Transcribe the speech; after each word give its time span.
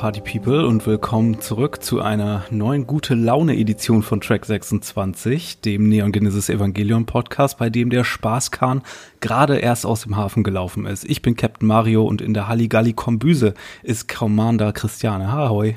Party 0.00 0.22
People 0.22 0.66
und 0.66 0.86
willkommen 0.86 1.42
zurück 1.42 1.82
zu 1.82 2.00
einer 2.00 2.46
neuen 2.50 2.86
gute 2.86 3.14
Laune 3.14 3.54
Edition 3.58 4.02
von 4.02 4.22
Track 4.22 4.46
26, 4.46 5.60
dem 5.60 5.90
Neon 5.90 6.10
Genesis 6.10 6.48
Evangelion 6.48 7.04
Podcast, 7.04 7.58
bei 7.58 7.68
dem 7.68 7.90
der 7.90 8.04
Spaßkahn 8.04 8.80
gerade 9.20 9.58
erst 9.58 9.84
aus 9.84 10.04
dem 10.04 10.16
Hafen 10.16 10.42
gelaufen 10.42 10.86
ist. 10.86 11.04
Ich 11.04 11.20
bin 11.20 11.36
Captain 11.36 11.68
Mario 11.68 12.04
und 12.04 12.22
in 12.22 12.32
der 12.32 12.48
Halligalli 12.48 12.94
Kombüse 12.94 13.52
ist 13.82 14.08
Commander 14.08 14.72
Christiane. 14.72 15.28
Ahoi. 15.28 15.76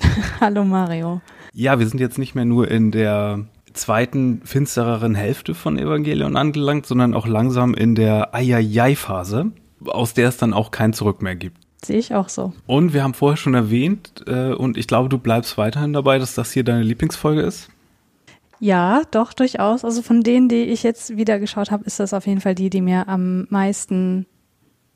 Hallo 0.40 0.64
Mario. 0.64 1.20
Ja, 1.52 1.78
wir 1.78 1.86
sind 1.86 2.00
jetzt 2.00 2.18
nicht 2.18 2.34
mehr 2.34 2.44
nur 2.44 2.68
in 2.68 2.90
der 2.90 3.44
zweiten 3.72 4.42
finstereren 4.46 5.14
Hälfte 5.14 5.54
von 5.54 5.78
Evangelion 5.78 6.36
angelangt, 6.36 6.86
sondern 6.86 7.14
auch 7.14 7.28
langsam 7.28 7.74
in 7.74 7.94
der 7.94 8.34
Ayayay-Phase, 8.34 9.52
aus 9.84 10.14
der 10.14 10.26
es 10.26 10.38
dann 10.38 10.52
auch 10.52 10.72
kein 10.72 10.92
Zurück 10.92 11.22
mehr 11.22 11.36
gibt. 11.36 11.67
Sehe 11.84 11.98
ich 11.98 12.14
auch 12.14 12.28
so. 12.28 12.52
Und 12.66 12.92
wir 12.92 13.02
haben 13.02 13.14
vorher 13.14 13.36
schon 13.36 13.54
erwähnt, 13.54 14.24
äh, 14.26 14.52
und 14.52 14.76
ich 14.76 14.86
glaube, 14.86 15.08
du 15.08 15.18
bleibst 15.18 15.56
weiterhin 15.58 15.92
dabei, 15.92 16.18
dass 16.18 16.34
das 16.34 16.52
hier 16.52 16.64
deine 16.64 16.82
Lieblingsfolge 16.82 17.42
ist. 17.42 17.70
Ja, 18.60 19.02
doch, 19.12 19.32
durchaus. 19.32 19.84
Also 19.84 20.02
von 20.02 20.22
denen, 20.22 20.48
die 20.48 20.64
ich 20.64 20.82
jetzt 20.82 21.16
wieder 21.16 21.38
geschaut 21.38 21.70
habe, 21.70 21.84
ist 21.84 22.00
das 22.00 22.12
auf 22.12 22.26
jeden 22.26 22.40
Fall 22.40 22.56
die, 22.56 22.70
die 22.70 22.80
mir 22.80 23.08
am 23.08 23.46
meisten 23.50 24.26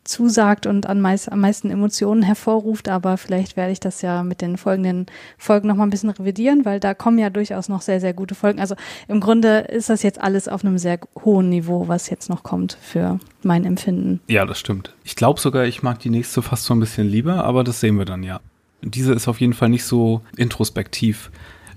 zusagt 0.05 0.67
und 0.67 0.86
an 0.86 1.00
meist, 1.00 1.31
am 1.31 1.41
meisten 1.41 1.70
Emotionen 1.70 2.22
hervorruft, 2.22 2.89
aber 2.89 3.17
vielleicht 3.17 3.56
werde 3.56 3.72
ich 3.72 3.81
das 3.81 4.03
ja 4.03 4.22
mit 4.22 4.41
den 4.41 4.56
folgenden 4.56 5.06
Folgen 5.39 5.69
noch 5.69 5.77
mal 5.77 5.84
ein 5.84 5.91
bisschen 5.91 6.11
revidieren, 6.11 6.64
weil 6.64 6.81
da 6.81 6.94
kommen 6.94 7.19
ja 7.19 7.31
durchaus 7.31 7.69
noch 7.69 7.83
sehr, 7.83 8.00
sehr 8.00 8.12
gute 8.12 8.34
Folgen. 8.34 8.61
Also 8.61 8.75
im 9.09 9.20
Grunde 9.20 9.59
ist 9.61 9.91
das 9.91 10.03
jetzt 10.03 10.20
alles 10.20 10.48
auf 10.48 10.64
einem 10.64 10.78
sehr 10.78 10.98
hohen 11.25 11.48
Niveau, 11.48 11.89
was 11.89 12.11
jetzt 12.11 12.28
noch 12.28 12.42
kommt 12.42 12.77
für 12.81 13.20
mein 13.42 13.64
Empfinden. 13.64 14.20
Ja, 14.28 14.44
das 14.44 14.59
stimmt. 14.59 14.94
Ich 15.05 15.17
glaube 15.17 15.41
sogar, 15.41 15.64
ich 15.67 15.83
mag 15.83 16.00
die 16.00 16.11
nächste 16.11 16.42
fast 16.42 16.64
so 16.64 16.75
ein 16.75 16.81
bisschen 16.81 17.09
lieber, 17.09 17.44
aber 17.44 17.62
das 17.64 17.81
sehen 17.81 17.97
wir 17.97 18.05
dann 18.05 18.22
ja. 18.22 18.41
Diese 18.83 19.12
ist 19.12 19.28
auf 19.28 19.41
jeden 19.41 19.53
Fall 19.53 19.69
nicht 19.69 19.84
so 19.84 20.22
introspektiv 20.37 21.31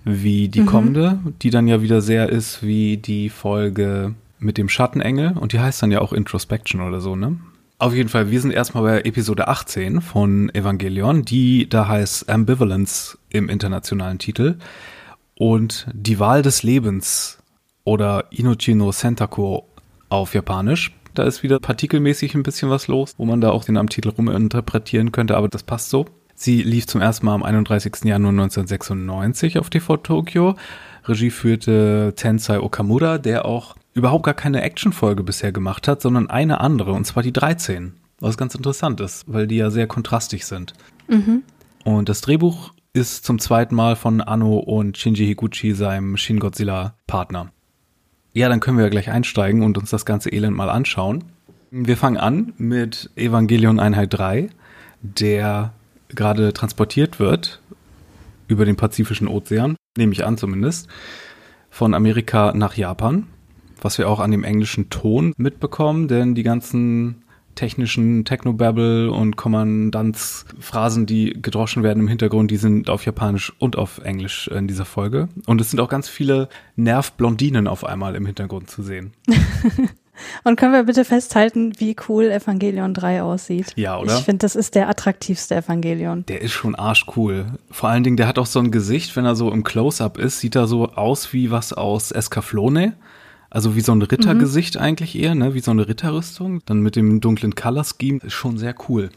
wie 0.03 0.49
die 0.49 0.61
mhm. 0.61 0.65
kommende, 0.65 1.19
die 1.41 1.51
dann 1.51 1.67
ja 1.67 1.81
wieder 1.81 2.01
sehr 2.01 2.29
ist 2.29 2.63
wie 2.63 2.97
die 2.97 3.29
Folge 3.29 4.15
mit 4.39 4.57
dem 4.57 4.69
Schattenengel 4.69 5.37
und 5.37 5.53
die 5.53 5.59
heißt 5.59 5.81
dann 5.81 5.91
ja 5.91 6.01
auch 6.01 6.13
Introspection 6.13 6.81
oder 6.81 7.01
so, 7.01 7.15
ne? 7.15 7.37
Auf 7.77 7.93
jeden 7.93 8.07
Fall, 8.07 8.31
wir 8.31 8.39
sind 8.39 8.51
erstmal 8.51 8.83
bei 8.83 9.01
Episode 9.01 9.49
18 9.49 9.99
von 9.99 10.49
Evangelion, 10.55 11.23
die 11.23 11.67
da 11.67 11.89
heißt 11.89 12.29
Ambivalence 12.29 13.17
im 13.29 13.49
internationalen 13.49 14.17
Titel. 14.17 14.55
Und 15.37 15.85
die 15.91 16.17
Wahl 16.17 16.41
des 16.41 16.63
Lebens 16.63 17.37
oder 17.83 18.25
Inochi 18.31 18.75
no 18.75 18.93
Sentako 18.93 19.67
auf 20.07 20.33
Japanisch. 20.33 20.95
Da 21.13 21.23
ist 21.23 21.43
wieder 21.43 21.59
partikelmäßig 21.59 22.33
ein 22.35 22.43
bisschen 22.43 22.69
was 22.69 22.87
los, 22.87 23.13
wo 23.17 23.25
man 23.25 23.41
da 23.41 23.51
auch 23.51 23.65
den 23.65 23.75
am 23.75 23.89
Titel 23.89 24.09
ruminterpretieren 24.09 25.11
könnte, 25.11 25.35
aber 25.35 25.49
das 25.49 25.63
passt 25.63 25.89
so. 25.89 26.05
Sie 26.33 26.61
lief 26.63 26.87
zum 26.87 27.01
ersten 27.01 27.25
Mal 27.25 27.35
am 27.35 27.43
31. 27.43 28.05
Januar 28.05 28.31
1996 28.31 29.59
auf 29.59 29.69
TV 29.69 29.97
Tokyo. 29.97 30.55
Regie 31.05 31.29
führte 31.29 32.13
Tensai 32.15 32.59
Okamura, 32.59 33.17
der 33.17 33.45
auch 33.45 33.75
überhaupt 33.95 34.25
gar 34.25 34.33
keine 34.33 34.61
Actionfolge 34.61 35.23
bisher 35.23 35.51
gemacht 35.51 35.87
hat, 35.87 36.01
sondern 36.01 36.29
eine 36.29 36.59
andere, 36.59 36.91
und 36.91 37.05
zwar 37.05 37.23
die 37.23 37.33
13. 37.33 37.93
Was 38.19 38.37
ganz 38.37 38.53
interessant 38.53 39.01
ist, 39.01 39.23
weil 39.27 39.47
die 39.47 39.57
ja 39.57 39.71
sehr 39.71 39.87
kontrastig 39.87 40.45
sind. 40.45 40.73
Mhm. 41.07 41.43
Und 41.83 42.07
das 42.07 42.21
Drehbuch 42.21 42.73
ist 42.93 43.25
zum 43.25 43.39
zweiten 43.39 43.75
Mal 43.75 43.95
von 43.95 44.21
Anno 44.21 44.57
und 44.57 44.97
Shinji 44.97 45.25
Higuchi, 45.25 45.73
seinem 45.73 46.17
Shin 46.17 46.39
Godzilla-Partner. 46.39 47.51
Ja, 48.33 48.49
dann 48.49 48.59
können 48.59 48.77
wir 48.77 48.85
ja 48.85 48.89
gleich 48.89 49.09
einsteigen 49.09 49.63
und 49.63 49.77
uns 49.77 49.89
das 49.89 50.05
ganze 50.05 50.29
Elend 50.31 50.55
mal 50.55 50.69
anschauen. 50.69 51.23
Wir 51.71 51.97
fangen 51.97 52.17
an 52.17 52.53
mit 52.57 53.09
Evangelion 53.15 53.79
Einheit 53.79 54.13
3, 54.13 54.49
der 55.01 55.73
gerade 56.09 56.53
transportiert 56.53 57.19
wird 57.19 57.61
über 58.47 58.65
den 58.65 58.75
Pazifischen 58.75 59.27
Ozean, 59.27 59.75
nehme 59.97 60.13
ich 60.13 60.25
an 60.25 60.37
zumindest, 60.37 60.87
von 61.69 61.93
Amerika 61.93 62.53
nach 62.53 62.75
Japan 62.75 63.27
was 63.81 63.97
wir 63.97 64.09
auch 64.09 64.19
an 64.19 64.31
dem 64.31 64.43
englischen 64.43 64.89
Ton 64.89 65.33
mitbekommen, 65.37 66.07
denn 66.07 66.35
die 66.35 66.43
ganzen 66.43 67.23
technischen 67.55 68.25
Technobabble 68.25 69.09
und 69.11 69.37
Kommandanzphrasen, 69.37 71.05
die 71.05 71.37
gedroschen 71.41 71.83
werden 71.83 72.01
im 72.01 72.07
Hintergrund, 72.07 72.51
die 72.51 72.57
sind 72.57 72.89
auf 72.89 73.05
Japanisch 73.05 73.53
und 73.59 73.77
auf 73.77 73.99
Englisch 73.99 74.47
in 74.47 74.67
dieser 74.67 74.85
Folge. 74.85 75.29
Und 75.45 75.61
es 75.61 75.71
sind 75.71 75.79
auch 75.79 75.89
ganz 75.89 76.07
viele 76.07 76.49
Nervblondinen 76.75 77.67
auf 77.67 77.83
einmal 77.83 78.15
im 78.15 78.25
Hintergrund 78.25 78.69
zu 78.69 78.83
sehen. 78.83 79.13
und 80.43 80.57
können 80.57 80.73
wir 80.73 80.83
bitte 80.83 81.05
festhalten, 81.05 81.73
wie 81.77 81.95
cool 82.07 82.25
Evangelion 82.25 82.93
3 82.93 83.23
aussieht? 83.23 83.73
Ja, 83.75 83.97
oder? 83.97 84.17
Ich 84.17 84.25
finde, 84.25 84.39
das 84.39 84.55
ist 84.55 84.75
der 84.75 84.89
attraktivste 84.89 85.55
Evangelion. 85.55 86.25
Der 86.27 86.41
ist 86.41 86.51
schon 86.51 86.75
arschcool. 86.75 87.45
Vor 87.71 87.89
allen 87.89 88.03
Dingen, 88.03 88.17
der 88.17 88.27
hat 88.27 88.37
auch 88.37 88.45
so 88.45 88.59
ein 88.59 88.71
Gesicht, 88.71 89.15
wenn 89.15 89.25
er 89.25 89.35
so 89.35 89.51
im 89.51 89.63
Close-Up 89.63 90.17
ist, 90.17 90.39
sieht 90.39 90.55
er 90.55 90.67
so 90.67 90.89
aus 90.89 91.33
wie 91.33 91.51
was 91.51 91.73
aus 91.73 92.11
Escaflone. 92.11 92.95
Also 93.49 93.75
wie 93.75 93.81
so 93.81 93.93
ein 93.93 94.01
Rittergesicht 94.01 94.75
mhm. 94.75 94.81
eigentlich 94.81 95.17
eher, 95.17 95.35
ne? 95.35 95.53
wie 95.53 95.59
so 95.59 95.71
eine 95.71 95.87
Ritterrüstung. 95.87 96.61
Dann 96.65 96.81
mit 96.81 96.95
dem 96.95 97.21
dunklen 97.21 97.55
Color 97.55 97.85
Scheme 97.85 98.19
ist 98.23 98.33
schon 98.33 98.57
sehr 98.57 98.75
cool. 98.89 99.09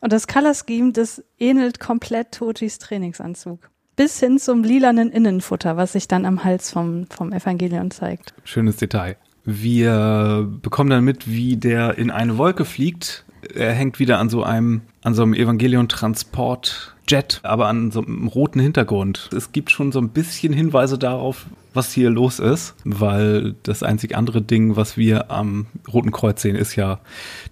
Und 0.00 0.12
das 0.12 0.26
Color 0.26 0.54
Scheme, 0.54 0.92
das 0.92 1.22
ähnelt 1.38 1.80
komplett 1.80 2.32
Tojis 2.32 2.78
Trainingsanzug. 2.78 3.70
Bis 3.96 4.18
hin 4.18 4.38
zum 4.38 4.64
lilanen 4.64 5.10
Innenfutter, 5.10 5.76
was 5.76 5.92
sich 5.92 6.08
dann 6.08 6.24
am 6.24 6.42
Hals 6.42 6.70
vom, 6.70 7.06
vom 7.10 7.32
Evangelion 7.32 7.90
zeigt. 7.90 8.32
Schönes 8.44 8.76
Detail. 8.76 9.16
Wir 9.44 10.48
bekommen 10.62 10.90
dann 10.90 11.04
mit, 11.04 11.28
wie 11.28 11.56
der 11.56 11.98
in 11.98 12.10
eine 12.10 12.38
Wolke 12.38 12.64
fliegt. 12.64 13.24
Er 13.54 13.72
hängt 13.72 13.98
wieder 13.98 14.18
an 14.18 14.28
so 14.28 14.42
einem, 14.42 14.82
an 15.02 15.14
so 15.14 15.22
einem 15.22 15.34
Evangelion-Transport 15.34 16.94
Jet, 17.08 17.40
aber 17.42 17.68
an 17.68 17.90
so 17.90 18.02
einem 18.02 18.28
roten 18.28 18.60
Hintergrund. 18.60 19.30
Es 19.34 19.52
gibt 19.52 19.70
schon 19.70 19.92
so 19.92 19.98
ein 19.98 20.10
bisschen 20.10 20.52
Hinweise 20.52 20.98
darauf, 20.98 21.46
was 21.74 21.92
hier 21.92 22.10
los 22.10 22.38
ist, 22.38 22.74
weil 22.84 23.54
das 23.62 23.82
einzig 23.82 24.16
andere 24.16 24.42
Ding, 24.42 24.76
was 24.76 24.96
wir 24.96 25.30
am 25.30 25.66
Roten 25.92 26.10
Kreuz 26.12 26.42
sehen, 26.42 26.56
ist 26.56 26.76
ja 26.76 27.00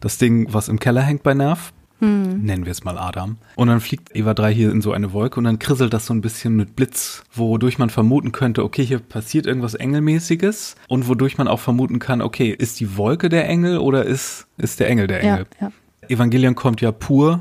das 0.01 0.19
Ding, 0.19 0.53
was 0.53 0.69
im 0.69 0.79
Keller 0.79 1.03
hängt 1.03 1.23
bei 1.23 1.34
Nerv. 1.34 1.73
Hm. 2.01 2.45
Nennen 2.45 2.65
wir 2.65 2.71
es 2.71 2.84
mal 2.84 2.97
Adam. 2.97 3.39
Und 3.57 3.69
dann 3.69 3.81
fliegt 3.81 4.15
Eva 4.15 4.33
3 4.33 4.55
hier 4.55 4.71
in 4.71 4.83
so 4.83 4.93
eine 4.93 5.12
Wolke 5.12 5.41
und 5.41 5.45
dann 5.45 5.59
krisselt 5.59 5.93
das 5.93 6.07
so 6.07 6.15
ein 6.15 6.21
bisschen 6.21 6.55
mit 6.55 6.77
Blitz, 6.77 7.25
wodurch 7.33 7.78
man 7.78 7.91
vermuten 7.91 8.31
könnte, 8.31 8.62
okay, 8.62 8.84
hier 8.84 9.01
passiert 9.01 9.47
irgendwas 9.47 9.75
Engelmäßiges 9.75 10.77
und 10.87 11.09
wodurch 11.09 11.39
man 11.39 11.49
auch 11.49 11.59
vermuten 11.59 11.99
kann, 11.99 12.23
okay, 12.23 12.51
ist 12.57 12.78
die 12.78 12.97
Wolke 12.97 13.28
der 13.28 13.49
Engel 13.49 13.78
oder 13.78 14.05
ist, 14.05 14.47
ist 14.59 14.78
der 14.78 14.89
Engel 14.89 15.09
der 15.09 15.23
Engel? 15.23 15.47
Ja, 15.61 15.67
ja. 15.67 16.09
Evangelion 16.09 16.55
kommt 16.55 16.81
ja 16.81 16.93
pur 16.93 17.41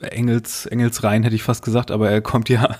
Engels, 0.00 0.66
Engels 0.66 1.02
rein, 1.02 1.22
hätte 1.22 1.34
ich 1.34 1.42
fast 1.42 1.64
gesagt, 1.64 1.90
aber 1.90 2.10
er 2.10 2.20
kommt 2.20 2.48
ja 2.48 2.76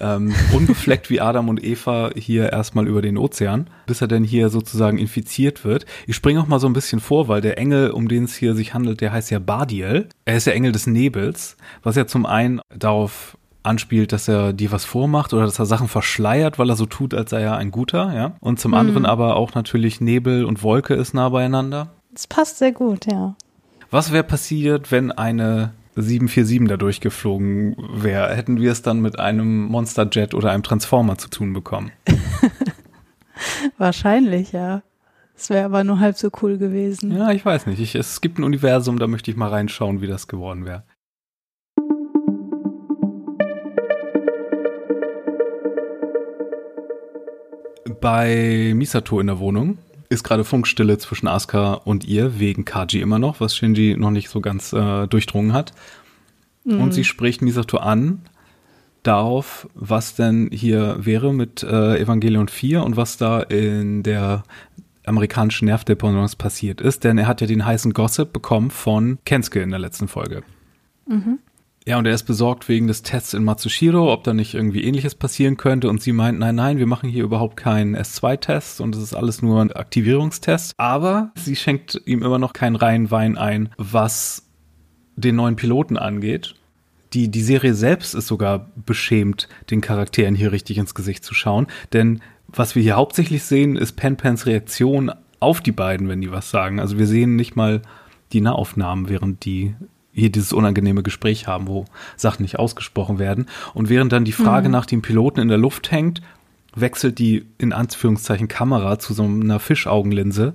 ähm, 0.00 0.34
unbefleckt 0.52 1.10
wie 1.10 1.20
Adam 1.20 1.48
und 1.48 1.62
Eva 1.62 2.10
hier 2.14 2.52
erstmal 2.52 2.86
über 2.86 3.02
den 3.02 3.16
Ozean, 3.16 3.68
bis 3.86 4.00
er 4.00 4.08
denn 4.08 4.24
hier 4.24 4.50
sozusagen 4.50 4.98
infiziert 4.98 5.64
wird. 5.64 5.86
Ich 6.06 6.16
springe 6.16 6.40
auch 6.40 6.46
mal 6.46 6.60
so 6.60 6.66
ein 6.66 6.72
bisschen 6.72 7.00
vor, 7.00 7.28
weil 7.28 7.40
der 7.40 7.58
Engel, 7.58 7.90
um 7.90 8.08
den 8.08 8.24
es 8.24 8.34
hier 8.34 8.54
sich 8.54 8.74
handelt, 8.74 9.00
der 9.00 9.12
heißt 9.12 9.30
ja 9.30 9.38
Badiel. 9.38 10.08
Er 10.24 10.36
ist 10.36 10.46
der 10.46 10.54
Engel 10.54 10.72
des 10.72 10.86
Nebels, 10.86 11.56
was 11.82 11.96
ja 11.96 12.06
zum 12.06 12.26
einen 12.26 12.60
darauf 12.74 13.36
anspielt, 13.62 14.12
dass 14.12 14.28
er 14.28 14.52
dir 14.52 14.72
was 14.72 14.84
vormacht 14.84 15.32
oder 15.32 15.44
dass 15.44 15.58
er 15.58 15.66
Sachen 15.66 15.88
verschleiert, 15.88 16.58
weil 16.58 16.70
er 16.70 16.76
so 16.76 16.86
tut, 16.86 17.14
als 17.14 17.30
sei 17.30 17.42
er 17.42 17.56
ein 17.56 17.70
guter, 17.70 18.14
ja. 18.14 18.32
Und 18.40 18.58
zum 18.58 18.72
mhm. 18.72 18.78
anderen 18.78 19.06
aber 19.06 19.36
auch 19.36 19.54
natürlich 19.54 20.00
Nebel 20.00 20.44
und 20.44 20.62
Wolke 20.62 20.94
ist 20.94 21.14
nah 21.14 21.28
beieinander. 21.28 21.88
Das 22.12 22.26
passt 22.26 22.58
sehr 22.58 22.72
gut, 22.72 23.06
ja. 23.10 23.34
Was 23.90 24.12
wäre 24.12 24.24
passiert, 24.24 24.92
wenn 24.92 25.12
eine 25.12 25.72
747 25.96 26.68
da 26.68 26.76
durchgeflogen 26.76 27.76
wäre, 27.94 28.34
hätten 28.34 28.60
wir 28.60 28.72
es 28.72 28.82
dann 28.82 29.00
mit 29.00 29.18
einem 29.18 29.64
Monsterjet 29.64 30.34
oder 30.34 30.52
einem 30.52 30.62
Transformer 30.62 31.18
zu 31.18 31.28
tun 31.28 31.52
bekommen. 31.52 31.90
Wahrscheinlich, 33.78 34.52
ja. 34.52 34.82
Es 35.36 35.48
wäre 35.48 35.64
aber 35.64 35.84
nur 35.84 35.98
halb 35.98 36.16
so 36.16 36.30
cool 36.42 36.58
gewesen. 36.58 37.16
Ja, 37.16 37.30
ich 37.30 37.44
weiß 37.44 37.66
nicht. 37.66 37.80
Ich, 37.80 37.94
es 37.94 38.20
gibt 38.20 38.38
ein 38.38 38.44
Universum, 38.44 38.98
da 38.98 39.06
möchte 39.06 39.30
ich 39.30 39.36
mal 39.36 39.48
reinschauen, 39.48 40.02
wie 40.02 40.06
das 40.06 40.28
geworden 40.28 40.66
wäre. 40.66 40.84
Bei 48.00 48.72
Misato 48.74 49.20
in 49.20 49.26
der 49.26 49.38
Wohnung 49.38 49.78
ist 50.10 50.24
gerade 50.24 50.44
Funkstille 50.44 50.98
zwischen 50.98 51.28
Asuka 51.28 51.74
und 51.74 52.04
ihr, 52.04 52.38
wegen 52.38 52.66
Kaji 52.66 53.00
immer 53.00 53.18
noch, 53.18 53.40
was 53.40 53.56
Shinji 53.56 53.96
noch 53.96 54.10
nicht 54.10 54.28
so 54.28 54.40
ganz 54.40 54.72
äh, 54.72 55.06
durchdrungen 55.06 55.52
hat. 55.52 55.72
Mhm. 56.64 56.80
Und 56.80 56.92
sie 56.92 57.04
spricht 57.04 57.40
Misato 57.40 57.78
an 57.78 58.22
darauf, 59.02 59.68
was 59.74 60.14
denn 60.14 60.50
hier 60.52 60.96
wäre 61.00 61.32
mit 61.32 61.62
äh, 61.62 61.98
Evangelion 61.98 62.48
4 62.48 62.82
und 62.82 62.96
was 62.96 63.16
da 63.16 63.40
in 63.40 64.02
der 64.02 64.42
amerikanischen 65.06 65.66
Nervdependance 65.66 66.36
passiert 66.36 66.80
ist, 66.80 67.04
denn 67.04 67.16
er 67.16 67.26
hat 67.26 67.40
ja 67.40 67.46
den 67.46 67.64
heißen 67.64 67.94
Gossip 67.94 68.32
bekommen 68.32 68.70
von 68.70 69.18
Kensuke 69.24 69.62
in 69.62 69.70
der 69.70 69.78
letzten 69.78 70.08
Folge. 70.08 70.42
Mhm. 71.06 71.38
Ja, 71.90 71.98
und 71.98 72.06
er 72.06 72.14
ist 72.14 72.22
besorgt 72.22 72.68
wegen 72.68 72.86
des 72.86 73.02
Tests 73.02 73.34
in 73.34 73.42
Matsushiro, 73.42 74.12
ob 74.12 74.22
da 74.22 74.32
nicht 74.32 74.54
irgendwie 74.54 74.84
ähnliches 74.84 75.16
passieren 75.16 75.56
könnte. 75.56 75.88
Und 75.88 76.00
sie 76.00 76.12
meint, 76.12 76.38
nein, 76.38 76.54
nein, 76.54 76.78
wir 76.78 76.86
machen 76.86 77.10
hier 77.10 77.24
überhaupt 77.24 77.56
keinen 77.56 77.96
S2-Test 77.96 78.80
und 78.80 78.94
es 78.94 79.02
ist 79.02 79.12
alles 79.12 79.42
nur 79.42 79.60
ein 79.60 79.72
Aktivierungstest. 79.72 80.74
Aber 80.76 81.32
sie 81.34 81.56
schenkt 81.56 82.00
ihm 82.04 82.22
immer 82.22 82.38
noch 82.38 82.52
keinen 82.52 82.76
reinen 82.76 83.10
Wein 83.10 83.36
ein, 83.36 83.70
was 83.76 84.48
den 85.16 85.34
neuen 85.34 85.56
Piloten 85.56 85.96
angeht. 85.96 86.54
die, 87.12 87.28
die 87.28 87.42
Serie 87.42 87.74
selbst 87.74 88.14
ist 88.14 88.28
sogar 88.28 88.70
beschämt, 88.86 89.48
den 89.72 89.80
Charakteren 89.80 90.36
hier 90.36 90.52
richtig 90.52 90.78
ins 90.78 90.94
Gesicht 90.94 91.24
zu 91.24 91.34
schauen. 91.34 91.66
Denn 91.92 92.20
was 92.46 92.76
wir 92.76 92.84
hier 92.84 92.94
hauptsächlich 92.94 93.42
sehen, 93.42 93.74
ist 93.74 93.96
Pen 93.96 94.16
Pens 94.16 94.46
Reaktion 94.46 95.10
auf 95.40 95.60
die 95.60 95.72
beiden, 95.72 96.08
wenn 96.08 96.20
die 96.20 96.30
was 96.30 96.52
sagen. 96.52 96.78
Also 96.78 96.98
wir 96.98 97.08
sehen 97.08 97.34
nicht 97.34 97.56
mal 97.56 97.82
die 98.32 98.42
Nahaufnahmen, 98.42 99.08
während 99.08 99.44
die 99.44 99.74
hier 100.12 100.30
dieses 100.30 100.52
unangenehme 100.52 101.02
Gespräch 101.02 101.46
haben, 101.46 101.68
wo 101.68 101.84
Sachen 102.16 102.42
nicht 102.42 102.58
ausgesprochen 102.58 103.18
werden. 103.18 103.46
Und 103.74 103.88
während 103.88 104.12
dann 104.12 104.24
die 104.24 104.32
Frage 104.32 104.68
mhm. 104.68 104.72
nach 104.72 104.86
dem 104.86 105.02
Piloten 105.02 105.40
in 105.40 105.48
der 105.48 105.58
Luft 105.58 105.90
hängt, 105.90 106.20
wechselt 106.74 107.18
die 107.18 107.46
in 107.58 107.72
Anführungszeichen 107.72 108.48
Kamera 108.48 108.98
zu 108.98 109.14
so 109.14 109.24
einer 109.24 109.60
Fischaugenlinse, 109.60 110.54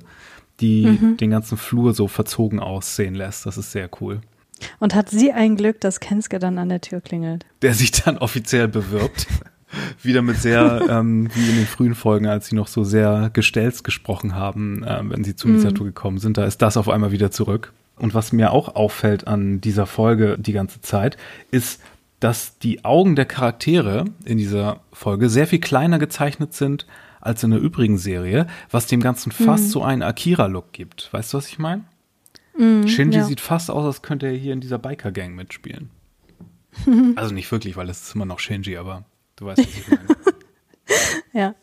die 0.59 0.85
mhm. 0.85 1.17
den 1.17 1.29
ganzen 1.29 1.57
Flur 1.57 1.93
so 1.93 2.07
verzogen 2.07 2.59
aussehen 2.59 3.15
lässt. 3.15 3.45
Das 3.45 3.57
ist 3.57 3.71
sehr 3.71 3.89
cool. 4.01 4.21
Und 4.79 4.95
hat 4.95 5.09
sie 5.09 5.31
ein 5.31 5.57
Glück, 5.57 5.81
dass 5.81 5.99
Kenske 5.99 6.39
dann 6.39 6.57
an 6.57 6.69
der 6.69 6.81
Tür 6.81 7.01
klingelt? 7.01 7.45
Der 7.61 7.73
sich 7.73 7.91
dann 7.91 8.17
offiziell 8.17 8.67
bewirbt. 8.67 9.27
Wieder 10.01 10.21
mit 10.21 10.37
sehr, 10.37 10.81
ähm, 10.89 11.29
wie 11.33 11.49
in 11.49 11.55
den 11.57 11.65
frühen 11.65 11.95
Folgen, 11.95 12.27
als 12.27 12.47
sie 12.47 12.55
noch 12.55 12.67
so 12.67 12.85
sehr 12.85 13.29
gestelzt 13.33 13.83
gesprochen 13.83 14.33
haben, 14.35 14.83
äh, 14.83 15.01
wenn 15.03 15.25
sie 15.25 15.35
zu 15.35 15.49
Misato 15.49 15.83
mm. 15.83 15.87
gekommen 15.87 16.17
sind, 16.19 16.37
da 16.37 16.45
ist 16.45 16.61
das 16.61 16.77
auf 16.77 16.87
einmal 16.87 17.11
wieder 17.11 17.29
zurück. 17.29 17.73
Und 17.97 18.13
was 18.13 18.31
mir 18.31 18.51
auch 18.51 18.75
auffällt 18.75 19.27
an 19.27 19.61
dieser 19.61 19.85
Folge 19.85 20.37
die 20.37 20.53
ganze 20.53 20.81
Zeit, 20.81 21.17
ist, 21.51 21.81
dass 22.19 22.57
die 22.57 22.83
Augen 22.83 23.15
der 23.15 23.25
Charaktere 23.25 24.05
in 24.25 24.37
dieser 24.37 24.81
Folge 24.91 25.29
sehr 25.29 25.47
viel 25.47 25.59
kleiner 25.59 25.99
gezeichnet 25.99 26.53
sind 26.53 26.85
als 27.21 27.43
in 27.43 27.51
der 27.51 27.59
übrigen 27.59 27.97
Serie, 27.97 28.47
was 28.69 28.87
dem 28.87 29.01
Ganzen 29.01 29.31
fast 29.31 29.65
mm. 29.65 29.69
so 29.69 29.83
einen 29.83 30.03
Akira-Look 30.03 30.73
gibt. 30.73 31.11
Weißt 31.11 31.33
du, 31.33 31.37
was 31.37 31.47
ich 31.47 31.59
meine? 31.59 31.83
Mm, 32.57 32.87
Shinji 32.87 33.17
ja. 33.17 33.25
sieht 33.25 33.41
fast 33.41 33.71
aus, 33.71 33.85
als 33.85 34.01
könnte 34.01 34.27
er 34.27 34.33
hier 34.33 34.53
in 34.53 34.61
dieser 34.61 34.77
Biker-Gang 34.77 35.35
mitspielen. 35.35 35.89
also 37.15 37.33
nicht 37.33 37.51
wirklich, 37.51 37.75
weil 37.75 37.89
es 37.89 38.03
ist 38.03 38.15
immer 38.15 38.25
noch 38.25 38.39
Shinji, 38.39 38.77
aber 38.77 39.05
du 39.37 39.45
weißt, 39.45 39.59
was 39.59 39.77
ich 39.77 39.87
meine. 39.87 40.07
ja. 41.33 41.55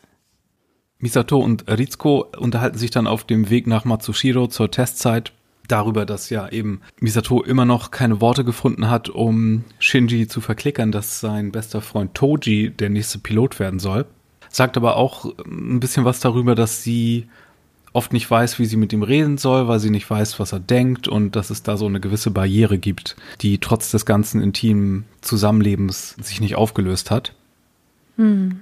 Misato 0.99 1.39
und 1.39 1.69
Rizko 1.69 2.27
unterhalten 2.39 2.79
sich 2.79 2.91
dann 2.91 3.07
auf 3.07 3.25
dem 3.25 3.51
Weg 3.51 3.67
nach 3.67 3.85
Matsushiro 3.85 4.47
zur 4.47 4.71
Testzeit 4.71 5.33
darüber, 5.69 6.07
dass 6.07 6.31
ja 6.31 6.49
eben 6.49 6.81
Misato 7.01 7.43
immer 7.43 7.65
noch 7.65 7.91
keine 7.91 8.21
Worte 8.21 8.45
gefunden 8.45 8.91
hat, 8.91 9.09
um 9.09 9.65
Shinji 9.79 10.29
zu 10.29 10.41
verklickern, 10.41 10.93
dass 10.93 11.21
sein 11.21 11.53
bester 11.53 11.81
Freund 11.81 12.15
Toji 12.15 12.71
der 12.71 12.91
nächste 12.91 13.19
Pilot 13.19 13.59
werden 13.59 13.79
soll. 13.79 14.07
Sagt 14.49 14.77
aber 14.77 14.97
auch 14.97 15.33
ein 15.47 15.81
bisschen 15.81 16.05
was 16.05 16.21
darüber, 16.21 16.55
dass 16.55 16.83
sie 16.83 17.27
oft 17.93 18.13
nicht 18.13 18.31
weiß, 18.31 18.59
wie 18.59 18.67
sie 18.67 18.77
mit 18.77 18.93
ihm 18.93 19.03
reden 19.03 19.39
soll, 19.39 19.69
weil 19.69 19.79
sie 19.79 19.91
nicht 19.91 20.09
weiß, 20.09 20.39
was 20.39 20.53
er 20.53 20.61
denkt 20.61 21.09
und 21.09 21.37
dass 21.37 21.51
es 21.51 21.63
da 21.63 21.77
so 21.77 21.87
eine 21.87 22.01
gewisse 22.01 22.31
Barriere 22.31 22.79
gibt, 22.79 23.17
die 23.41 23.59
trotz 23.59 23.91
des 23.91 24.07
ganzen 24.07 24.43
intimen 24.43 25.05
Zusammenlebens 25.21 26.17
sich 26.21 26.41
nicht 26.41 26.57
aufgelöst 26.57 27.11
hat. 27.11 27.35
Hm. 28.17 28.61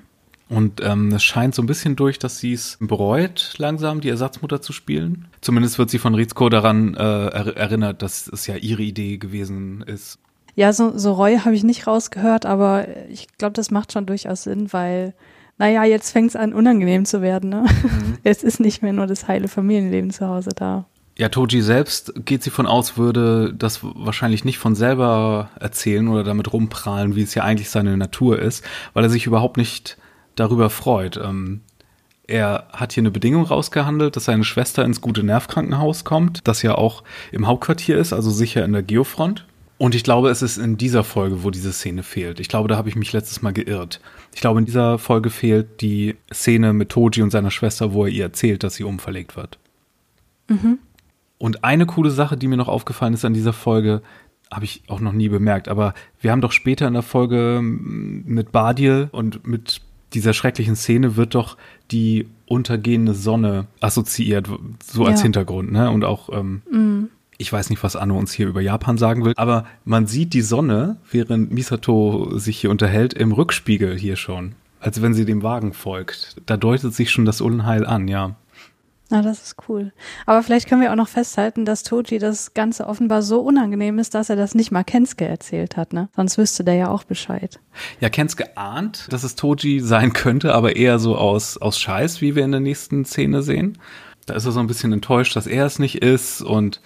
Und 0.50 0.80
ähm, 0.84 1.12
es 1.12 1.22
scheint 1.22 1.54
so 1.54 1.62
ein 1.62 1.66
bisschen 1.66 1.94
durch, 1.94 2.18
dass 2.18 2.38
sie 2.38 2.52
es 2.52 2.76
bereut, 2.80 3.54
langsam 3.58 4.00
die 4.00 4.08
Ersatzmutter 4.08 4.60
zu 4.60 4.72
spielen. 4.72 5.28
Zumindest 5.40 5.78
wird 5.78 5.90
sie 5.90 5.98
von 5.98 6.14
Rizko 6.16 6.48
daran 6.48 6.94
äh, 6.94 6.98
er 6.98 7.56
erinnert, 7.56 8.02
dass 8.02 8.26
es 8.26 8.48
ja 8.48 8.56
ihre 8.56 8.82
Idee 8.82 9.16
gewesen 9.16 9.82
ist. 9.82 10.18
Ja, 10.56 10.72
so, 10.72 10.98
so 10.98 11.12
Reue 11.12 11.44
habe 11.44 11.54
ich 11.54 11.62
nicht 11.62 11.86
rausgehört, 11.86 12.46
aber 12.46 12.86
ich 13.08 13.28
glaube, 13.38 13.52
das 13.52 13.70
macht 13.70 13.92
schon 13.92 14.06
durchaus 14.06 14.42
Sinn, 14.42 14.72
weil 14.72 15.14
naja, 15.56 15.84
jetzt 15.84 16.10
fängt 16.10 16.30
es 16.30 16.36
an, 16.36 16.52
unangenehm 16.52 17.04
zu 17.04 17.22
werden. 17.22 17.50
Ne? 17.50 17.66
Mhm. 17.82 18.18
Es 18.24 18.42
ist 18.42 18.60
nicht 18.60 18.82
mehr 18.82 18.92
nur 18.92 19.06
das 19.06 19.28
heile 19.28 19.46
Familienleben 19.46 20.10
zu 20.10 20.26
Hause 20.26 20.50
da. 20.54 20.86
Ja, 21.16 21.28
Toji 21.28 21.60
selbst 21.60 22.14
geht 22.24 22.42
sie 22.42 22.50
von 22.50 22.66
aus, 22.66 22.96
würde 22.96 23.52
das 23.54 23.80
wahrscheinlich 23.82 24.44
nicht 24.44 24.58
von 24.58 24.74
selber 24.74 25.50
erzählen 25.60 26.08
oder 26.08 26.24
damit 26.24 26.52
rumprahlen, 26.52 27.14
wie 27.14 27.22
es 27.22 27.34
ja 27.34 27.44
eigentlich 27.44 27.68
seine 27.68 27.96
Natur 27.96 28.38
ist, 28.38 28.64
weil 28.94 29.04
er 29.04 29.10
sich 29.10 29.26
überhaupt 29.26 29.58
nicht 29.58 29.98
darüber 30.36 30.70
freut. 30.70 31.16
Ähm, 31.16 31.60
er 32.26 32.68
hat 32.72 32.92
hier 32.92 33.02
eine 33.02 33.10
Bedingung 33.10 33.44
rausgehandelt, 33.44 34.14
dass 34.14 34.26
seine 34.26 34.44
Schwester 34.44 34.84
ins 34.84 35.00
gute 35.00 35.22
Nervkrankenhaus 35.22 36.04
kommt, 36.04 36.46
das 36.46 36.62
ja 36.62 36.76
auch 36.76 37.02
im 37.32 37.46
Hauptquartier 37.46 37.98
ist, 37.98 38.12
also 38.12 38.30
sicher 38.30 38.64
in 38.64 38.72
der 38.72 38.84
Geofront. 38.84 39.46
Und 39.78 39.94
ich 39.94 40.04
glaube, 40.04 40.28
es 40.28 40.42
ist 40.42 40.58
in 40.58 40.76
dieser 40.76 41.04
Folge, 41.04 41.42
wo 41.42 41.50
diese 41.50 41.72
Szene 41.72 42.02
fehlt. 42.02 42.38
Ich 42.38 42.48
glaube, 42.48 42.68
da 42.68 42.76
habe 42.76 42.88
ich 42.88 42.96
mich 42.96 43.12
letztes 43.12 43.40
Mal 43.40 43.52
geirrt. 43.52 44.00
Ich 44.34 44.42
glaube, 44.42 44.60
in 44.60 44.66
dieser 44.66 44.98
Folge 44.98 45.30
fehlt 45.30 45.80
die 45.80 46.16
Szene 46.32 46.72
mit 46.72 46.90
Toji 46.90 47.22
und 47.22 47.30
seiner 47.30 47.50
Schwester, 47.50 47.94
wo 47.94 48.04
er 48.04 48.12
ihr 48.12 48.24
erzählt, 48.24 48.62
dass 48.62 48.74
sie 48.74 48.84
umverlegt 48.84 49.36
wird. 49.36 49.58
Mhm. 50.48 50.78
Und 51.38 51.64
eine 51.64 51.86
coole 51.86 52.10
Sache, 52.10 52.36
die 52.36 52.46
mir 52.46 52.58
noch 52.58 52.68
aufgefallen 52.68 53.14
ist 53.14 53.24
an 53.24 53.32
dieser 53.32 53.54
Folge, 53.54 54.02
habe 54.52 54.66
ich 54.66 54.82
auch 54.88 55.00
noch 55.00 55.12
nie 55.12 55.28
bemerkt, 55.28 55.68
aber 55.68 55.94
wir 56.20 56.30
haben 56.30 56.42
doch 56.42 56.52
später 56.52 56.86
in 56.86 56.94
der 56.94 57.02
Folge 57.02 57.60
mit 57.62 58.52
Badie 58.52 59.06
und 59.12 59.46
mit 59.46 59.80
dieser 60.14 60.32
schrecklichen 60.32 60.76
Szene 60.76 61.16
wird 61.16 61.34
doch 61.34 61.56
die 61.90 62.26
untergehende 62.46 63.14
Sonne 63.14 63.66
assoziiert, 63.80 64.48
so 64.84 65.04
als 65.04 65.20
ja. 65.20 65.24
Hintergrund, 65.24 65.72
ne? 65.72 65.90
Und 65.90 66.04
auch 66.04 66.30
ähm, 66.32 66.62
mhm 66.70 67.10
ich 67.40 67.50
weiß 67.50 67.70
nicht, 67.70 67.82
was 67.82 67.96
Anno 67.96 68.18
uns 68.18 68.32
hier 68.32 68.48
über 68.48 68.60
Japan 68.60 68.98
sagen 68.98 69.24
will, 69.24 69.32
aber 69.36 69.64
man 69.86 70.06
sieht 70.06 70.34
die 70.34 70.42
Sonne, 70.42 70.98
während 71.10 71.50
Misato 71.50 72.36
sich 72.36 72.60
hier 72.60 72.70
unterhält, 72.70 73.14
im 73.14 73.32
Rückspiegel 73.32 73.98
hier 73.98 74.16
schon. 74.16 74.52
Als 74.78 75.00
wenn 75.00 75.14
sie 75.14 75.24
dem 75.24 75.42
Wagen 75.42 75.72
folgt. 75.72 76.36
Da 76.44 76.58
deutet 76.58 76.92
sich 76.92 77.10
schon 77.10 77.24
das 77.24 77.40
Unheil 77.40 77.86
an, 77.86 78.08
ja. 78.08 78.36
Na, 79.10 79.22
das 79.22 79.42
ist 79.42 79.56
cool. 79.68 79.92
Aber 80.24 80.42
vielleicht 80.44 80.68
können 80.68 80.80
wir 80.80 80.92
auch 80.92 80.96
noch 80.96 81.08
festhalten, 81.08 81.64
dass 81.64 81.82
Toji 81.82 82.18
das 82.18 82.54
Ganze 82.54 82.86
offenbar 82.86 83.22
so 83.22 83.40
unangenehm 83.40 83.98
ist, 83.98 84.14
dass 84.14 84.30
er 84.30 84.36
das 84.36 84.54
nicht 84.54 84.70
mal 84.70 84.84
Kensuke 84.84 85.26
erzählt 85.26 85.76
hat, 85.76 85.92
ne? 85.92 86.08
Sonst 86.14 86.38
wüsste 86.38 86.62
der 86.62 86.74
ja 86.74 86.88
auch 86.88 87.02
Bescheid. 87.02 87.58
Ja, 87.98 88.08
Kensuke 88.08 88.56
ahnt, 88.56 89.12
dass 89.12 89.24
es 89.24 89.34
Toji 89.34 89.80
sein 89.80 90.12
könnte, 90.12 90.54
aber 90.54 90.76
eher 90.76 91.00
so 91.00 91.16
aus, 91.16 91.58
aus 91.58 91.80
Scheiß, 91.80 92.20
wie 92.20 92.36
wir 92.36 92.44
in 92.44 92.52
der 92.52 92.60
nächsten 92.60 93.04
Szene 93.04 93.42
sehen. 93.42 93.78
Da 94.26 94.34
ist 94.34 94.44
er 94.44 94.52
so 94.52 94.60
ein 94.60 94.68
bisschen 94.68 94.92
enttäuscht, 94.92 95.34
dass 95.34 95.48
er 95.48 95.66
es 95.66 95.80
nicht 95.80 96.02
ist. 96.02 96.40
Und 96.40 96.80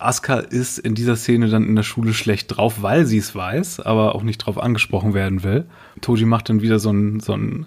Asuka 0.00 0.38
ist 0.38 0.78
in 0.78 0.96
dieser 0.96 1.14
Szene 1.14 1.48
dann 1.48 1.64
in 1.64 1.76
der 1.76 1.84
Schule 1.84 2.12
schlecht 2.12 2.56
drauf, 2.56 2.82
weil 2.82 3.06
sie 3.06 3.18
es 3.18 3.36
weiß, 3.36 3.78
aber 3.80 4.16
auch 4.16 4.24
nicht 4.24 4.38
drauf 4.38 4.60
angesprochen 4.60 5.14
werden 5.14 5.44
will. 5.44 5.66
Toji 6.00 6.24
macht 6.24 6.48
dann 6.48 6.60
wieder 6.60 6.80
so 6.80 6.90
ein, 6.90 7.20
so 7.20 7.34
ein 7.34 7.66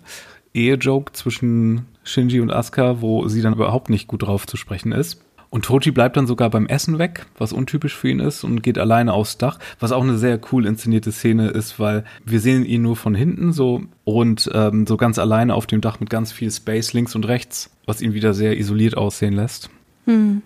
Ehe-Joke 0.53 1.13
zwischen 1.13 1.86
Shinji 2.03 2.39
und 2.39 2.51
Asuka, 2.51 3.01
wo 3.01 3.27
sie 3.27 3.41
dann 3.41 3.53
überhaupt 3.53 3.89
nicht 3.89 4.08
gut 4.08 4.24
drauf 4.24 4.48
zu 4.48 4.58
sprechen 4.58 4.91
ist. 4.91 5.24
Und 5.51 5.65
Toji 5.65 5.91
bleibt 5.91 6.15
dann 6.15 6.27
sogar 6.27 6.50
beim 6.50 6.65
Essen 6.65 6.98
weg, 6.98 7.25
was 7.38 7.51
untypisch 7.51 7.93
für 7.93 8.08
ihn 8.10 8.22
ist, 8.22 8.46
und 8.46 8.63
geht 8.63 8.77
alleine 8.77 9.12
aufs 9.12 9.38
Dach, 9.38 9.60
was 9.81 9.91
auch 9.91 10.01
eine 10.01 10.17
sehr 10.17 10.39
cool 10.51 10.65
inszenierte 10.65 11.12
Szene 11.12 11.50
ist, 11.50 11.77
weil 11.77 12.05
wir 12.24 12.39
sehen 12.39 12.63
ihn 12.63 12.84
nur 12.84 12.96
von 12.96 13.13
hinten 13.13 13.51
so 13.51 13.81
und 14.05 14.50
ähm, 14.53 14.88
so 14.88 14.96
ganz 14.96 15.20
alleine 15.20 15.53
auf 15.53 15.67
dem 15.67 15.81
Dach 15.81 16.00
mit 16.00 16.10
ganz 16.10 16.31
viel 16.31 16.50
Space 16.50 16.93
links 16.93 17.15
und 17.15 17.27
rechts, 17.27 17.70
was 17.86 18.01
ihn 18.01 18.13
wieder 18.13 18.34
sehr 18.34 18.58
isoliert 18.58 18.96
aussehen 18.96 19.34
lässt. 19.34 19.70
Hm. 20.05 20.41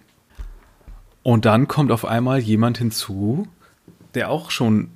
Und 1.21 1.45
dann 1.45 1.67
kommt 1.67 1.91
auf 1.91 2.05
einmal 2.05 2.39
jemand 2.39 2.79
hinzu, 2.79 3.47
der 4.15 4.31
auch 4.31 4.49
schon 4.49 4.89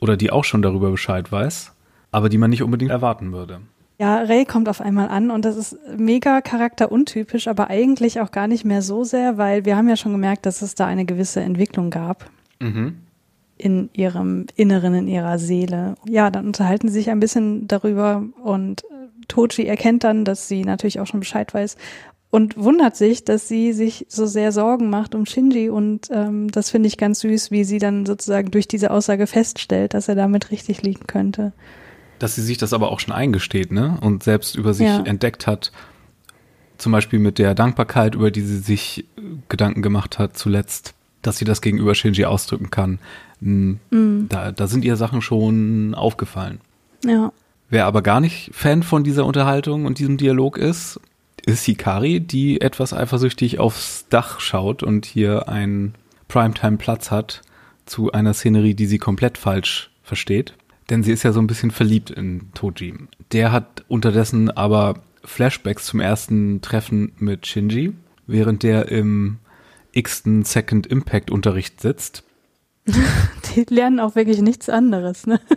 oder 0.00 0.16
die 0.16 0.30
auch 0.30 0.44
schon 0.44 0.62
darüber 0.62 0.92
Bescheid 0.92 1.32
weiß, 1.32 1.72
aber 2.12 2.28
die 2.28 2.38
man 2.38 2.50
nicht 2.50 2.62
unbedingt 2.62 2.92
erwarten 2.92 3.32
würde. 3.32 3.60
Ja, 4.00 4.18
Ray 4.18 4.44
kommt 4.44 4.68
auf 4.68 4.80
einmal 4.80 5.08
an 5.08 5.32
und 5.32 5.44
das 5.44 5.56
ist 5.56 5.76
mega 5.96 6.40
charakteruntypisch, 6.40 7.48
aber 7.48 7.68
eigentlich 7.68 8.20
auch 8.20 8.30
gar 8.30 8.46
nicht 8.46 8.64
mehr 8.64 8.80
so 8.80 9.02
sehr, 9.02 9.38
weil 9.38 9.64
wir 9.64 9.76
haben 9.76 9.88
ja 9.88 9.96
schon 9.96 10.12
gemerkt, 10.12 10.46
dass 10.46 10.62
es 10.62 10.76
da 10.76 10.86
eine 10.86 11.04
gewisse 11.04 11.40
Entwicklung 11.40 11.90
gab. 11.90 12.30
Mhm. 12.60 12.98
In 13.56 13.90
ihrem 13.92 14.46
Inneren, 14.54 14.94
in 14.94 15.08
ihrer 15.08 15.40
Seele. 15.40 15.96
Ja, 16.08 16.30
dann 16.30 16.46
unterhalten 16.46 16.86
sie 16.86 16.94
sich 16.94 17.10
ein 17.10 17.18
bisschen 17.18 17.66
darüber 17.66 18.22
und 18.44 18.84
Tochi 19.26 19.66
erkennt 19.66 20.04
dann, 20.04 20.24
dass 20.24 20.46
sie 20.46 20.62
natürlich 20.62 21.00
auch 21.00 21.06
schon 21.08 21.20
Bescheid 21.20 21.52
weiß 21.52 21.76
und 22.30 22.56
wundert 22.56 22.94
sich, 22.94 23.24
dass 23.24 23.48
sie 23.48 23.72
sich 23.72 24.06
so 24.08 24.26
sehr 24.26 24.52
Sorgen 24.52 24.90
macht 24.90 25.16
um 25.16 25.26
Shinji 25.26 25.70
und 25.70 26.08
ähm, 26.12 26.52
das 26.52 26.70
finde 26.70 26.86
ich 26.86 26.98
ganz 26.98 27.18
süß, 27.20 27.50
wie 27.50 27.64
sie 27.64 27.78
dann 27.78 28.06
sozusagen 28.06 28.52
durch 28.52 28.68
diese 28.68 28.92
Aussage 28.92 29.26
feststellt, 29.26 29.92
dass 29.92 30.08
er 30.08 30.14
damit 30.14 30.52
richtig 30.52 30.82
liegen 30.82 31.08
könnte 31.08 31.52
dass 32.18 32.34
sie 32.34 32.42
sich 32.42 32.58
das 32.58 32.72
aber 32.72 32.90
auch 32.90 33.00
schon 33.00 33.14
eingesteht, 33.14 33.72
ne? 33.72 33.98
Und 34.00 34.22
selbst 34.22 34.56
über 34.56 34.74
sich 34.74 34.86
ja. 34.86 35.00
entdeckt 35.00 35.46
hat. 35.46 35.72
Zum 36.76 36.92
Beispiel 36.92 37.18
mit 37.18 37.38
der 37.38 37.54
Dankbarkeit, 37.54 38.14
über 38.14 38.30
die 38.30 38.42
sie 38.42 38.58
sich 38.58 39.00
äh, 39.16 39.22
Gedanken 39.48 39.82
gemacht 39.82 40.18
hat 40.18 40.36
zuletzt, 40.36 40.94
dass 41.22 41.38
sie 41.38 41.44
das 41.44 41.60
gegenüber 41.60 41.94
Shinji 41.94 42.24
ausdrücken 42.24 42.70
kann. 42.70 42.98
Hm, 43.40 43.80
mhm. 43.90 44.26
Da, 44.28 44.52
da 44.52 44.66
sind 44.66 44.84
ihr 44.84 44.96
Sachen 44.96 45.22
schon 45.22 45.94
aufgefallen. 45.94 46.60
Ja. 47.04 47.32
Wer 47.70 47.86
aber 47.86 48.02
gar 48.02 48.20
nicht 48.20 48.50
Fan 48.54 48.82
von 48.82 49.04
dieser 49.04 49.26
Unterhaltung 49.26 49.84
und 49.84 49.98
diesem 49.98 50.16
Dialog 50.16 50.56
ist, 50.56 51.00
ist 51.44 51.64
Hikari, 51.64 52.20
die 52.20 52.60
etwas 52.60 52.92
eifersüchtig 52.92 53.58
aufs 53.58 54.06
Dach 54.08 54.40
schaut 54.40 54.82
und 54.82 55.06
hier 55.06 55.48
einen 55.48 55.94
Primetime-Platz 56.28 57.10
hat 57.10 57.42
zu 57.86 58.12
einer 58.12 58.34
Szenerie, 58.34 58.74
die 58.74 58.86
sie 58.86 58.98
komplett 58.98 59.38
falsch 59.38 59.90
versteht. 60.02 60.54
Denn 60.90 61.02
sie 61.02 61.12
ist 61.12 61.22
ja 61.22 61.32
so 61.32 61.40
ein 61.40 61.46
bisschen 61.46 61.70
verliebt 61.70 62.10
in 62.10 62.52
Toji. 62.54 62.94
Der 63.32 63.52
hat 63.52 63.84
unterdessen 63.88 64.50
aber 64.50 65.02
Flashbacks 65.24 65.84
zum 65.84 66.00
ersten 66.00 66.62
Treffen 66.62 67.12
mit 67.18 67.46
Shinji, 67.46 67.92
während 68.26 68.62
der 68.62 68.88
im 68.88 69.38
x-ten 69.92 70.44
Second 70.44 70.86
Impact 70.86 71.30
Unterricht 71.30 71.80
sitzt. 71.80 72.24
die 72.86 73.66
lernen 73.68 74.00
auch 74.00 74.14
wirklich 74.14 74.40
nichts 74.40 74.68
anderes, 74.68 75.26
ne? 75.26 75.40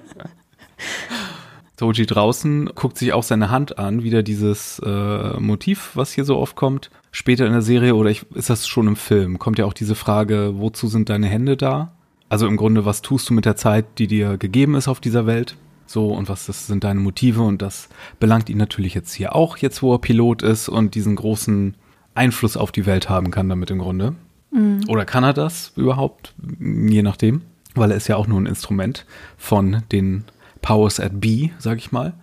Toji 1.78 2.06
draußen 2.06 2.72
guckt 2.76 2.98
sich 2.98 3.12
auch 3.12 3.24
seine 3.24 3.50
Hand 3.50 3.80
an, 3.80 4.04
wieder 4.04 4.22
dieses 4.22 4.80
äh, 4.86 5.40
Motiv, 5.40 5.92
was 5.96 6.12
hier 6.12 6.26
so 6.26 6.38
oft 6.38 6.56
kommt. 6.56 6.92
Später 7.12 7.48
in 7.48 7.54
der 7.54 7.64
Serie 7.64 7.96
oder 7.96 8.12
ich, 8.12 8.24
ist 8.36 8.52
das 8.52 8.68
schon 8.68 8.88
im 8.88 8.96
Film, 8.96 9.40
kommt 9.40 9.58
ja 9.58 9.66
auch 9.66 9.74
diese 9.74 9.96
Frage, 9.96 10.54
wozu 10.58 10.88
sind 10.88 11.10
deine 11.10 11.26
Hände 11.28 11.58
da? 11.58 11.94
Also 12.32 12.48
im 12.48 12.56
Grunde, 12.56 12.86
was 12.86 13.02
tust 13.02 13.30
du 13.30 13.34
mit 13.34 13.44
der 13.44 13.58
Zeit, 13.58 13.98
die 13.98 14.08
dir 14.08 14.38
gegeben 14.38 14.76
ist 14.76 14.88
auf 14.88 15.02
dieser 15.02 15.26
Welt? 15.26 15.58
So, 15.86 16.14
und 16.14 16.30
was 16.30 16.46
das 16.46 16.66
sind 16.66 16.86
deine 16.86 17.02
Motive? 17.02 17.42
Und 17.42 17.62
das 17.62 17.90
belangt 18.22 18.50
ihn 18.50 18.58
natürlich 18.58 18.94
jetzt 18.94 19.12
hier 19.14 19.36
auch, 19.36 19.58
jetzt 19.58 19.84
wo 19.84 19.94
er 19.94 20.00
Pilot 20.00 20.42
ist 20.42 20.70
und 20.70 20.96
diesen 20.96 21.18
großen 21.18 21.76
Einfluss 22.16 22.56
auf 22.56 22.72
die 22.72 22.86
Welt 22.86 23.10
haben 23.10 23.32
kann 23.32 23.50
damit 23.50 23.70
im 23.70 23.80
Grunde. 23.80 24.16
Mhm. 24.52 24.80
Oder 24.88 25.04
kann 25.04 25.26
er 25.26 25.34
das 25.34 25.74
überhaupt? 25.76 26.34
Je 26.58 27.02
nachdem. 27.02 27.42
Weil 27.76 27.92
er 27.92 27.98
ist 27.98 28.08
ja 28.08 28.16
auch 28.16 28.28
nur 28.28 28.40
ein 28.40 28.46
Instrument 28.46 29.06
von 29.36 29.84
den 29.92 30.24
Powers 30.62 31.02
at 31.02 31.20
B, 31.20 31.50
sag 31.60 31.80
ich 31.80 31.92
mal. 31.92 32.14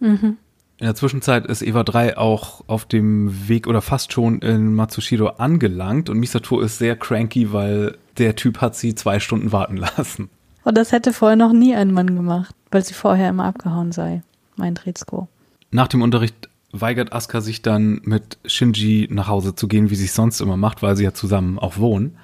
Mhm. 0.00 0.38
In 0.80 0.86
der 0.86 0.94
Zwischenzeit 0.94 1.44
ist 1.44 1.60
Eva 1.60 1.84
3 1.84 2.16
auch 2.16 2.64
auf 2.68 2.86
dem 2.86 3.48
Weg 3.48 3.66
oder 3.66 3.82
fast 3.82 4.14
schon 4.14 4.38
in 4.38 4.74
Matsushiro 4.74 5.26
angelangt 5.36 6.08
und 6.08 6.18
Misato 6.18 6.60
ist 6.60 6.78
sehr 6.78 6.96
cranky, 6.96 7.52
weil 7.52 7.98
der 8.18 8.36
Typ 8.36 8.60
hat 8.60 8.76
sie 8.76 8.94
zwei 8.94 9.20
Stunden 9.20 9.52
warten 9.52 9.76
lassen. 9.76 10.30
Und 10.64 10.76
das 10.76 10.92
hätte 10.92 11.12
vorher 11.12 11.36
noch 11.36 11.52
nie 11.52 11.74
ein 11.74 11.92
Mann 11.92 12.14
gemacht, 12.14 12.54
weil 12.70 12.84
sie 12.84 12.94
vorher 12.94 13.30
immer 13.30 13.44
abgehauen 13.44 13.92
sei, 13.92 14.22
mein 14.56 14.76
Rizko. 14.76 15.28
Nach 15.70 15.88
dem 15.88 16.02
Unterricht 16.02 16.48
weigert 16.72 17.12
Asuka 17.12 17.40
sich 17.40 17.62
dann 17.62 18.00
mit 18.04 18.38
Shinji 18.44 19.08
nach 19.10 19.28
Hause 19.28 19.54
zu 19.54 19.68
gehen, 19.68 19.90
wie 19.90 19.94
sie 19.94 20.04
es 20.04 20.14
sonst 20.14 20.40
immer 20.40 20.56
macht, 20.56 20.82
weil 20.82 20.96
sie 20.96 21.04
ja 21.04 21.14
zusammen 21.14 21.58
auch 21.58 21.78
wohnen. 21.78 22.16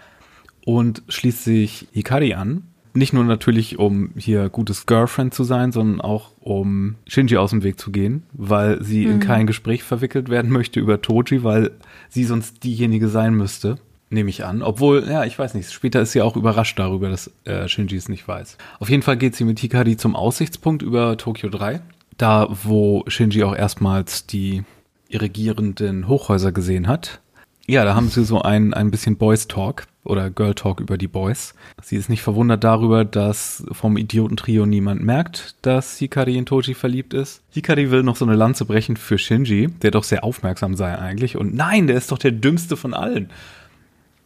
Und 0.67 1.03
schließt 1.09 1.45
sich 1.45 1.89
Hikari 1.93 2.35
an, 2.35 2.65
nicht 2.95 3.13
nur 3.13 3.25
natürlich, 3.25 3.79
um 3.79 4.11
hier 4.17 4.49
gutes 4.49 4.87
Girlfriend 4.87 5.35
zu 5.35 5.43
sein, 5.45 5.73
sondern 5.73 6.01
auch 6.01 6.31
um 6.41 6.95
Shinji 7.07 7.37
aus 7.37 7.51
dem 7.51 7.63
Weg 7.63 7.79
zu 7.79 7.91
gehen, 7.91 8.23
weil 8.33 8.83
sie 8.83 9.05
mhm. 9.05 9.13
in 9.13 9.21
kein 9.21 9.47
Gespräch 9.47 9.83
verwickelt 9.83 10.29
werden 10.29 10.51
möchte 10.51 10.81
über 10.81 11.03
Toji, 11.03 11.43
weil 11.43 11.73
sie 12.09 12.25
sonst 12.25 12.63
diejenige 12.63 13.09
sein 13.09 13.35
müsste, 13.35 13.79
nehme 14.15 14.31
ich 14.31 14.45
an. 14.45 14.63
Obwohl, 14.63 15.07
ja, 15.09 15.25
ich 15.25 15.39
weiß 15.39 15.55
nicht, 15.55 15.71
später 15.71 16.01
ist 16.01 16.13
sie 16.13 16.23
auch 16.23 16.37
überrascht 16.37 16.79
darüber, 16.79 17.11
dass 17.11 17.31
äh, 17.45 17.69
Shinji 17.69 17.97
es 17.97 18.09
nicht 18.09 18.27
weiß. 18.27 18.57
Auf 18.79 18.89
jeden 18.89 19.03
Fall 19.03 19.17
geht 19.17 19.37
sie 19.37 19.45
mit 19.45 19.59
Hikari 19.59 19.97
zum 19.97 20.17
Aussichtspunkt 20.17 20.83
über 20.83 21.17
Tokio 21.17 21.51
3, 21.51 21.81
da 22.17 22.49
wo 22.51 23.05
Shinji 23.07 23.45
auch 23.45 23.55
erstmals 23.55 24.27
die 24.27 24.65
irrigierenden 25.09 26.09
Hochhäuser 26.09 26.53
gesehen 26.53 26.89
hat. 26.89 27.21
Ja, 27.67 27.85
da 27.85 27.95
haben 27.95 28.09
sie 28.09 28.25
so 28.25 28.43
ein, 28.43 28.75
ein 28.75 28.91
bisschen 28.91 29.17
Boys 29.17 29.49
Talk 29.49 29.87
oder 30.05 30.29
Girl 30.29 30.55
Talk 30.55 30.81
über 30.81 30.99
die 30.99 31.09
Boys. 31.09 31.55
Sie 31.83 31.97
ist 31.97 32.11
nicht 32.11 32.23
verwundert 32.23 32.63
darüber, 32.63 33.07
dass 33.07 33.65
vom 33.73 33.97
Idiotentrio 33.97 34.67
niemand 34.67 35.03
merkt, 35.03 35.57
dass 35.63 35.97
Hikari 35.97 36.37
in 36.37 36.45
Toji 36.45 36.75
verliebt 36.75 37.15
ist. 37.15 37.43
Hikari 37.51 37.91
will 37.91 38.03
noch 38.03 38.17
so 38.17 38.27
eine 38.27 38.37
Lanze 38.37 38.67
brechen 38.67 38.97
für 38.97 39.17
Shinji, 39.17 39.69
der 39.83 39.91
doch 39.93 40.05
sehr 40.05 40.25
aufmerksam 40.25 40.75
sei 40.75 40.99
eigentlich. 40.99 41.37
Und 41.37 41.55
nein, 41.55 41.87
der 41.87 41.97
ist 41.97 42.13
doch 42.13 42.19
der 42.19 42.33
dümmste 42.33 42.77
von 42.77 42.93
allen. 42.93 43.31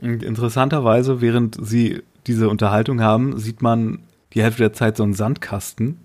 Und 0.01 0.23
interessanterweise, 0.23 1.21
während 1.21 1.59
sie 1.61 2.03
diese 2.27 2.49
Unterhaltung 2.49 3.01
haben, 3.01 3.39
sieht 3.39 3.63
man 3.63 4.01
die 4.35 4.43
Hälfte 4.43 4.63
der 4.63 4.73
Zeit 4.73 4.97
so 4.97 5.03
einen 5.03 5.15
Sandkasten. 5.15 5.99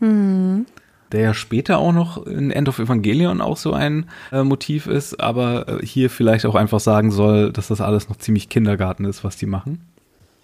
Mhm 0.00 0.66
der 1.12 1.20
ja 1.20 1.34
später 1.34 1.78
auch 1.78 1.92
noch 1.92 2.26
in 2.26 2.50
End 2.50 2.68
of 2.68 2.78
Evangelion 2.78 3.40
auch 3.40 3.56
so 3.56 3.72
ein 3.72 4.06
äh, 4.32 4.42
Motiv 4.42 4.86
ist, 4.86 5.20
aber 5.20 5.68
äh, 5.68 5.86
hier 5.86 6.10
vielleicht 6.10 6.46
auch 6.46 6.54
einfach 6.54 6.80
sagen 6.80 7.10
soll, 7.10 7.52
dass 7.52 7.68
das 7.68 7.80
alles 7.80 8.08
noch 8.08 8.16
ziemlich 8.16 8.48
Kindergarten 8.48 9.04
ist, 9.04 9.22
was 9.22 9.36
die 9.36 9.46
machen. 9.46 9.82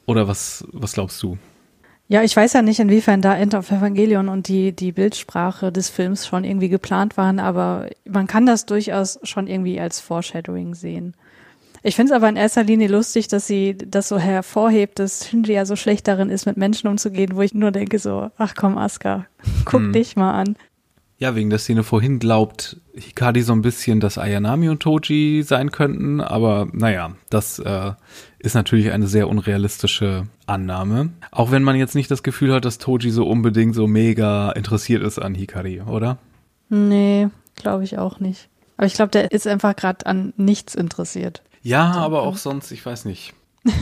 Oder 0.07 0.29
was, 0.29 0.67
was 0.73 0.93
glaubst 0.93 1.23
du? 1.23 1.39
Ja, 2.11 2.23
ich 2.23 2.35
weiß 2.35 2.55
ja 2.55 2.63
nicht, 2.63 2.81
inwiefern 2.81 3.21
da 3.21 3.37
End 3.37 3.55
of 3.55 3.71
Evangelion 3.71 4.29
und 4.29 4.49
die, 4.49 4.73
die 4.73 4.93
Bildsprache 4.93 5.71
des 5.71 5.91
Films 5.91 6.27
schon 6.27 6.45
irgendwie 6.45 6.71
geplant 6.71 7.19
waren, 7.19 7.39
aber 7.39 7.89
man 8.07 8.27
kann 8.27 8.47
das 8.47 8.65
durchaus 8.65 9.19
schon 9.25 9.47
irgendwie 9.47 9.79
als 9.79 10.01
Foreshadowing 10.01 10.75
sehen. 10.75 11.15
Ich 11.83 11.97
finde 11.97 12.13
es 12.13 12.17
aber 12.17 12.29
in 12.29 12.37
erster 12.37 12.65
Linie 12.65 12.89
lustig, 12.89 13.29
dass 13.29 13.47
sie 13.47 13.77
das 13.77 14.09
so 14.09 14.19
hervorhebt, 14.19 14.99
dass 14.99 15.29
Shinji 15.29 15.53
ja 15.53 15.65
so 15.65 15.77
schlecht 15.77 16.09
darin 16.09 16.31
ist, 16.31 16.47
mit 16.47 16.57
Menschen 16.57 16.89
umzugehen, 16.89 17.37
wo 17.37 17.43
ich 17.43 17.55
nur 17.55 17.71
denke 17.71 17.99
so, 17.99 18.31
ach 18.37 18.55
komm, 18.57 18.79
Asuka, 18.79 19.27
guck 19.65 19.81
hm. 19.81 19.93
dich 19.93 20.17
mal 20.17 20.33
an. 20.33 20.57
Ja, 21.21 21.35
wegen 21.35 21.51
der 21.51 21.59
Szene 21.59 21.83
vorhin 21.83 22.21
glaubt 22.21 22.77
Hikari 22.95 23.43
so 23.43 23.53
ein 23.53 23.63
bisschen, 23.63 23.99
dass 23.99 24.19
Ayanami 24.19 24.69
und 24.69 24.81
Toji 24.81 25.43
sein 25.43 25.73
könnten, 25.73 26.21
aber 26.21 26.69
naja, 26.73 27.17
das 27.29 27.59
äh, 27.59 27.93
ist 28.39 28.55
natürlich 28.55 28.93
eine 28.93 29.09
sehr 29.09 29.29
unrealistische 29.29 30.29
Annahme. 30.47 31.11
Auch 31.33 31.51
wenn 31.51 31.65
man 31.65 31.75
jetzt 31.75 31.97
nicht 31.97 32.09
das 32.09 32.23
Gefühl 32.23 32.55
hat, 32.55 32.65
dass 32.65 32.79
Toji 32.79 33.11
so 33.11 33.27
unbedingt 33.27 33.75
so 33.75 33.89
mega 33.89 34.53
interessiert 34.53 35.03
ist 35.03 35.19
an 35.19 35.35
Hikari, 35.35 35.81
oder? 35.81 36.19
Nee, 36.69 37.29
glaube 37.57 37.83
ich 37.83 37.99
auch 37.99 38.21
nicht. 38.21 38.49
Aber 38.77 38.87
ich 38.87 38.95
glaube, 38.95 39.11
der 39.11 39.33
ist 39.33 39.49
einfach 39.49 39.75
gerade 39.75 40.07
an 40.07 40.33
nichts 40.37 40.77
interessiert. 40.77 41.43
Ja, 41.69 41.93
aber 41.93 42.23
auch 42.23 42.39
sonst, 42.39 42.71
ich 42.73 42.85
weiß 42.85 43.05
nicht. 43.05 43.35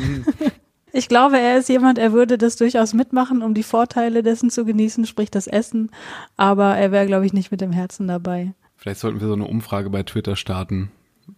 Ich 0.93 1.09
glaube, 1.09 1.38
er 1.38 1.59
ist 1.59 1.69
jemand, 1.69 1.99
er 1.99 2.14
würde 2.14 2.38
das 2.38 2.57
durchaus 2.57 2.95
mitmachen, 2.95 3.43
um 3.43 3.52
die 3.52 3.62
Vorteile 3.62 4.23
dessen 4.23 4.49
zu 4.49 4.64
genießen, 4.64 5.05
sprich 5.05 5.31
das 5.31 5.47
Essen. 5.47 5.90
Aber 6.38 6.75
er 6.75 6.90
wäre, 6.90 7.07
glaube 7.07 7.26
ich, 7.26 7.35
nicht 7.35 7.50
mit 7.50 7.61
dem 7.61 7.71
Herzen 7.71 8.09
dabei. 8.09 8.55
Vielleicht 8.76 9.00
sollten 9.00 9.21
wir 9.21 9.26
so 9.26 9.35
eine 9.35 9.45
Umfrage 9.45 9.90
bei 9.90 10.05
Twitter 10.05 10.37
starten. 10.37 10.90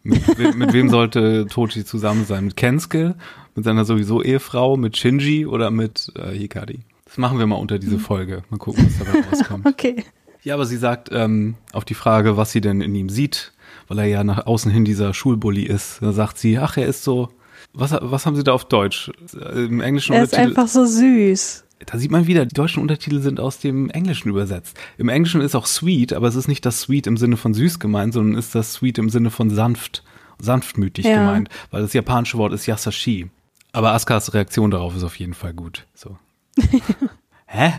Mit, 0.05 0.39
we 0.39 0.53
mit 0.53 0.73
wem 0.73 0.89
sollte 0.91 1.47
Tochi 1.51 1.85
zusammen 1.85 2.25
sein? 2.25 2.45
Mit 2.45 2.57
Kensuke, 2.57 3.17
mit 3.57 3.65
seiner 3.65 3.85
sowieso 3.85 4.23
Ehefrau, 4.23 4.77
mit 4.77 4.97
Shinji 4.97 5.45
oder 5.45 5.73
mit 5.73 6.13
äh, 6.15 6.31
Hikari? 6.31 6.83
Das 7.07 7.19
machen 7.19 7.41
wir 7.41 7.47
mal 7.49 7.57
unter 7.57 7.81
diese 7.81 7.99
Folge. 7.99 8.45
Mal 8.51 8.59
gucken, 8.59 8.87
was 8.87 9.05
dabei 9.05 9.27
rauskommt. 9.33 9.67
okay. 9.67 10.05
Ja, 10.45 10.55
aber 10.55 10.67
sie 10.67 10.77
sagt 10.77 11.09
ähm, 11.11 11.57
auf 11.73 11.85
die 11.85 11.95
Frage, 11.95 12.37
was 12.37 12.53
sie 12.53 12.61
denn 12.61 12.81
in 12.81 12.95
ihm 12.95 13.09
sieht, 13.09 13.53
weil 13.89 13.99
er 14.01 14.07
ja 14.07 14.25
nach 14.25 14.47
außen 14.47 14.71
hin 14.71 14.85
dieser 14.85 15.15
Schulbully 15.15 15.63
ist. 15.63 15.99
Da 16.01 16.13
sagt 16.13 16.39
sie, 16.39 16.59
ach, 16.59 16.77
er 16.77 16.87
ist 16.87 17.05
so. 17.05 17.31
Was, 17.73 17.95
was 18.01 18.25
haben 18.25 18.37
sie 18.37 18.45
da 18.45 18.53
auf 18.53 18.67
Deutsch? 18.67 19.11
Im 19.55 19.81
Englischen 19.81 20.15
Er 20.15 20.23
ist 20.23 20.35
einfach 20.35 20.69
so 20.69 20.87
süß. 20.87 21.65
Da 21.87 21.99
sieht 21.99 22.11
man 22.11 22.27
wieder, 22.27 22.45
die 22.45 22.55
deutschen 22.55 22.83
Untertitel 22.83 23.21
sind 23.21 23.39
aus 23.39 23.61
dem 23.61 23.89
Englischen 23.91 24.29
übersetzt. 24.29 24.77
Im 24.97 25.09
Englischen 25.09 25.41
ist 25.41 25.55
auch 25.55 25.67
sweet, 25.67 26.13
aber 26.13 26.27
es 26.27 26.35
ist 26.35 26.49
nicht 26.49 26.67
das 26.67 26.81
sweet 26.81 27.07
im 27.07 27.17
Sinne 27.17 27.37
von 27.37 27.55
süß 27.55 27.79
gemeint, 27.79 28.15
sondern 28.15 28.37
ist 28.37 28.55
das 28.55 28.73
sweet 28.73 28.99
im 28.99 29.11
Sinne 29.11 29.31
von 29.31 29.51
sanft, 29.51 30.03
sanftmütig 30.41 31.05
ja. 31.05 31.19
gemeint, 31.19 31.51
weil 31.71 31.83
das 31.83 31.93
japanische 31.93 32.37
Wort 32.39 32.53
ist 32.53 32.67
yasashi. 32.67 33.31
Aber 33.73 33.93
Askas 33.93 34.35
Reaktion 34.35 34.71
darauf 34.71 34.97
ist 34.97 35.05
auf 35.05 35.17
jeden 35.19 35.35
Fall 35.35 35.55
gut. 35.55 35.87
So. 35.95 36.17
Hä? 37.47 37.75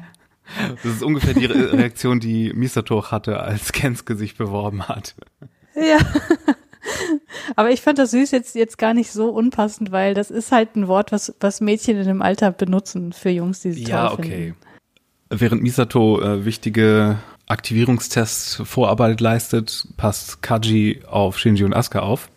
Das 0.81 0.85
ist 0.85 1.03
ungefähr 1.03 1.33
die 1.33 1.45
Reaktion, 1.45 2.19
die 2.19 2.53
Misato 2.53 3.11
hatte, 3.11 3.39
als 3.39 3.71
Kensuke 3.71 4.15
sich 4.15 4.35
beworben 4.35 4.87
hat. 4.87 5.15
Ja. 5.79 5.97
Aber 7.55 7.71
ich 7.71 7.81
fand 7.81 7.99
das 7.99 8.11
süß 8.11 8.31
jetzt, 8.31 8.55
jetzt 8.55 8.77
gar 8.77 8.93
nicht 8.93 9.11
so 9.11 9.29
unpassend, 9.29 9.91
weil 9.91 10.13
das 10.13 10.31
ist 10.31 10.51
halt 10.51 10.75
ein 10.75 10.87
Wort, 10.87 11.11
was, 11.11 11.33
was 11.39 11.61
Mädchen 11.61 11.97
in 11.97 12.05
dem 12.05 12.21
Alter 12.21 12.51
benutzen 12.51 13.13
für 13.13 13.29
Jungs, 13.29 13.61
die 13.61 13.73
sie 13.73 13.83
Ja, 13.83 14.11
okay. 14.11 14.53
Finden. 14.53 14.55
Während 15.29 15.61
Misato 15.61 16.21
äh, 16.21 16.45
wichtige 16.45 17.19
Aktivierungstests 17.47 18.61
Vorarbeit 18.63 19.21
leistet, 19.21 19.87
passt 19.97 20.41
Kaji 20.41 21.01
auf 21.07 21.37
Shinji 21.37 21.63
und 21.63 21.73
Asuka 21.73 21.99
auf. 21.99 22.29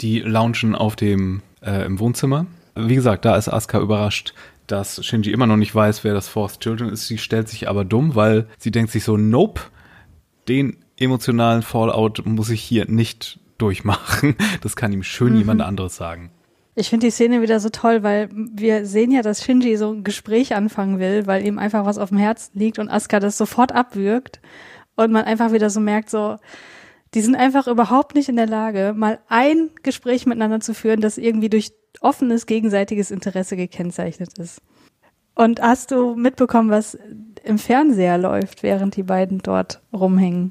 Die 0.00 0.20
launchen 0.20 0.74
auf 0.74 0.96
dem 0.96 1.42
äh, 1.62 1.84
im 1.84 1.98
Wohnzimmer. 2.00 2.46
Wie 2.74 2.94
gesagt, 2.94 3.24
da 3.24 3.36
ist 3.36 3.48
Asuka 3.48 3.80
überrascht, 3.80 4.34
dass 4.66 5.04
Shinji 5.04 5.32
immer 5.32 5.46
noch 5.46 5.56
nicht 5.56 5.74
weiß, 5.74 6.04
wer 6.04 6.14
das 6.14 6.28
Fourth 6.28 6.60
Children 6.60 6.90
ist. 6.90 7.06
Sie 7.06 7.18
stellt 7.18 7.48
sich 7.48 7.68
aber 7.68 7.84
dumm, 7.84 8.14
weil 8.14 8.46
sie 8.58 8.70
denkt 8.70 8.90
sich 8.90 9.04
so, 9.04 9.16
nope, 9.16 9.60
den 10.48 10.76
emotionalen 11.00 11.62
Fallout 11.62 12.24
muss 12.24 12.50
ich 12.50 12.62
hier 12.62 12.88
nicht 12.88 13.40
durchmachen. 13.58 14.36
Das 14.62 14.76
kann 14.76 14.92
ihm 14.92 15.02
schön 15.02 15.32
mhm. 15.32 15.38
jemand 15.38 15.62
anderes 15.62 15.96
sagen. 15.96 16.30
Ich 16.74 16.88
finde 16.88 17.06
die 17.06 17.10
Szene 17.10 17.42
wieder 17.42 17.60
so 17.60 17.68
toll, 17.68 18.02
weil 18.02 18.28
wir 18.32 18.86
sehen 18.86 19.10
ja, 19.10 19.22
dass 19.22 19.44
Shinji 19.44 19.76
so 19.76 19.92
ein 19.92 20.04
Gespräch 20.04 20.54
anfangen 20.54 20.98
will, 20.98 21.26
weil 21.26 21.44
ihm 21.44 21.58
einfach 21.58 21.84
was 21.84 21.98
auf 21.98 22.10
dem 22.10 22.18
Herzen 22.18 22.58
liegt 22.58 22.78
und 22.78 22.88
Asuka 22.88 23.20
das 23.20 23.36
sofort 23.36 23.72
abwürgt 23.72 24.40
und 24.96 25.10
man 25.10 25.24
einfach 25.24 25.52
wieder 25.52 25.68
so 25.68 25.80
merkt, 25.80 26.10
so, 26.10 26.36
die 27.14 27.20
sind 27.20 27.34
einfach 27.34 27.66
überhaupt 27.66 28.14
nicht 28.14 28.28
in 28.28 28.36
der 28.36 28.46
Lage, 28.46 28.94
mal 28.96 29.18
ein 29.28 29.70
Gespräch 29.82 30.26
miteinander 30.26 30.60
zu 30.60 30.74
führen, 30.74 31.00
das 31.00 31.18
irgendwie 31.18 31.48
durch 31.48 31.72
offenes 32.00 32.46
gegenseitiges 32.46 33.10
Interesse 33.10 33.56
gekennzeichnet 33.56 34.38
ist. 34.38 34.62
Und 35.34 35.60
hast 35.60 35.90
du 35.90 36.14
mitbekommen, 36.14 36.70
was 36.70 36.98
im 37.42 37.58
Fernseher 37.58 38.18
läuft, 38.18 38.62
während 38.62 38.96
die 38.96 39.02
beiden 39.02 39.38
dort 39.38 39.82
rumhängen? 39.92 40.50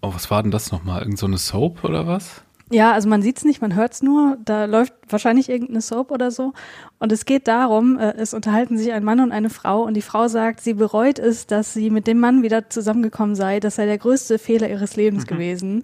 Oh, 0.00 0.14
was 0.14 0.30
war 0.30 0.42
denn 0.42 0.52
das 0.52 0.70
nochmal? 0.70 1.02
Irgend 1.02 1.18
so 1.18 1.26
eine 1.26 1.38
Soap 1.38 1.84
oder 1.84 2.06
was? 2.06 2.42
Ja, 2.70 2.92
also 2.92 3.08
man 3.08 3.22
sieht 3.22 3.38
es 3.38 3.44
nicht, 3.44 3.60
man 3.60 3.74
hört 3.74 3.94
es 3.94 4.02
nur. 4.02 4.36
Da 4.44 4.66
läuft 4.66 4.94
wahrscheinlich 5.12 5.48
irgendeine 5.48 5.80
Soap 5.80 6.10
oder 6.10 6.30
so. 6.30 6.52
Und 6.98 7.12
es 7.12 7.24
geht 7.24 7.48
darum, 7.48 7.98
äh, 7.98 8.14
es 8.16 8.34
unterhalten 8.34 8.78
sich 8.78 8.92
ein 8.92 9.04
Mann 9.04 9.20
und 9.20 9.32
eine 9.32 9.50
Frau 9.50 9.82
und 9.82 9.94
die 9.94 10.02
Frau 10.02 10.28
sagt, 10.28 10.60
sie 10.60 10.74
bereut 10.74 11.18
es, 11.18 11.46
dass 11.46 11.72
sie 11.72 11.90
mit 11.90 12.06
dem 12.06 12.18
Mann 12.18 12.42
wieder 12.42 12.70
zusammengekommen 12.70 13.34
sei. 13.34 13.60
Das 13.60 13.76
sei 13.76 13.86
der 13.86 13.98
größte 13.98 14.38
Fehler 14.38 14.68
ihres 14.68 14.96
Lebens 14.96 15.24
mhm. 15.24 15.28
gewesen. 15.28 15.82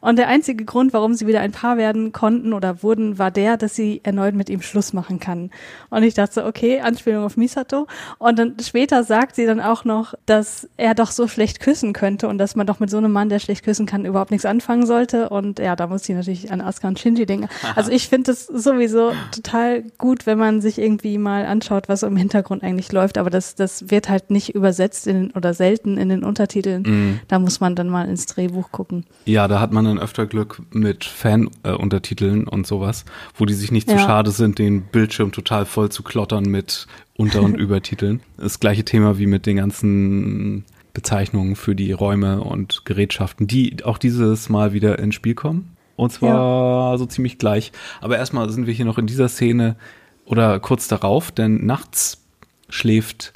Und 0.00 0.16
der 0.16 0.28
einzige 0.28 0.64
Grund, 0.64 0.92
warum 0.92 1.14
sie 1.14 1.26
wieder 1.26 1.40
ein 1.40 1.52
Paar 1.52 1.76
werden 1.76 2.12
konnten 2.12 2.54
oder 2.54 2.82
wurden, 2.82 3.18
war 3.18 3.30
der, 3.30 3.56
dass 3.56 3.74
sie 3.74 4.00
erneut 4.02 4.34
mit 4.34 4.48
ihm 4.48 4.62
Schluss 4.62 4.92
machen 4.92 5.20
kann. 5.20 5.50
Und 5.90 6.02
ich 6.02 6.14
dachte 6.14 6.34
so, 6.34 6.44
okay, 6.44 6.80
Anspielung 6.80 7.24
auf 7.24 7.36
Misato. 7.36 7.86
Und 8.18 8.38
dann 8.38 8.56
später 8.62 9.04
sagt 9.04 9.36
sie 9.36 9.44
dann 9.44 9.60
auch 9.60 9.84
noch, 9.84 10.14
dass 10.24 10.68
er 10.78 10.94
doch 10.94 11.10
so 11.10 11.28
schlecht 11.28 11.60
küssen 11.60 11.92
könnte 11.92 12.28
und 12.28 12.38
dass 12.38 12.56
man 12.56 12.66
doch 12.66 12.80
mit 12.80 12.88
so 12.88 12.96
einem 12.96 13.12
Mann, 13.12 13.28
der 13.28 13.40
schlecht 13.40 13.62
küssen 13.62 13.84
kann, 13.84 14.06
überhaupt 14.06 14.30
nichts 14.30 14.46
anfangen 14.46 14.86
sollte. 14.86 15.28
Und 15.28 15.58
ja, 15.58 15.76
da 15.76 15.86
muss 15.86 16.08
ich 16.08 16.14
natürlich 16.14 16.50
an 16.50 16.62
Asuka 16.62 16.88
und 16.88 16.98
Shinji 16.98 17.26
denken. 17.26 17.48
Also 17.76 17.92
ich 17.92 18.08
finde 18.08 18.32
es 18.32 18.46
sowieso 18.60 19.12
total 19.32 19.82
gut, 19.98 20.26
wenn 20.26 20.38
man 20.38 20.60
sich 20.60 20.78
irgendwie 20.78 21.18
mal 21.18 21.46
anschaut, 21.46 21.88
was 21.88 22.02
im 22.02 22.16
Hintergrund 22.16 22.62
eigentlich 22.62 22.92
läuft. 22.92 23.18
Aber 23.18 23.30
das, 23.30 23.54
das 23.54 23.90
wird 23.90 24.08
halt 24.08 24.30
nicht 24.30 24.54
übersetzt 24.54 25.06
in 25.06 25.30
oder 25.32 25.54
selten 25.54 25.96
in 25.98 26.08
den 26.08 26.24
Untertiteln. 26.24 26.82
Mhm. 26.82 27.20
Da 27.28 27.38
muss 27.38 27.60
man 27.60 27.74
dann 27.74 27.88
mal 27.88 28.08
ins 28.08 28.26
Drehbuch 28.26 28.70
gucken. 28.70 29.04
Ja, 29.24 29.48
da 29.48 29.60
hat 29.60 29.72
man 29.72 29.84
dann 29.84 29.98
öfter 29.98 30.26
Glück 30.26 30.62
mit 30.72 31.04
Fan-Untertiteln 31.04 32.46
und 32.46 32.66
sowas, 32.66 33.04
wo 33.34 33.44
die 33.44 33.54
sich 33.54 33.72
nicht 33.72 33.88
zu 33.88 33.96
ja. 33.96 34.02
schade 34.02 34.30
sind, 34.30 34.58
den 34.58 34.82
Bildschirm 34.82 35.32
total 35.32 35.66
voll 35.66 35.90
zu 35.90 36.02
klottern 36.02 36.44
mit 36.44 36.86
Unter- 37.16 37.42
und 37.42 37.54
Übertiteln. 37.58 38.20
Das 38.36 38.60
gleiche 38.60 38.84
Thema 38.84 39.18
wie 39.18 39.26
mit 39.26 39.46
den 39.46 39.56
ganzen 39.56 40.64
Bezeichnungen 40.92 41.56
für 41.56 41.74
die 41.74 41.92
Räume 41.92 42.42
und 42.42 42.84
Gerätschaften, 42.84 43.46
die 43.46 43.84
auch 43.84 43.98
dieses 43.98 44.48
Mal 44.48 44.72
wieder 44.72 44.98
ins 44.98 45.14
Spiel 45.14 45.34
kommen. 45.34 45.76
Und 46.00 46.10
zwar 46.12 46.92
ja. 46.92 46.98
so 46.98 47.04
ziemlich 47.04 47.36
gleich. 47.36 47.72
Aber 48.00 48.16
erstmal 48.16 48.48
sind 48.48 48.66
wir 48.66 48.72
hier 48.72 48.86
noch 48.86 48.96
in 48.96 49.06
dieser 49.06 49.28
Szene 49.28 49.76
oder 50.24 50.58
kurz 50.58 50.88
darauf, 50.88 51.30
denn 51.30 51.66
nachts 51.66 52.24
schläft 52.70 53.34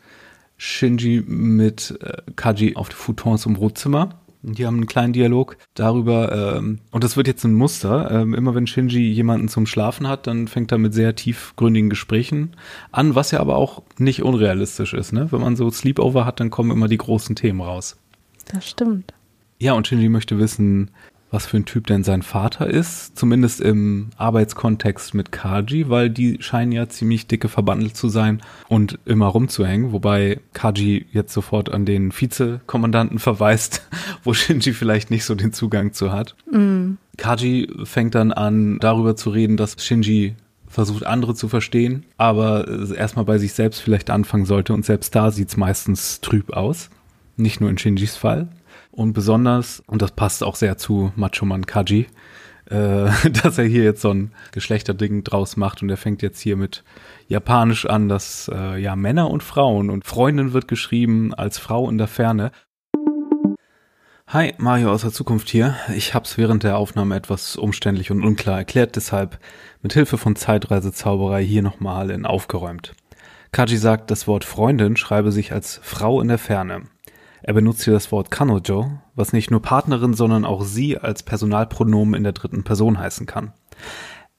Shinji 0.56 1.22
mit 1.26 1.98
äh, 2.00 2.22
Kaji 2.36 2.76
auf 2.76 2.88
die 2.88 2.94
Futons 2.94 3.44
im 3.44 3.58
Wohnzimmer. 3.58 4.20
Die 4.40 4.66
haben 4.66 4.76
einen 4.76 4.86
kleinen 4.86 5.12
Dialog 5.12 5.58
darüber, 5.74 6.56
ähm, 6.56 6.78
und 6.90 7.04
das 7.04 7.18
wird 7.18 7.26
jetzt 7.26 7.44
ein 7.44 7.54
Muster. 7.54 8.10
Ähm, 8.10 8.32
immer 8.32 8.54
wenn 8.54 8.66
Shinji 8.66 9.10
jemanden 9.10 9.48
zum 9.48 9.66
Schlafen 9.66 10.08
hat, 10.08 10.26
dann 10.26 10.48
fängt 10.48 10.72
er 10.72 10.78
mit 10.78 10.94
sehr 10.94 11.14
tiefgründigen 11.14 11.90
Gesprächen 11.90 12.56
an, 12.92 13.14
was 13.14 13.30
ja 13.30 13.40
aber 13.40 13.56
auch 13.56 13.82
nicht 13.98 14.22
unrealistisch 14.22 14.94
ist. 14.94 15.12
Ne? 15.12 15.30
Wenn 15.32 15.40
man 15.42 15.56
so 15.56 15.70
Sleepover 15.70 16.24
hat, 16.24 16.40
dann 16.40 16.50
kommen 16.50 16.70
immer 16.70 16.88
die 16.88 16.98
großen 16.98 17.36
Themen 17.36 17.60
raus. 17.60 17.98
Das 18.46 18.66
stimmt. 18.66 19.12
Ja, 19.58 19.74
und 19.74 19.86
Shinji 19.86 20.08
möchte 20.08 20.38
wissen, 20.38 20.90
was 21.34 21.46
für 21.46 21.56
ein 21.56 21.64
Typ 21.64 21.88
denn 21.88 22.04
sein 22.04 22.22
Vater 22.22 22.68
ist, 22.68 23.18
zumindest 23.18 23.60
im 23.60 24.10
Arbeitskontext 24.16 25.14
mit 25.14 25.32
Kaji, 25.32 25.90
weil 25.90 26.08
die 26.08 26.38
scheinen 26.40 26.70
ja 26.70 26.88
ziemlich 26.88 27.26
dicke 27.26 27.48
verbandelt 27.48 27.96
zu 27.96 28.08
sein 28.08 28.40
und 28.68 29.00
immer 29.04 29.26
rumzuhängen, 29.26 29.92
wobei 29.92 30.40
Kaji 30.52 31.06
jetzt 31.10 31.34
sofort 31.34 31.72
an 31.72 31.84
den 31.84 32.12
Vizekommandanten 32.12 33.18
verweist, 33.18 33.86
wo 34.22 34.32
Shinji 34.32 34.72
vielleicht 34.72 35.10
nicht 35.10 35.24
so 35.24 35.34
den 35.34 35.52
Zugang 35.52 35.92
zu 35.92 36.12
hat. 36.12 36.36
Mm. 36.50 36.92
Kaji 37.16 37.68
fängt 37.82 38.14
dann 38.14 38.32
an, 38.32 38.78
darüber 38.78 39.16
zu 39.16 39.30
reden, 39.30 39.56
dass 39.56 39.76
Shinji 39.84 40.36
versucht, 40.68 41.04
andere 41.04 41.34
zu 41.34 41.48
verstehen, 41.48 42.04
aber 42.16 42.66
erstmal 42.96 43.24
bei 43.24 43.38
sich 43.38 43.54
selbst 43.54 43.80
vielleicht 43.80 44.08
anfangen 44.08 44.46
sollte 44.46 44.72
und 44.72 44.84
selbst 44.84 45.14
da 45.14 45.32
sieht 45.32 45.48
es 45.48 45.56
meistens 45.56 46.20
trüb 46.20 46.52
aus. 46.52 46.90
Nicht 47.36 47.60
nur 47.60 47.70
in 47.70 47.78
Shinjis 47.78 48.14
Fall. 48.14 48.48
Und 48.94 49.12
besonders, 49.12 49.82
und 49.88 50.02
das 50.02 50.12
passt 50.12 50.44
auch 50.44 50.54
sehr 50.54 50.78
zu 50.78 51.12
Macho 51.16 51.44
Man 51.44 51.66
Kaji, 51.66 52.06
äh, 52.66 53.10
dass 53.42 53.58
er 53.58 53.64
hier 53.64 53.82
jetzt 53.82 54.02
so 54.02 54.10
ein 54.10 54.32
Geschlechterding 54.52 55.24
draus 55.24 55.56
macht 55.56 55.82
und 55.82 55.90
er 55.90 55.96
fängt 55.96 56.22
jetzt 56.22 56.38
hier 56.38 56.56
mit 56.56 56.84
Japanisch 57.26 57.86
an, 57.86 58.08
dass 58.08 58.48
äh, 58.54 58.80
ja 58.80 58.94
Männer 58.94 59.30
und 59.30 59.42
Frauen 59.42 59.90
und 59.90 60.04
Freundin 60.04 60.52
wird 60.52 60.68
geschrieben 60.68 61.34
als 61.34 61.58
Frau 61.58 61.90
in 61.90 61.98
der 61.98 62.06
Ferne. 62.06 62.52
Hi, 64.28 64.54
Mario 64.58 64.92
aus 64.92 65.02
der 65.02 65.12
Zukunft 65.12 65.48
hier. 65.48 65.74
Ich 65.96 66.14
hab's 66.14 66.38
während 66.38 66.62
der 66.62 66.78
Aufnahme 66.78 67.16
etwas 67.16 67.56
umständlich 67.56 68.12
und 68.12 68.22
unklar 68.22 68.58
erklärt, 68.58 68.94
deshalb 68.94 69.40
mit 69.82 69.92
Hilfe 69.92 70.18
von 70.18 70.36
Zeitreisezauberei 70.36 71.44
hier 71.44 71.62
nochmal 71.62 72.10
in 72.10 72.26
aufgeräumt. 72.26 72.94
Kaji 73.50 73.76
sagt, 73.76 74.12
das 74.12 74.28
Wort 74.28 74.44
Freundin 74.44 74.96
schreibe 74.96 75.32
sich 75.32 75.52
als 75.52 75.80
Frau 75.82 76.20
in 76.20 76.28
der 76.28 76.38
Ferne. 76.38 76.82
Er 77.46 77.52
benutzt 77.52 77.84
hier 77.84 77.92
das 77.92 78.10
Wort 78.10 78.30
Kanojo, 78.30 78.90
was 79.14 79.34
nicht 79.34 79.50
nur 79.50 79.60
Partnerin, 79.60 80.14
sondern 80.14 80.46
auch 80.46 80.64
sie 80.64 80.96
als 80.96 81.22
Personalpronomen 81.22 82.14
in 82.14 82.24
der 82.24 82.32
dritten 82.32 82.64
Person 82.64 82.98
heißen 82.98 83.26
kann. 83.26 83.52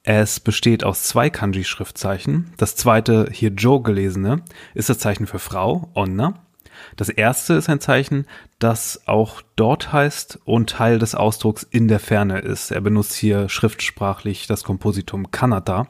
Es 0.02 0.39
besteht 0.39 0.84
aus 0.84 1.04
zwei 1.04 1.30
Kanji-Schriftzeichen. 1.30 2.52
Das 2.58 2.76
zweite, 2.76 3.30
hier 3.32 3.52
Jo 3.52 3.80
gelesene, 3.80 4.41
ist 4.74 4.89
das 4.89 4.98
Zeichen 4.98 5.28
für 5.28 5.38
Frau, 5.38 5.91
Onna. 5.94 6.34
Das 6.96 7.10
erste 7.10 7.54
ist 7.54 7.70
ein 7.70 7.80
Zeichen, 7.80 8.26
das 8.58 9.04
auch 9.06 9.44
dort 9.56 9.94
heißt 9.94 10.39
und 10.44 10.72
Teil 10.72 10.98
des 10.98 11.13
Ausdrucks 11.13 11.62
in 11.62 11.88
der 11.88 12.00
Ferne 12.00 12.39
ist. 12.39 12.72
Er 12.72 12.82
benutzt 12.82 13.13
hier 13.13 13.50
schriftsprachlich 13.50 14.48
das 14.48 14.63
Kompositum 14.63 15.30
Kanata. 15.30 15.88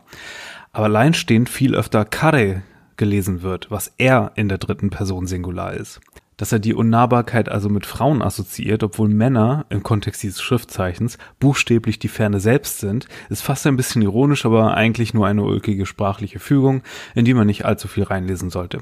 Aber 0.74 0.86
alleinstehend 0.86 1.48
viel 1.48 1.76
öfter 1.76 2.04
Kare 2.04 2.64
gelesen 2.98 3.42
wird, 3.42 3.72
was 3.72 3.94
er 3.98 4.34
in 4.36 4.50
der 4.50 4.58
dritten 4.58 4.90
Person 4.90 5.28
Singular 5.28 5.74
ist 5.74 6.02
dass 6.38 6.52
er 6.52 6.60
die 6.60 6.74
Unnahbarkeit 6.74 7.50
also 7.50 7.70
mit 7.70 7.86
Frauen 7.86 8.22
assoziiert, 8.22 8.84
obwohl 8.84 9.10
Männer 9.10 9.66
im 9.70 9.84
Kontext 9.84 10.24
dieses 10.24 10.42
Schriftzeichens 10.42 11.18
buchstäblich 11.40 12.00
die 12.00 12.08
Ferne 12.08 12.40
selbst 12.40 12.80
sind, 12.80 13.08
ist 13.30 13.42
fast 13.42 13.66
ein 13.68 13.78
bisschen 13.78 14.02
ironisch, 14.02 14.46
aber 14.46 14.76
eigentlich 14.76 15.14
nur 15.14 15.28
eine 15.28 15.44
ulkige 15.44 15.86
sprachliche 15.86 16.40
Fügung, 16.40 16.84
in 17.14 17.26
die 17.26 17.34
man 17.34 17.48
nicht 17.48 17.66
allzu 17.66 17.88
viel 17.88 18.04
reinlesen 18.04 18.50
sollte. 18.50 18.80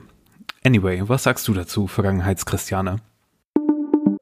Anyway, 0.65 1.01
was 1.07 1.23
sagst 1.23 1.47
du 1.47 1.53
dazu, 1.53 1.87
Vergangenheitschristiane? 1.87 2.97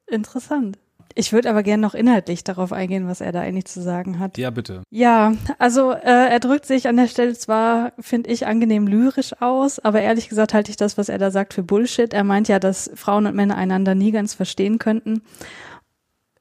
Interessant. 0.08 0.78
Ich 1.16 1.34
würde 1.34 1.50
aber 1.50 1.64
gerne 1.64 1.82
noch 1.82 1.94
inhaltlich 1.94 2.44
darauf 2.44 2.72
eingehen, 2.72 3.08
was 3.08 3.22
er 3.22 3.32
da 3.32 3.42
eigentlich 3.42 3.66
zu 3.66 3.82
sagen 3.82 4.20
hat. 4.20 4.38
Ja, 4.38 4.50
bitte. 4.50 4.82
Ja, 4.90 5.34
also 5.58 5.92
äh, 5.92 6.30
er 6.30 6.40
drückt 6.40 6.66
sich 6.66 6.88
an 6.88 6.98
der 6.98 7.08
Stelle 7.08 7.34
zwar, 7.34 7.94
finde 8.00 8.30
ich, 8.30 8.48
angenehm 8.48 8.88
lyrisch 8.88 9.34
aus, 9.42 9.80
aber 9.80 10.02
ehrlich 10.02 10.30
gesagt 10.30 10.54
halte 10.54 10.72
ich 10.72 10.78
das, 10.78 10.98
was 10.98 11.10
er 11.10 11.18
da 11.18 11.32
sagt, 11.32 11.54
für 11.54 11.64
Bullshit. 11.64 12.14
Er 12.14 12.24
meint 12.24 12.48
ja, 12.48 12.60
dass 12.60 12.92
Frauen 12.96 13.26
und 13.26 13.36
Männer 13.36 13.58
einander 13.58 13.96
nie 13.96 14.12
ganz 14.12 14.34
verstehen 14.34 14.80
könnten. 14.80 15.22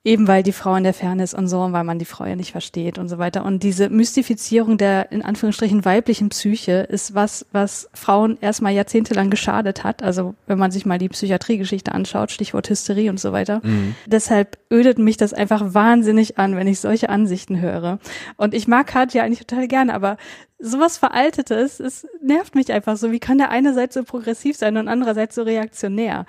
Eben 0.03 0.27
weil 0.29 0.43
die 0.43 0.53
Frau 0.53 0.75
in 0.77 0.85
der 0.85 0.95
Ferne 0.95 1.23
ist 1.23 1.35
und 1.35 1.47
so, 1.47 1.59
weil 1.73 1.85
man 1.85 1.99
die 1.99 2.07
Frau 2.07 2.25
ja 2.25 2.35
nicht 2.35 2.53
versteht 2.53 2.97
und 2.97 3.11
so 3.11 3.19
weiter. 3.19 3.45
Und 3.45 3.63
diese 3.63 3.91
Mystifizierung 3.91 4.79
der 4.79 5.13
in 5.13 5.21
Anführungsstrichen 5.21 5.85
weiblichen 5.85 6.31
Psyche 6.31 6.87
ist 6.89 7.15
was, 7.15 7.45
was 7.53 7.91
Frauen 7.93 8.39
erstmal 8.41 8.73
jahrzehntelang 8.73 9.29
geschadet 9.29 9.85
hat. 9.85 10.03
Also 10.03 10.35
wenn 10.47 10.59
man 10.59 10.71
sich 10.71 10.87
mal 10.87 10.97
die 10.97 11.11
Psychiatriegeschichte 11.11 11.93
anschaut, 11.93 12.31
Stichwort 12.31 12.71
Hysterie 12.71 13.11
und 13.11 13.21
so 13.21 13.33
weiter. 13.33 13.61
Mhm. 13.63 13.95
Deshalb 14.07 14.57
ödet 14.73 14.99
mich 14.99 15.19
das 15.19 15.35
einfach 15.35 15.75
wahnsinnig 15.75 16.39
an, 16.39 16.57
wenn 16.57 16.67
ich 16.67 16.81
solche 16.81 17.11
Ansichten 17.11 17.61
höre. 17.61 17.99
Und 18.39 18.55
ich 18.55 18.67
mag 18.67 18.87
Katja 18.87 19.23
eigentlich 19.23 19.47
total 19.47 19.69
gerne, 19.69 19.93
aber 19.93 20.17
sowas 20.59 20.97
Veraltetes, 20.97 21.79
es 21.79 22.07
nervt 22.23 22.55
mich 22.55 22.73
einfach 22.73 22.97
so. 22.97 23.13
Wie 23.13 23.21
kann 23.21 23.37
der 23.37 23.51
einerseits 23.51 23.95
so 23.95 24.05
progressiv 24.05 24.57
sein 24.57 24.79
und 24.79 24.89
andererseits 24.89 25.35
so 25.35 25.43
reaktionär? 25.43 26.25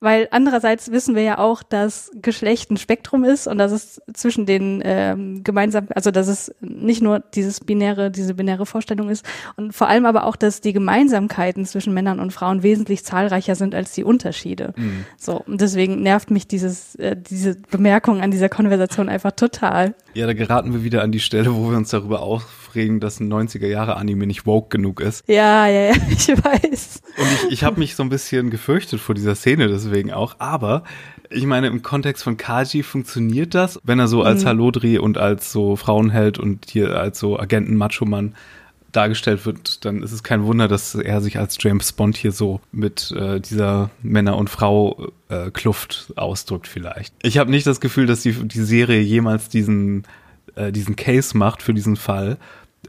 Weil 0.00 0.28
andererseits 0.30 0.92
wissen 0.92 1.16
wir 1.16 1.22
ja 1.22 1.38
auch, 1.38 1.64
dass 1.64 2.12
Geschlecht 2.22 2.70
ein 2.70 2.76
Spektrum 2.76 3.24
ist 3.24 3.48
und 3.48 3.58
dass 3.58 3.72
es 3.72 4.00
zwischen 4.14 4.46
den 4.46 4.80
ähm, 4.84 5.42
gemeinsam, 5.42 5.88
also 5.92 6.12
dass 6.12 6.28
es 6.28 6.54
nicht 6.60 7.02
nur 7.02 7.18
dieses 7.18 7.58
binäre, 7.58 8.12
diese 8.12 8.34
binäre 8.34 8.64
Vorstellung 8.64 9.08
ist 9.08 9.26
und 9.56 9.72
vor 9.72 9.88
allem 9.88 10.06
aber 10.06 10.24
auch, 10.24 10.36
dass 10.36 10.60
die 10.60 10.72
Gemeinsamkeiten 10.72 11.66
zwischen 11.66 11.92
Männern 11.94 12.20
und 12.20 12.32
Frauen 12.32 12.62
wesentlich 12.62 13.04
zahlreicher 13.04 13.56
sind 13.56 13.74
als 13.74 13.90
die 13.90 14.04
Unterschiede. 14.04 14.72
Mhm. 14.76 15.04
So 15.16 15.42
und 15.44 15.60
deswegen 15.60 16.00
nervt 16.00 16.30
mich 16.30 16.46
dieses 16.46 16.94
äh, 16.94 17.16
diese 17.16 17.56
Bemerkung 17.56 18.20
an 18.20 18.30
dieser 18.30 18.48
Konversation 18.48 19.08
einfach 19.08 19.32
total. 19.32 19.94
Ja, 20.14 20.26
da 20.26 20.32
geraten 20.32 20.72
wir 20.72 20.84
wieder 20.84 21.02
an 21.02 21.10
die 21.10 21.20
Stelle, 21.20 21.56
wo 21.56 21.70
wir 21.70 21.76
uns 21.76 21.90
darüber 21.90 22.22
aufregen, 22.78 23.00
dass 23.00 23.20
ein 23.20 23.32
90er 23.32 23.66
Jahre 23.66 23.96
Anime 23.96 24.26
nicht 24.26 24.46
woke 24.46 24.68
genug 24.68 25.00
ist. 25.00 25.24
Ja, 25.28 25.66
ja, 25.66 25.88
ja, 25.88 25.94
ich 26.10 26.28
weiß. 26.28 27.02
Und 27.16 27.26
ich, 27.32 27.52
ich 27.52 27.64
habe 27.64 27.78
mich 27.78 27.94
so 27.96 28.02
ein 28.02 28.08
bisschen 28.08 28.50
gefürchtet 28.50 29.00
vor 29.00 29.14
dieser 29.14 29.34
Szene, 29.34 29.68
deswegen 29.68 30.12
auch. 30.12 30.36
Aber 30.38 30.84
ich 31.30 31.44
meine, 31.44 31.66
im 31.66 31.82
Kontext 31.82 32.22
von 32.22 32.36
Kaji 32.36 32.82
funktioniert 32.82 33.54
das, 33.54 33.80
wenn 33.82 33.98
er 33.98 34.08
so 34.08 34.22
als 34.22 34.44
mhm. 34.44 34.48
Hallodri 34.48 34.98
und 34.98 35.18
als 35.18 35.52
so 35.52 35.76
Frauenheld 35.76 36.38
und 36.38 36.66
hier 36.70 36.98
als 36.98 37.18
so 37.18 37.38
Agenten-Macho-Mann 37.38 38.34
dargestellt 38.92 39.44
wird, 39.44 39.84
dann 39.84 40.02
ist 40.02 40.12
es 40.12 40.22
kein 40.22 40.44
Wunder, 40.44 40.66
dass 40.66 40.94
er 40.94 41.20
sich 41.20 41.38
als 41.38 41.58
James 41.60 41.92
Bond 41.92 42.16
hier 42.16 42.32
so 42.32 42.60
mit 42.72 43.10
äh, 43.10 43.38
dieser 43.38 43.90
Männer- 44.02 44.38
und 44.38 44.48
Frau-Kluft 44.48 46.12
äh, 46.16 46.18
ausdrückt 46.18 46.66
vielleicht. 46.66 47.12
Ich 47.22 47.36
habe 47.36 47.50
nicht 47.50 47.66
das 47.66 47.80
Gefühl, 47.80 48.06
dass 48.06 48.22
die, 48.22 48.32
die 48.32 48.62
Serie 48.62 49.00
jemals 49.00 49.50
diesen, 49.50 50.04
äh, 50.54 50.72
diesen 50.72 50.96
Case 50.96 51.36
macht 51.36 51.62
für 51.62 51.74
diesen 51.74 51.96
Fall, 51.96 52.38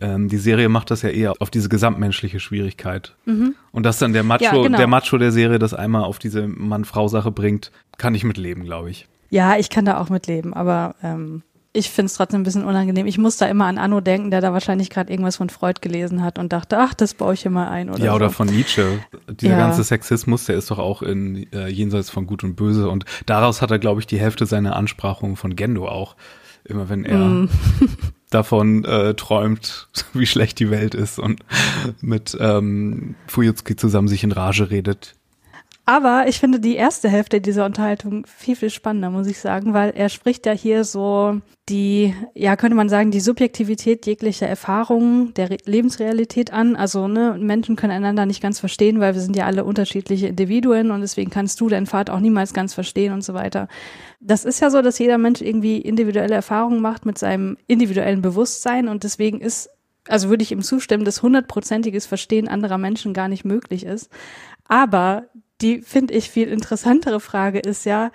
ähm, 0.02 0.30
die 0.30 0.38
Serie 0.38 0.70
macht 0.70 0.92
das 0.92 1.02
ja 1.02 1.10
eher 1.10 1.34
auf 1.40 1.50
diese 1.50 1.70
gesamtmenschliche 1.70 2.40
Schwierigkeit. 2.40 3.16
Mhm. 3.26 3.56
Und 3.72 3.84
dass 3.84 4.00
dann 4.00 4.14
der 4.14 4.24
Macho, 4.24 4.44
ja, 4.44 4.52
genau. 4.54 4.78
der 4.78 4.88
Macho 4.88 5.18
der 5.18 5.32
Serie 5.32 5.60
das 5.60 5.74
einmal 5.74 6.04
auf 6.04 6.20
diese 6.20 6.48
Mann-Frau-Sache 6.48 7.32
bringt, 7.32 7.72
kann 7.98 8.16
ich 8.16 8.24
mitleben, 8.24 8.64
glaube 8.64 8.90
ich. 8.90 9.08
Ja, 9.30 9.58
ich 9.58 9.70
kann 9.70 9.86
da 9.86 10.00
auch 10.00 10.10
mitleben, 10.10 10.54
aber 10.54 10.96
ähm, 11.04 11.44
ich 11.72 11.92
finde 11.92 12.08
es 12.08 12.16
trotzdem 12.16 12.42
ein 12.42 12.44
bisschen 12.44 12.66
unangenehm. 12.66 13.06
Ich 13.06 13.20
muss 13.20 13.38
da 13.38 13.46
immer 13.46 13.66
an 13.66 13.78
Anno 13.78 14.02
denken, 14.02 14.32
der 14.32 14.42
da 14.42 14.54
wahrscheinlich 14.54 14.90
gerade 14.90 15.12
irgendwas 15.12 15.36
von 15.36 15.50
Freud 15.52 15.82
gelesen 15.82 16.24
hat 16.24 16.40
und 16.40 16.52
dachte, 16.52 16.80
ach, 16.80 16.96
das 16.96 17.14
baue 17.14 17.36
ich 17.36 17.42
hier 17.44 17.52
mal 17.52 17.68
ein. 17.70 17.90
Oder 17.92 18.04
ja, 18.04 18.10
so. 18.12 18.16
oder 18.16 18.30
von 18.32 18.48
Nietzsche. 18.48 19.00
Dieser 19.30 19.54
Ja. 19.54 19.60
ganze 19.60 19.84
Sexismus, 19.84 20.46
der 20.46 20.56
ist 20.56 20.72
doch 20.72 20.80
auch 20.80 21.04
in 21.04 21.46
äh, 21.54 21.68
Jenseits 21.68 22.10
von 22.10 22.26
Gut 22.26 22.44
und 22.44 22.56
Böse. 22.56 22.90
Und 22.90 23.06
daraus 23.28 23.62
hat 23.62 23.70
er, 23.70 23.78
glaube 23.78 24.02
ich, 24.02 24.08
die 24.08 24.20
Hälfte 24.20 24.48
seiner 24.48 24.76
Ansprachungen 24.76 25.36
von 25.36 25.56
Gendo 25.56 25.88
auch. 25.88 26.16
Immer 26.64 26.90
wenn 26.90 27.06
er 27.06 27.18
Mm. 27.20 27.50
davon 28.30 28.86
äh, 28.86 29.14
träumt, 29.16 29.90
wie 30.14 30.26
schlecht 30.26 30.60
die 30.60 30.72
Welt 30.72 30.96
ist 30.96 31.20
und 31.20 31.42
mit 32.02 32.38
ähm, 32.40 33.16
Fuyutsuki 33.28 33.76
zusammen 33.76 34.08
sich 34.08 34.24
in 34.24 34.32
Rage 34.32 34.70
redet. 34.70 35.16
Aber 35.90 36.26
ich 36.28 36.40
finde 36.40 36.60
die 36.60 36.76
erste 36.76 37.10
Hälfte 37.10 37.42
dieser 37.42 37.66
Unterhaltung 37.66 38.28
viel, 38.28 38.56
viel 38.56 38.70
spannender, 38.70 39.10
muss 39.10 39.26
ich 39.26 39.40
sagen, 39.40 39.74
weil 39.74 39.90
er 39.90 40.10
spricht 40.10 40.46
ja 40.46 40.52
hier 40.52 40.84
so 40.84 41.42
die, 41.68 42.14
ja, 42.36 42.56
könnte 42.58 42.76
man 42.76 42.90
sagen, 42.90 43.10
die 43.10 43.20
Subjektivität 43.20 44.06
jeglicher 44.06 44.46
Erfahrungen 44.46 45.34
der 45.34 45.50
Re 45.50 45.58
Lebensrealität 45.66 46.54
an. 46.54 46.76
Also, 46.76 47.08
ne, 47.08 47.36
Menschen 47.40 47.76
können 47.76 47.92
einander 47.92 48.28
nicht 48.28 48.40
ganz 48.40 48.60
verstehen, 48.60 49.00
weil 49.00 49.16
wir 49.16 49.22
sind 49.22 49.36
ja 49.36 49.48
alle 49.48 49.64
unterschiedliche 49.64 50.28
Individuen 50.28 50.92
und 50.92 51.02
deswegen 51.02 51.32
kannst 51.32 51.60
du 51.60 51.70
deinen 51.70 51.88
Vater 51.88 52.14
auch 52.14 52.20
niemals 52.20 52.54
ganz 52.54 52.76
verstehen 52.76 53.12
und 53.12 53.24
so 53.24 53.34
weiter. 53.34 53.68
Das 54.20 54.46
ist 54.46 54.60
ja 54.60 54.70
so, 54.70 54.84
dass 54.84 55.00
jeder 55.00 55.18
Mensch 55.18 55.42
irgendwie 55.42 55.80
individuelle 55.80 56.36
Erfahrungen 56.36 56.82
macht 56.82 57.08
mit 57.08 57.18
seinem 57.18 57.58
individuellen 57.66 58.22
Bewusstsein 58.22 58.90
und 58.90 59.04
deswegen 59.04 59.42
ist 59.42 59.72
also 60.08 60.30
würde 60.30 60.44
ich 60.44 60.52
ihm 60.52 60.62
zustimmen, 60.62 61.04
dass 61.04 61.24
hundertprozentiges 61.24 62.06
Verstehen 62.06 62.48
anderer 62.48 62.78
Menschen 62.78 63.14
gar 63.14 63.28
nicht 63.28 63.44
möglich 63.44 63.86
ist. 63.86 64.10
Aber 64.68 65.26
die, 65.62 65.82
finde 65.82 66.14
ich, 66.14 66.30
viel 66.30 66.48
interessantere 66.48 67.20
Frage 67.20 67.60
ist 67.60 67.86
ja, 67.86 68.12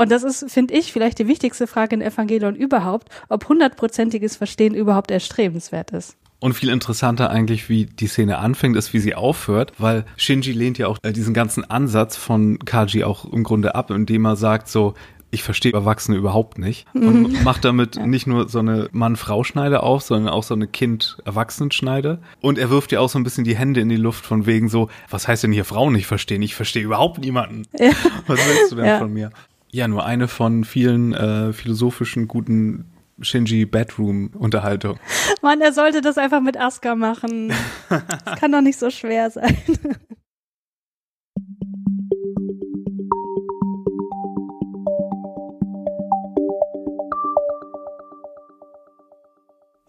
und 0.00 0.12
das 0.12 0.22
ist, 0.22 0.50
finde 0.50 0.74
ich, 0.74 0.92
vielleicht 0.92 1.18
die 1.18 1.26
wichtigste 1.26 1.66
Frage 1.66 1.96
in 1.96 2.02
Evangelion 2.02 2.54
überhaupt, 2.54 3.08
ob 3.28 3.48
hundertprozentiges 3.48 4.36
Verstehen 4.36 4.74
überhaupt 4.74 5.10
erstrebenswert 5.10 5.90
ist. 5.90 6.16
Und 6.40 6.52
viel 6.52 6.68
interessanter 6.68 7.30
eigentlich, 7.30 7.68
wie 7.68 7.86
die 7.86 8.06
Szene 8.06 8.38
anfängt, 8.38 8.76
ist, 8.76 8.92
wie 8.92 9.00
sie 9.00 9.16
aufhört, 9.16 9.72
weil 9.78 10.04
Shinji 10.16 10.52
lehnt 10.52 10.78
ja 10.78 10.86
auch 10.86 10.98
äh, 11.02 11.12
diesen 11.12 11.34
ganzen 11.34 11.68
Ansatz 11.68 12.16
von 12.16 12.60
Kaji 12.60 13.02
auch 13.02 13.24
im 13.24 13.42
Grunde 13.42 13.74
ab, 13.74 13.90
indem 13.90 14.24
er 14.24 14.36
sagt 14.36 14.68
so, 14.68 14.94
ich 15.30 15.42
verstehe 15.42 15.72
Erwachsene 15.72 16.16
überhaupt 16.16 16.58
nicht 16.58 16.86
und 16.94 17.44
macht 17.44 17.64
damit 17.64 17.96
nicht 18.06 18.26
nur 18.26 18.48
so 18.48 18.60
eine 18.60 18.88
Mann-Frau-Schneide 18.92 19.82
auf, 19.82 20.02
sondern 20.02 20.32
auch 20.32 20.42
so 20.42 20.54
eine 20.54 20.66
Kind-Erwachsenen-Schneide. 20.66 22.20
Und 22.40 22.58
er 22.58 22.70
wirft 22.70 22.92
ja 22.92 23.00
auch 23.00 23.08
so 23.08 23.18
ein 23.18 23.24
bisschen 23.24 23.44
die 23.44 23.56
Hände 23.56 23.80
in 23.80 23.88
die 23.88 23.96
Luft 23.96 24.24
von 24.24 24.46
wegen 24.46 24.68
so, 24.68 24.88
was 25.10 25.28
heißt 25.28 25.44
denn 25.44 25.52
hier 25.52 25.64
Frauen 25.64 25.92
nicht 25.92 26.06
verstehen? 26.06 26.42
Ich 26.42 26.54
verstehe 26.54 26.82
überhaupt 26.82 27.18
niemanden. 27.18 27.62
Ja. 27.78 27.90
Was 28.26 28.38
willst 28.46 28.72
du 28.72 28.76
denn 28.76 28.86
Ja. 28.86 28.98
von 28.98 29.12
mir? 29.12 29.30
Ja, 29.70 29.86
nur 29.86 30.04
eine 30.06 30.28
von 30.28 30.64
vielen 30.64 31.12
äh, 31.12 31.52
philosophischen 31.52 32.26
guten 32.26 32.86
Shinji 33.20 33.66
Bedroom 33.66 34.30
Unterhaltung. 34.34 34.98
Mann, 35.42 35.60
er 35.60 35.72
sollte 35.72 36.00
das 36.00 36.16
einfach 36.18 36.40
mit 36.40 36.56
Asuka 36.58 36.94
machen. 36.94 37.52
Das 38.24 38.38
kann 38.40 38.52
doch 38.52 38.60
nicht 38.62 38.78
so 38.78 38.90
schwer 38.90 39.30
sein. 39.30 39.56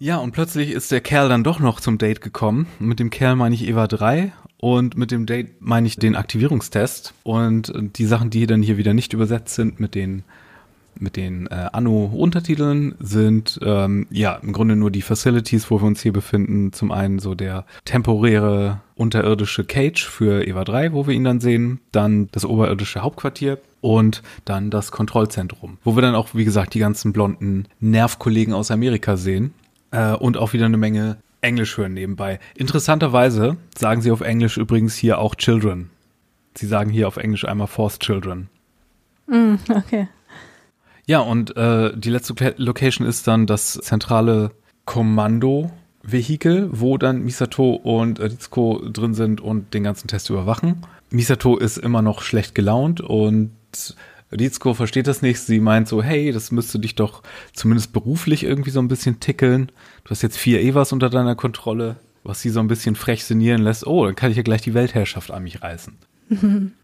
Ja, 0.02 0.18
und 0.18 0.32
plötzlich 0.32 0.72
ist 0.72 0.92
der 0.92 1.02
Kerl 1.02 1.28
dann 1.28 1.44
doch 1.44 1.60
noch 1.60 1.82
zum 1.82 1.98
Date 1.98 2.22
gekommen. 2.22 2.68
Mit 2.80 3.00
dem 3.00 3.10
Kerl 3.10 3.36
meine 3.36 3.54
ich 3.54 3.68
Eva 3.68 3.86
3 3.86 4.32
und 4.58 4.96
mit 4.96 5.12
dem 5.12 5.26
Date 5.26 5.50
meine 5.60 5.88
ich 5.88 5.98
den 5.98 6.16
Aktivierungstest 6.16 7.14
und 7.24 7.74
die 7.98 8.06
Sachen, 8.06 8.30
die 8.30 8.48
dann 8.48 8.62
hier 8.62 8.78
wieder 8.78 8.94
nicht 8.94 9.12
übersetzt 9.12 9.56
sind 9.56 9.82
mit 9.82 9.96
den 9.96 10.24
mit 11.02 11.16
den 11.16 11.48
äh, 11.48 11.70
Anno-Untertiteln 11.72 12.96
sind 13.00 13.60
ähm, 13.64 14.08
ja 14.10 14.36
im 14.36 14.52
Grunde 14.52 14.76
nur 14.76 14.92
die 14.92 15.02
Facilities, 15.02 15.72
wo 15.72 15.82
wir 15.82 15.88
uns 15.88 16.02
hier 16.02 16.12
befinden. 16.12 16.74
Zum 16.74 16.92
einen 16.92 17.20
so 17.20 17.36
der 17.36 17.66
temporäre 17.86 18.82
unterirdische 18.96 19.64
Cage 19.64 20.06
für 20.06 20.46
Eva 20.46 20.66
3, 20.66 20.92
wo 20.92 21.08
wir 21.08 21.14
ihn 21.14 21.24
dann 21.24 21.40
sehen, 21.40 21.80
dann 21.94 22.28
das 22.34 22.44
oberirdische 22.44 23.02
Hauptquartier 23.02 23.60
und 23.80 24.24
dann 24.44 24.72
das 24.72 24.92
Kontrollzentrum, 24.92 25.78
wo 25.86 25.96
wir 25.96 26.02
dann 26.02 26.16
auch, 26.16 26.30
wie 26.34 26.44
gesagt, 26.44 26.74
die 26.74 26.80
ganzen 26.80 27.14
blonden 27.14 27.66
Nervkollegen 27.80 28.54
aus 28.54 28.72
Amerika 28.72 29.16
sehen 29.16 29.54
äh, 29.92 30.14
und 30.14 30.38
auch 30.38 30.54
wieder 30.54 30.66
eine 30.66 30.78
Menge 30.78 31.18
Englisch 31.42 31.78
hören 31.78 31.94
nebenbei. 31.94 32.40
Interessanterweise 32.56 33.58
sagen 33.78 34.02
sie 34.02 34.12
auf 34.12 34.22
Englisch 34.22 34.58
übrigens 34.58 34.96
hier 34.96 35.20
auch 35.20 35.36
Children. 35.36 35.90
Sie 36.56 36.68
sagen 36.68 36.90
hier 36.90 37.08
auf 37.08 37.18
Englisch 37.18 37.46
einmal 37.46 37.68
Forced 37.68 38.02
Children. 38.02 38.50
Mm, 39.28 39.56
okay. 39.70 40.08
Ja, 41.06 41.20
und 41.20 41.56
äh, 41.56 41.92
die 41.96 42.10
letzte 42.10 42.34
Loca- 42.34 42.54
Location 42.58 43.08
ist 43.08 43.28
dann 43.28 43.48
das 43.48 43.74
zentrale 43.74 44.52
Kommando-Vehikel, 44.86 46.70
wo 46.72 46.98
dann 46.98 47.24
Misato 47.24 47.74
und 47.74 48.20
Rizko 48.20 48.82
drin 48.92 49.14
sind 49.14 49.42
und 49.42 49.74
den 49.74 49.84
ganzen 49.84 50.08
Test 50.08 50.30
überwachen. 50.30 50.86
Misato 51.10 51.58
ist 51.58 51.78
immer 51.78 52.02
noch 52.02 52.22
schlecht 52.22 52.54
gelaunt 52.54 53.02
und 53.02 53.52
Rizko 54.32 54.74
versteht 54.74 55.08
das 55.08 55.22
nicht. 55.22 55.40
Sie 55.40 55.60
meint 55.60 55.88
so, 55.88 56.04
hey, 56.04 56.32
das 56.32 56.52
müsste 56.52 56.80
dich 56.80 56.96
doch 56.96 57.24
zumindest 57.54 57.94
beruflich 57.94 58.44
irgendwie 58.44 58.70
so 58.70 58.80
ein 58.80 58.88
bisschen 58.88 59.20
tickeln. 59.20 59.72
Du 60.04 60.12
hast 60.12 60.22
jetzt 60.22 60.38
vier 60.38 60.62
Evas 60.62 60.92
unter 60.92 61.10
deiner 61.10 61.36
Kontrolle, 61.36 61.98
was 62.24 62.42
sie 62.42 62.50
so 62.50 62.60
ein 62.60 62.68
bisschen 62.68 62.96
frech 62.96 63.24
sinnieren 63.24 63.62
lässt. 63.62 63.88
Oh, 63.88 64.06
dann 64.06 64.16
kann 64.16 64.32
ich 64.32 64.38
ja 64.38 64.44
gleich 64.44 64.62
die 64.62 64.74
Weltherrschaft 64.74 65.32
an 65.32 65.44
mich 65.44 65.62
reißen. 65.62 65.98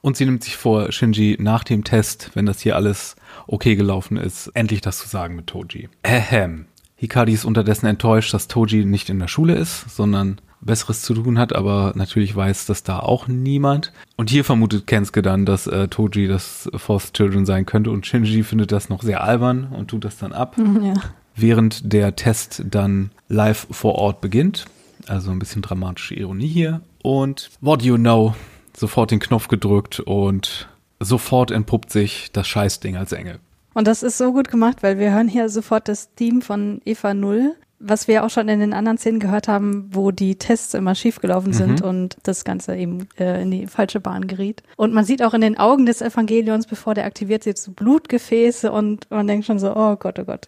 Und 0.02 0.18
sie 0.18 0.26
nimmt 0.26 0.44
sich 0.44 0.58
vor, 0.58 0.92
Shinji 0.92 1.38
nach 1.40 1.64
dem 1.64 1.84
Test, 1.84 2.32
wenn 2.34 2.48
das 2.48 2.62
hier 2.62 2.76
alles 2.76 3.16
okay 3.46 3.76
gelaufen 3.76 4.18
ist, 4.18 4.48
endlich 4.56 4.82
das 4.82 4.98
zu 4.98 5.08
sagen 5.08 5.36
mit 5.36 5.48
Toji. 5.48 5.88
Ahem. 6.04 6.66
Hikari 6.96 7.34
ist 7.34 7.46
unterdessen 7.46 7.86
enttäuscht, 7.86 8.34
dass 8.34 8.48
Toji 8.48 8.86
nicht 8.86 9.10
in 9.10 9.20
der 9.20 9.28
Schule 9.28 9.54
ist, 9.54 9.96
sondern 9.96 10.42
Besseres 10.65 11.01
zu 11.04 11.13
tun 11.13 11.38
hat, 11.39 11.54
aber 11.56 11.93
natürlich 11.95 12.36
weiß 12.36 12.65
das 12.65 12.84
da 12.84 12.99
auch 12.99 13.28
niemand. 13.28 13.93
Und 14.17 14.30
hier 14.30 14.43
vermutet 14.43 14.88
Kensuke 14.88 15.21
dann, 15.21 15.45
dass 15.45 15.67
äh, 15.67 15.88
Toji 15.88 16.28
das 16.28 16.69
Forced 16.75 17.13
Children 17.13 17.45
sein 17.45 17.65
könnte 17.65 17.91
und 17.91 18.06
Shinji 18.06 18.43
findet 18.43 18.71
das 18.71 18.89
noch 18.89 19.01
sehr 19.04 19.23
albern 19.23 19.67
und 19.71 19.88
tut 19.89 20.04
das 20.06 20.17
dann 20.17 20.34
ab 20.34 20.58
Ja. 20.82 20.93
während 21.36 21.93
der 21.93 22.15
Test 22.15 22.63
dann 22.69 23.12
live 23.30 23.67
vor 23.71 23.95
Ort 23.95 24.21
beginnt. 24.21 24.65
Also 25.08 25.32
ein 25.32 25.39
bisschen 25.39 25.62
dramatische 25.62 26.15
Ironie 26.15 26.47
hier. 26.47 26.82
Und 27.04 27.51
what 27.62 27.82
do 27.82 27.86
you 27.86 27.97
know? 27.97 28.34
Sofort 28.75 29.12
den 29.12 29.19
Knopf 29.19 29.47
gedrückt 29.47 29.99
und 29.99 30.67
sofort 30.99 31.51
entpuppt 31.51 31.91
sich 31.91 32.32
das 32.34 32.47
Scheißding 32.47 32.97
als 32.97 33.12
Engel. 33.12 33.39
Und 33.73 33.88
das 33.88 34.04
ist 34.04 34.17
so 34.17 34.32
gut 34.34 34.49
gemacht, 34.49 34.78
weil 34.82 34.97
wir 34.99 35.12
hören 35.12 35.28
hier 35.28 35.49
sofort 35.49 35.88
das 35.89 36.13
Theme 36.15 36.41
von 36.41 36.82
Eva 36.86 37.13
Null, 37.13 37.56
was 37.88 38.08
wir 38.08 38.24
auch 38.24 38.30
schon 38.30 38.50
in 38.50 38.60
den 38.60 38.74
anderen 38.74 38.98
Szenen 38.98 39.19
gehört 39.19 39.48
haben, 39.48 39.89
wo 39.91 40.12
die 40.12 40.36
Tests 40.36 40.74
immer 40.74 40.95
schiefgelaufen 40.95 41.54
sind 41.54 41.82
und 41.82 42.17
das 42.24 42.43
Ganze 42.43 42.76
eben 42.76 43.08
äh, 43.19 43.41
in 43.41 43.52
die 43.52 43.67
falsche 43.67 44.00
Bahn 44.00 44.28
geriet. 44.28 44.63
Und 44.78 44.93
man 44.93 45.06
sieht 45.06 45.24
auch 45.24 45.34
in 45.34 45.41
den 45.41 45.58
Augen 45.58 45.86
des 45.86 46.02
Evangelions, 46.02 46.67
bevor 46.67 46.93
der 46.93 47.06
aktiviert 47.06 47.45
wird, 47.45 47.58
so 47.58 47.71
Blutgefäße 47.71 48.71
und 48.71 49.10
man 49.12 49.28
denkt 49.28 49.45
schon 49.45 49.60
so, 49.60 49.76
oh 49.76 49.95
Gott, 49.95 50.19
oh 50.19 50.26
Gott. 50.26 50.48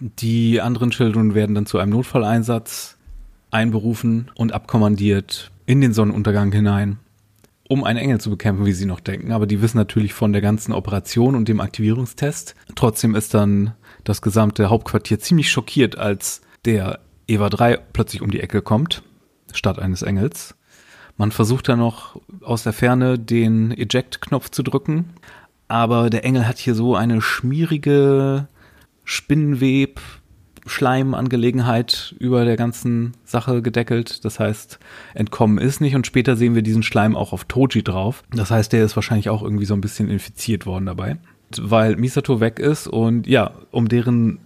Die 0.00 0.60
anderen 0.60 0.90
Children 0.90 1.34
werden 1.34 1.54
dann 1.54 1.66
zu 1.66 1.78
einem 1.78 1.92
Notfalleinsatz 1.92 2.96
einberufen 3.50 4.30
und 4.34 4.52
abkommandiert 4.52 5.50
in 5.66 5.80
den 5.80 5.92
Sonnenuntergang 5.92 6.52
hinein, 6.52 6.98
um 7.68 7.84
einen 7.84 7.98
Engel 7.98 8.20
zu 8.20 8.30
bekämpfen, 8.30 8.66
wie 8.66 8.72
sie 8.72 8.86
noch 8.86 9.00
denken. 9.00 9.32
Aber 9.32 9.46
die 9.46 9.62
wissen 9.62 9.78
natürlich 9.78 10.12
von 10.12 10.32
der 10.32 10.42
ganzen 10.42 10.72
Operation 10.72 11.34
und 11.34 11.48
dem 11.48 11.60
Aktivierungstest. 11.60 12.54
Trotzdem 12.74 13.14
ist 13.14 13.32
dann 13.32 13.72
das 14.02 14.20
gesamte 14.20 14.68
Hauptquartier 14.68 15.18
ziemlich 15.20 15.50
schockiert, 15.50 15.96
als 15.96 16.42
der 16.64 17.00
Eva 17.26 17.48
3 17.48 17.78
plötzlich 17.92 18.22
um 18.22 18.30
die 18.30 18.40
Ecke 18.40 18.62
kommt, 18.62 19.02
statt 19.52 19.78
eines 19.78 20.02
Engels. 20.02 20.54
Man 21.16 21.30
versucht 21.30 21.68
dann 21.68 21.78
noch 21.78 22.20
aus 22.42 22.64
der 22.64 22.72
Ferne 22.72 23.18
den 23.18 23.70
Eject-Knopf 23.70 24.50
zu 24.50 24.62
drücken, 24.62 25.10
aber 25.68 26.10
der 26.10 26.24
Engel 26.24 26.46
hat 26.46 26.58
hier 26.58 26.74
so 26.74 26.96
eine 26.96 27.20
schmierige 27.20 28.48
Spinnenweb, 29.04 30.00
Schleimangelegenheit 30.66 32.14
über 32.18 32.44
der 32.44 32.56
ganzen 32.56 33.12
Sache 33.24 33.60
gedeckelt. 33.60 34.24
Das 34.24 34.40
heißt, 34.40 34.78
entkommen 35.12 35.58
ist 35.58 35.80
nicht 35.80 35.94
und 35.94 36.06
später 36.06 36.36
sehen 36.36 36.54
wir 36.54 36.62
diesen 36.62 36.82
Schleim 36.82 37.16
auch 37.16 37.32
auf 37.32 37.44
Toji 37.44 37.82
drauf. 37.82 38.24
Das 38.30 38.50
heißt, 38.50 38.72
der 38.72 38.84
ist 38.84 38.96
wahrscheinlich 38.96 39.28
auch 39.28 39.42
irgendwie 39.42 39.66
so 39.66 39.74
ein 39.74 39.82
bisschen 39.82 40.08
infiziert 40.08 40.64
worden 40.64 40.86
dabei. 40.86 41.18
Weil 41.60 41.96
Misato 41.96 42.40
weg 42.40 42.58
ist 42.58 42.88
und 42.88 43.26
ja, 43.26 43.52
um 43.70 43.88
deren 43.88 44.38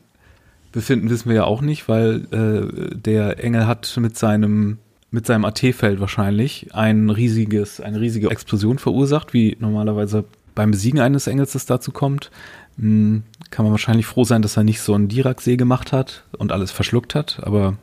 Befinden 0.72 1.10
wissen 1.10 1.28
wir 1.28 1.36
ja 1.36 1.44
auch 1.44 1.60
nicht, 1.60 1.88
weil 1.88 2.26
äh, 2.30 2.94
der 2.94 3.42
Engel 3.42 3.66
hat 3.66 3.96
mit 3.98 4.16
seinem 4.16 4.78
mit 5.10 5.26
seinem 5.26 5.46
AT-Feld 5.46 6.00
wahrscheinlich 6.00 6.74
ein 6.74 7.08
riesiges, 7.08 7.80
eine 7.80 7.98
riesige 7.98 8.30
Explosion 8.30 8.78
verursacht, 8.78 9.32
wie 9.32 9.56
normalerweise 9.58 10.24
beim 10.54 10.70
Besiegen 10.70 11.00
eines 11.00 11.26
Engels 11.26 11.54
es 11.54 11.64
dazu 11.64 11.92
kommt. 11.92 12.30
Hm, 12.78 13.22
kann 13.50 13.64
man 13.64 13.72
wahrscheinlich 13.72 14.06
froh 14.06 14.24
sein, 14.24 14.42
dass 14.42 14.56
er 14.56 14.64
nicht 14.64 14.80
so 14.80 14.92
einen 14.92 15.08
Dirac-See 15.08 15.56
gemacht 15.56 15.92
hat 15.92 16.24
und 16.36 16.52
alles 16.52 16.72
verschluckt 16.72 17.14
hat, 17.14 17.40
aber 17.42 17.78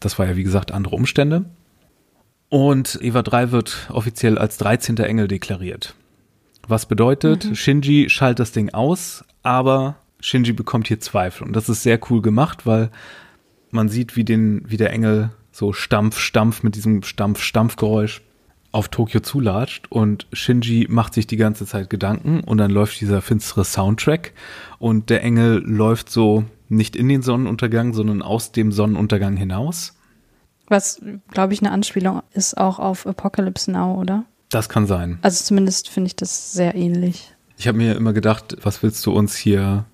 das 0.00 0.18
war 0.18 0.26
ja 0.26 0.36
wie 0.36 0.44
gesagt 0.44 0.72
andere 0.72 0.96
Umstände. 0.96 1.44
Und 2.48 2.98
Eva 3.02 3.22
3 3.22 3.50
wird 3.50 3.88
offiziell 3.90 4.38
als 4.38 4.56
13. 4.56 4.96
Engel 4.98 5.28
deklariert. 5.28 5.94
Was 6.68 6.86
bedeutet, 6.86 7.48
Shinji 7.54 8.08
schaltet 8.08 8.40
das 8.40 8.52
Ding 8.52 8.70
aus, 8.70 9.24
aber 9.42 9.96
Shinji 10.26 10.52
bekommt 10.52 10.88
hier 10.88 10.98
Zweifel. 10.98 11.46
Und 11.46 11.54
das 11.54 11.68
ist 11.68 11.84
sehr 11.84 12.00
cool 12.10 12.20
gemacht, 12.20 12.66
weil 12.66 12.90
man 13.70 13.88
sieht, 13.88 14.16
wie, 14.16 14.24
den, 14.24 14.62
wie 14.66 14.76
der 14.76 14.92
Engel 14.92 15.30
so 15.52 15.72
Stampf, 15.72 16.18
Stampf 16.18 16.64
mit 16.64 16.74
diesem 16.74 17.04
Stampf, 17.04 17.40
Stampfgeräusch 17.40 18.22
auf 18.72 18.88
Tokio 18.88 19.20
zulatscht 19.20 19.86
und 19.88 20.26
Shinji 20.32 20.88
macht 20.90 21.14
sich 21.14 21.28
die 21.28 21.36
ganze 21.36 21.64
Zeit 21.64 21.88
Gedanken 21.90 22.40
und 22.40 22.58
dann 22.58 22.72
läuft 22.72 23.00
dieser 23.00 23.22
finstere 23.22 23.64
Soundtrack 23.64 24.32
und 24.80 25.10
der 25.10 25.22
Engel 25.22 25.62
läuft 25.64 26.10
so 26.10 26.44
nicht 26.68 26.96
in 26.96 27.08
den 27.08 27.22
Sonnenuntergang, 27.22 27.94
sondern 27.94 28.20
aus 28.20 28.50
dem 28.50 28.72
Sonnenuntergang 28.72 29.36
hinaus. 29.36 29.94
Was, 30.66 31.00
glaube 31.30 31.54
ich, 31.54 31.60
eine 31.60 31.70
Anspielung 31.70 32.22
ist 32.32 32.58
auch 32.58 32.80
auf 32.80 33.06
Apocalypse 33.06 33.70
Now, 33.70 33.94
oder? 34.00 34.24
Das 34.50 34.68
kann 34.68 34.86
sein. 34.88 35.20
Also 35.22 35.44
zumindest 35.44 35.88
finde 35.88 36.08
ich 36.08 36.16
das 36.16 36.52
sehr 36.52 36.74
ähnlich. 36.74 37.32
Ich 37.56 37.68
habe 37.68 37.78
mir 37.78 37.94
immer 37.94 38.12
gedacht, 38.12 38.56
was 38.62 38.82
willst 38.82 39.06
du 39.06 39.12
uns 39.12 39.36
hier 39.36 39.86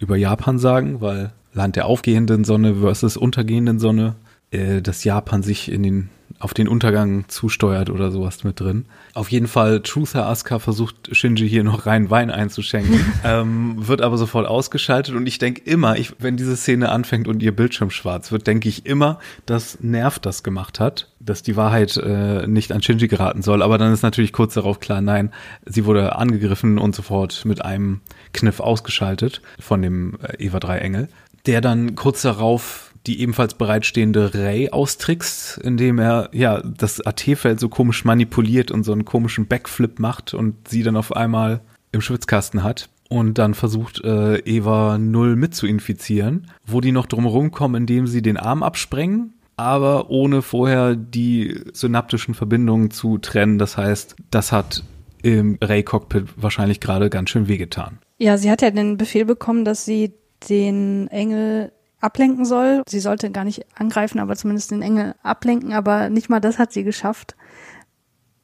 über 0.00 0.16
Japan 0.16 0.58
sagen? 0.58 1.00
Weil 1.00 1.32
Land 1.52 1.76
der 1.76 1.86
aufgehenden 1.86 2.44
Sonne 2.44 2.76
versus 2.76 3.16
untergehenden 3.16 3.78
Sonne, 3.78 4.16
äh, 4.50 4.80
dass 4.82 5.04
Japan 5.04 5.42
sich 5.42 5.70
in 5.70 5.82
den 5.82 6.10
auf 6.38 6.54
den 6.54 6.68
Untergang 6.68 7.24
zusteuert 7.28 7.90
oder 7.90 8.10
sowas 8.10 8.44
mit 8.44 8.60
drin. 8.60 8.86
Auf 9.14 9.30
jeden 9.30 9.48
Fall, 9.48 9.80
Truther 9.80 10.26
Asuka 10.26 10.58
versucht 10.58 11.08
Shinji 11.12 11.48
hier 11.48 11.64
noch 11.64 11.86
rein 11.86 12.10
Wein 12.10 12.30
einzuschenken, 12.30 13.00
ähm, 13.24 13.74
wird 13.88 14.02
aber 14.02 14.16
sofort 14.16 14.46
ausgeschaltet 14.46 15.14
und 15.14 15.26
ich 15.26 15.38
denke 15.38 15.62
immer, 15.62 15.98
ich, 15.98 16.12
wenn 16.18 16.36
diese 16.36 16.56
Szene 16.56 16.90
anfängt 16.90 17.26
und 17.26 17.42
ihr 17.42 17.54
Bildschirm 17.54 17.90
schwarz 17.90 18.30
wird, 18.30 18.46
denke 18.46 18.68
ich 18.68 18.86
immer, 18.86 19.18
dass 19.46 19.80
Nerv 19.80 20.18
das 20.18 20.42
gemacht 20.42 20.78
hat, 20.78 21.10
dass 21.18 21.42
die 21.42 21.56
Wahrheit 21.56 21.96
äh, 21.96 22.46
nicht 22.46 22.72
an 22.72 22.82
Shinji 22.82 23.08
geraten 23.08 23.42
soll, 23.42 23.62
aber 23.62 23.78
dann 23.78 23.92
ist 23.92 24.02
natürlich 24.02 24.32
kurz 24.32 24.54
darauf 24.54 24.78
klar, 24.80 25.00
nein, 25.00 25.32
sie 25.66 25.84
wurde 25.84 26.16
angegriffen 26.16 26.78
und 26.78 26.94
sofort 26.94 27.44
mit 27.44 27.64
einem 27.64 28.00
Kniff 28.32 28.60
ausgeschaltet 28.60 29.42
von 29.58 29.82
dem 29.82 30.18
äh, 30.22 30.44
Eva 30.44 30.60
3 30.60 30.78
Engel, 30.78 31.08
der 31.46 31.60
dann 31.60 31.94
kurz 31.94 32.22
darauf 32.22 32.87
die 33.08 33.20
ebenfalls 33.20 33.54
bereitstehende 33.54 34.34
Ray 34.34 34.70
austrickst, 34.70 35.58
indem 35.58 35.98
er 35.98 36.28
ja 36.32 36.60
das 36.62 37.00
AT-Feld 37.00 37.58
so 37.58 37.68
komisch 37.68 38.04
manipuliert 38.04 38.70
und 38.70 38.84
so 38.84 38.92
einen 38.92 39.04
komischen 39.04 39.46
Backflip 39.46 39.98
macht 39.98 40.34
und 40.34 40.68
sie 40.68 40.82
dann 40.82 40.96
auf 40.96 41.16
einmal 41.16 41.60
im 41.90 42.02
Schwitzkasten 42.02 42.62
hat 42.62 42.90
und 43.08 43.38
dann 43.38 43.54
versucht 43.54 44.04
äh, 44.04 44.38
Eva 44.40 44.98
null 44.98 45.36
mit 45.36 45.54
zu 45.54 45.66
infizieren, 45.66 46.50
wo 46.66 46.80
die 46.80 46.92
noch 46.92 47.06
drumherum 47.06 47.50
kommen, 47.50 47.74
indem 47.74 48.06
sie 48.06 48.22
den 48.22 48.36
Arm 48.36 48.62
absprengen, 48.62 49.32
aber 49.56 50.10
ohne 50.10 50.42
vorher 50.42 50.94
die 50.94 51.62
synaptischen 51.72 52.34
Verbindungen 52.34 52.90
zu 52.90 53.18
trennen. 53.18 53.58
Das 53.58 53.76
heißt, 53.76 54.16
das 54.30 54.52
hat 54.52 54.84
im 55.22 55.58
Ray-Cockpit 55.62 56.26
wahrscheinlich 56.36 56.80
gerade 56.80 57.10
ganz 57.10 57.30
schön 57.30 57.48
wehgetan. 57.48 57.98
Ja, 58.18 58.36
sie 58.36 58.50
hat 58.50 58.62
ja 58.62 58.70
den 58.70 58.98
Befehl 58.98 59.24
bekommen, 59.24 59.64
dass 59.64 59.84
sie 59.84 60.12
den 60.48 61.08
Engel 61.08 61.72
ablenken 62.00 62.44
soll. 62.44 62.82
Sie 62.88 63.00
sollte 63.00 63.30
gar 63.30 63.44
nicht 63.44 63.66
angreifen, 63.74 64.18
aber 64.18 64.36
zumindest 64.36 64.70
den 64.70 64.82
Engel 64.82 65.14
ablenken, 65.22 65.72
aber 65.72 66.10
nicht 66.10 66.28
mal 66.28 66.40
das 66.40 66.58
hat 66.58 66.72
sie 66.72 66.84
geschafft, 66.84 67.36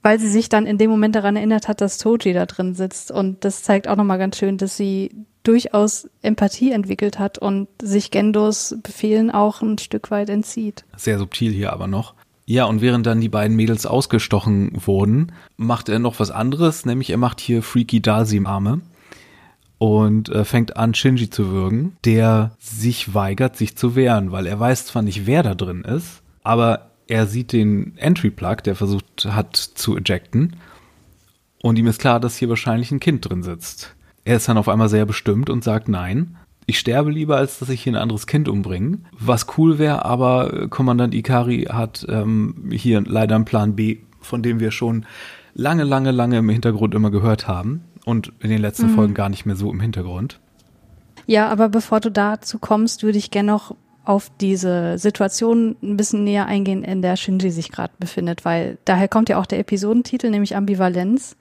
weil 0.02 0.18
sie 0.18 0.28
sich 0.28 0.48
dann 0.48 0.66
in 0.66 0.78
dem 0.78 0.90
Moment 0.90 1.14
daran 1.14 1.36
erinnert 1.36 1.68
hat, 1.68 1.80
dass 1.80 1.98
Toji 1.98 2.32
da 2.32 2.46
drin 2.46 2.74
sitzt. 2.74 3.10
Und 3.10 3.44
das 3.44 3.62
zeigt 3.62 3.88
auch 3.88 3.96
nochmal 3.96 4.18
ganz 4.18 4.36
schön, 4.36 4.58
dass 4.58 4.76
sie 4.76 5.10
durchaus 5.44 6.08
Empathie 6.22 6.72
entwickelt 6.72 7.18
hat 7.18 7.38
und 7.38 7.68
sich 7.80 8.10
Gendos 8.10 8.76
Befehlen 8.82 9.30
auch 9.30 9.62
ein 9.62 9.78
Stück 9.78 10.10
weit 10.10 10.30
entzieht. 10.30 10.84
Sehr 10.96 11.18
subtil 11.18 11.52
hier 11.52 11.72
aber 11.72 11.86
noch. 11.86 12.14
Ja, 12.46 12.64
und 12.66 12.82
während 12.82 13.06
dann 13.06 13.20
die 13.20 13.30
beiden 13.30 13.56
Mädels 13.56 13.86
ausgestochen 13.86 14.72
wurden, 14.74 15.32
macht 15.56 15.88
er 15.88 15.98
noch 15.98 16.20
was 16.20 16.30
anderes, 16.30 16.84
nämlich 16.84 17.08
er 17.08 17.16
macht 17.16 17.40
hier 17.40 17.62
Freaky 17.62 18.02
Dalsim-Arme 18.02 18.82
und 19.84 20.30
äh, 20.30 20.46
fängt 20.46 20.78
an, 20.78 20.94
Shinji 20.94 21.28
zu 21.28 21.50
würgen, 21.50 21.98
der 22.06 22.52
sich 22.58 23.12
weigert, 23.12 23.54
sich 23.54 23.76
zu 23.76 23.94
wehren, 23.94 24.32
weil 24.32 24.46
er 24.46 24.58
weiß 24.58 24.86
zwar 24.86 25.02
nicht, 25.02 25.26
wer 25.26 25.42
da 25.42 25.54
drin 25.54 25.82
ist, 25.82 26.22
aber 26.42 26.92
er 27.06 27.26
sieht 27.26 27.52
den 27.52 27.94
Entry-Plug, 27.98 28.62
der 28.64 28.76
versucht 28.76 29.26
hat 29.28 29.56
zu 29.56 29.94
ejecten, 29.98 30.56
und 31.60 31.78
ihm 31.78 31.86
ist 31.86 32.00
klar, 32.00 32.18
dass 32.18 32.38
hier 32.38 32.48
wahrscheinlich 32.48 32.92
ein 32.92 33.00
Kind 33.00 33.28
drin 33.28 33.42
sitzt. 33.42 33.94
Er 34.24 34.36
ist 34.36 34.48
dann 34.48 34.56
auf 34.56 34.70
einmal 34.70 34.88
sehr 34.88 35.04
bestimmt 35.04 35.50
und 35.50 35.62
sagt 35.62 35.88
nein. 35.88 36.36
Ich 36.64 36.78
sterbe 36.78 37.10
lieber, 37.10 37.36
als 37.36 37.58
dass 37.58 37.68
ich 37.68 37.82
hier 37.82 37.92
ein 37.92 38.02
anderes 38.02 38.26
Kind 38.26 38.48
umbringe. 38.48 39.00
Was 39.18 39.46
cool 39.58 39.78
wäre, 39.78 40.06
aber 40.06 40.68
Kommandant 40.68 41.14
Ikari 41.14 41.64
hat 41.70 42.06
ähm, 42.08 42.70
hier 42.72 43.02
leider 43.02 43.34
einen 43.34 43.44
Plan 43.44 43.76
B, 43.76 43.98
von 44.22 44.42
dem 44.42 44.60
wir 44.60 44.70
schon 44.70 45.04
lange, 45.52 45.84
lange, 45.84 46.10
lange 46.10 46.38
im 46.38 46.48
Hintergrund 46.48 46.94
immer 46.94 47.10
gehört 47.10 47.48
haben 47.48 47.82
und 48.04 48.32
in 48.40 48.50
den 48.50 48.60
letzten 48.60 48.90
mhm. 48.90 48.94
Folgen 48.94 49.14
gar 49.14 49.28
nicht 49.28 49.46
mehr 49.46 49.56
so 49.56 49.70
im 49.70 49.80
Hintergrund. 49.80 50.40
Ja, 51.26 51.48
aber 51.48 51.68
bevor 51.68 52.00
du 52.00 52.10
dazu 52.10 52.58
kommst, 52.58 53.02
würde 53.02 53.18
ich 53.18 53.30
gerne 53.30 53.52
noch 53.52 53.74
auf 54.04 54.30
diese 54.40 54.98
Situation 54.98 55.76
ein 55.82 55.96
bisschen 55.96 56.24
näher 56.24 56.46
eingehen, 56.46 56.84
in 56.84 57.00
der 57.00 57.16
Shinji 57.16 57.50
sich 57.50 57.72
gerade 57.72 57.94
befindet, 57.98 58.44
weil 58.44 58.76
daher 58.84 59.08
kommt 59.08 59.30
ja 59.30 59.38
auch 59.38 59.46
der 59.46 59.58
Episodentitel, 59.58 60.28
nämlich 60.28 60.56
Ambivalenz. 60.56 61.36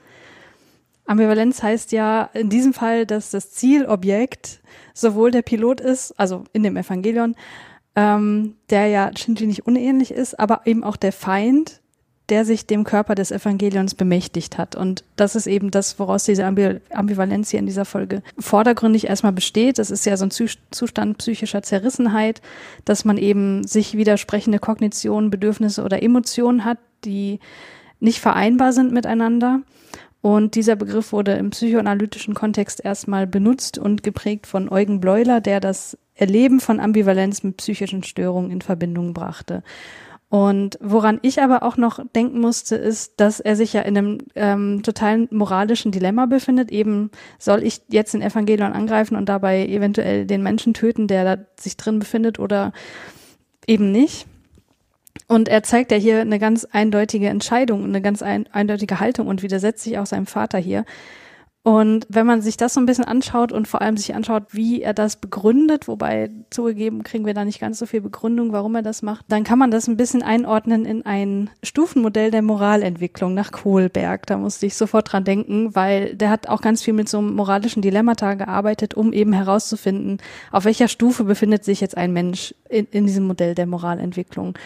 Ambivalenz 1.05 1.61
heißt 1.61 1.91
ja 1.91 2.29
in 2.33 2.49
diesem 2.49 2.73
Fall, 2.73 3.05
dass 3.05 3.31
das 3.31 3.51
Zielobjekt 3.51 4.61
sowohl 4.93 5.31
der 5.31 5.41
Pilot 5.41 5.81
ist, 5.81 6.17
also 6.17 6.45
in 6.53 6.63
dem 6.63 6.77
Evangelion, 6.77 7.35
ähm, 7.95 8.55
der 8.69 8.87
ja 8.87 9.11
Shinji 9.15 9.45
nicht 9.45 9.67
unähnlich 9.67 10.11
ist, 10.11 10.39
aber 10.39 10.61
eben 10.65 10.85
auch 10.85 10.95
der 10.95 11.11
Feind, 11.11 11.81
der 12.33 12.45
sich 12.45 12.65
dem 12.65 12.83
Körper 12.83 13.13
des 13.13 13.29
Evangelions 13.29 13.93
bemächtigt 13.93 14.57
hat. 14.57 14.75
Und 14.75 15.03
das 15.15 15.35
ist 15.35 15.45
eben 15.45 15.69
das, 15.69 15.99
woraus 15.99 16.23
diese 16.23 16.43
Ambivalenz 16.43 17.51
hier 17.51 17.59
in 17.59 17.67
dieser 17.67 17.85
Folge 17.85 18.23
vordergründig 18.39 19.05
erstmal 19.07 19.33
besteht. 19.33 19.77
Das 19.77 19.91
ist 19.91 20.03
ja 20.07 20.17
so 20.17 20.25
ein 20.25 20.31
Zustand 20.31 21.19
psychischer 21.19 21.61
Zerrissenheit, 21.61 22.41
dass 22.85 23.05
man 23.05 23.19
eben 23.19 23.67
sich 23.67 23.95
widersprechende 23.95 24.57
Kognitionen, 24.57 25.29
Bedürfnisse 25.29 25.83
oder 25.83 26.01
Emotionen 26.01 26.65
hat, 26.65 26.79
die 27.05 27.39
nicht 27.99 28.19
vereinbar 28.19 28.73
sind 28.73 28.91
miteinander. 28.91 29.61
Und 30.21 30.55
dieser 30.55 30.75
Begriff 30.75 31.11
wurde 31.11 31.33
im 31.33 31.51
psychoanalytischen 31.51 32.33
Kontext 32.33 32.83
erstmal 32.83 33.27
benutzt 33.27 33.77
und 33.77 34.01
geprägt 34.01 34.47
von 34.47 34.69
Eugen 34.69 34.99
Bleuler, 34.99 35.39
der 35.39 35.59
das 35.59 35.99
Erleben 36.15 36.59
von 36.59 36.79
Ambivalenz 36.79 37.43
mit 37.43 37.57
psychischen 37.57 38.01
Störungen 38.01 38.49
in 38.49 38.63
Verbindung 38.63 39.13
brachte. 39.13 39.61
Und 40.33 40.79
woran 40.81 41.19
ich 41.21 41.43
aber 41.43 41.61
auch 41.61 41.77
noch 41.77 42.03
denken 42.15 42.39
musste, 42.39 42.75
ist, 42.75 43.19
dass 43.19 43.39
er 43.39 43.55
sich 43.55 43.73
ja 43.73 43.81
in 43.81 43.95
einem 43.95 44.17
ähm, 44.33 44.81
totalen 44.81 45.27
moralischen 45.29 45.91
Dilemma 45.91 46.25
befindet. 46.25 46.71
Eben 46.71 47.11
soll 47.37 47.61
ich 47.61 47.81
jetzt 47.87 48.15
den 48.15 48.23
Evangelion 48.23 48.73
angreifen 48.73 49.15
und 49.15 49.29
dabei 49.29 49.67
eventuell 49.67 50.25
den 50.25 50.41
Menschen 50.41 50.73
töten, 50.73 51.07
der 51.07 51.23
da 51.23 51.43
sich 51.59 51.77
drin 51.77 51.99
befindet 51.99 52.39
oder 52.39 52.73
eben 53.67 53.91
nicht. 53.91 54.25
Und 55.27 55.49
er 55.49 55.61
zeigt 55.61 55.91
ja 55.91 55.97
hier 55.97 56.21
eine 56.21 56.39
ganz 56.39 56.65
eindeutige 56.65 57.27
Entscheidung, 57.27 57.83
eine 57.83 58.01
ganz 58.01 58.23
ein, 58.23 58.51
eindeutige 58.51 58.99
Haltung 58.99 59.27
und 59.27 59.43
widersetzt 59.43 59.83
sich 59.83 59.99
auch 59.99 60.07
seinem 60.07 60.25
Vater 60.25 60.57
hier. 60.57 60.83
Und 61.65 62.05
wenn 62.09 62.25
man 62.25 62.41
sich 62.41 62.57
das 62.57 62.73
so 62.73 62.81
ein 62.81 62.85
bisschen 62.85 63.05
anschaut 63.05 63.53
und 63.53 63.69
vor 63.69 63.81
allem 63.81 63.95
sich 63.95 64.13
anschaut, 64.13 64.43
wie 64.51 64.81
er 64.81 64.93
das 64.93 65.15
begründet, 65.15 65.87
wobei 65.87 66.29
zugegeben 66.49 67.03
kriegen 67.03 67.25
wir 67.25 67.33
da 67.33 67.45
nicht 67.45 67.61
ganz 67.61 67.79
so 67.79 67.85
viel 67.85 68.01
Begründung, 68.01 68.51
warum 68.51 68.75
er 68.75 68.81
das 68.81 69.01
macht, 69.01 69.23
dann 69.29 69.45
kann 69.45 69.59
man 69.59 69.71
das 69.71 69.87
ein 69.87 69.95
bisschen 69.95 70.23
einordnen 70.23 70.83
in 70.83 71.05
ein 71.05 71.49
Stufenmodell 71.63 72.31
der 72.31 72.41
Moralentwicklung 72.41 73.33
nach 73.33 73.53
Kohlberg. 73.53 74.25
Da 74.25 74.35
musste 74.35 74.65
ich 74.65 74.75
sofort 74.75 75.13
dran 75.13 75.23
denken, 75.23 75.73
weil 75.73 76.17
der 76.17 76.31
hat 76.31 76.49
auch 76.49 76.59
ganz 76.59 76.83
viel 76.83 76.93
mit 76.93 77.07
so 77.07 77.19
einem 77.19 77.33
moralischen 77.33 77.81
Dilemmata 77.81 78.33
gearbeitet, 78.33 78.93
um 78.95 79.13
eben 79.13 79.31
herauszufinden, 79.31 80.17
auf 80.51 80.65
welcher 80.65 80.89
Stufe 80.89 81.23
befindet 81.23 81.63
sich 81.63 81.79
jetzt 81.79 81.95
ein 81.95 82.11
Mensch 82.11 82.53
in, 82.67 82.87
in 82.91 83.05
diesem 83.05 83.25
Modell 83.25 83.55
der 83.55 83.67
Moralentwicklung. 83.67 84.57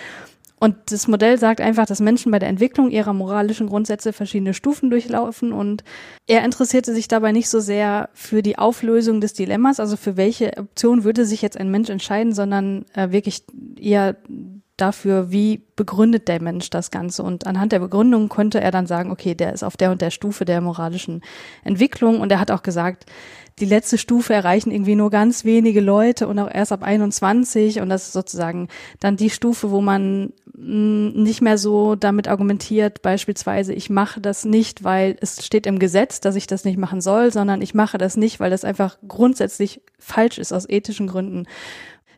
Und 0.59 0.75
das 0.89 1.07
Modell 1.07 1.37
sagt 1.37 1.61
einfach, 1.61 1.85
dass 1.85 1.99
Menschen 1.99 2.31
bei 2.31 2.39
der 2.39 2.49
Entwicklung 2.49 2.89
ihrer 2.89 3.13
moralischen 3.13 3.67
Grundsätze 3.67 4.11
verschiedene 4.11 4.55
Stufen 4.55 4.89
durchlaufen 4.89 5.51
und 5.51 5.83
er 6.25 6.43
interessierte 6.43 6.93
sich 6.93 7.07
dabei 7.07 7.31
nicht 7.31 7.49
so 7.49 7.59
sehr 7.59 8.09
für 8.13 8.41
die 8.41 8.57
Auflösung 8.57 9.21
des 9.21 9.33
Dilemmas, 9.33 9.79
also 9.79 9.97
für 9.97 10.17
welche 10.17 10.57
Option 10.57 11.03
würde 11.03 11.25
sich 11.25 11.43
jetzt 11.43 11.57
ein 11.57 11.69
Mensch 11.69 11.89
entscheiden, 11.89 12.33
sondern 12.33 12.85
äh, 12.95 13.11
wirklich 13.11 13.43
eher 13.79 14.15
dafür, 14.77 15.31
wie 15.31 15.63
begründet 15.75 16.27
der 16.27 16.41
Mensch 16.41 16.69
das 16.69 16.91
Ganze. 16.91 17.23
Und 17.23 17.47
anhand 17.47 17.71
der 17.71 17.79
Begründung 17.79 18.29
konnte 18.29 18.61
er 18.61 18.71
dann 18.71 18.85
sagen, 18.85 19.11
okay, 19.11 19.33
der 19.33 19.53
ist 19.53 19.63
auf 19.63 19.75
der 19.75 19.91
und 19.91 20.01
der 20.01 20.11
Stufe 20.11 20.45
der 20.45 20.61
moralischen 20.61 21.21
Entwicklung. 21.63 22.21
Und 22.21 22.31
er 22.31 22.39
hat 22.39 22.51
auch 22.51 22.61
gesagt, 22.61 23.07
die 23.59 23.65
letzte 23.65 23.97
Stufe 23.97 24.33
erreichen 24.35 24.71
irgendwie 24.71 24.95
nur 24.95 25.09
ganz 25.09 25.43
wenige 25.43 25.81
Leute 25.81 26.27
und 26.27 26.37
auch 26.37 26.49
erst 26.53 26.71
ab 26.71 26.83
21 26.83 27.81
und 27.81 27.89
das 27.89 28.03
ist 28.03 28.13
sozusagen 28.13 28.67
dann 28.99 29.17
die 29.17 29.31
Stufe, 29.31 29.71
wo 29.71 29.81
man 29.81 30.31
nicht 30.59 31.41
mehr 31.41 31.59
so 31.59 31.93
damit 31.93 32.27
argumentiert, 32.27 33.03
beispielsweise 33.03 33.73
ich 33.73 33.91
mache 33.91 34.19
das 34.19 34.43
nicht, 34.43 34.83
weil 34.83 35.15
es 35.21 35.45
steht 35.45 35.67
im 35.67 35.77
Gesetz, 35.77 36.19
dass 36.19 36.35
ich 36.35 36.47
das 36.47 36.65
nicht 36.65 36.79
machen 36.79 36.99
soll, 36.99 37.31
sondern 37.31 37.61
ich 37.61 37.75
mache 37.75 37.99
das 37.99 38.17
nicht, 38.17 38.39
weil 38.39 38.49
das 38.49 38.65
einfach 38.65 38.97
grundsätzlich 39.07 39.81
falsch 39.99 40.39
ist 40.39 40.53
aus 40.53 40.67
ethischen 40.67 41.05
Gründen. 41.05 41.45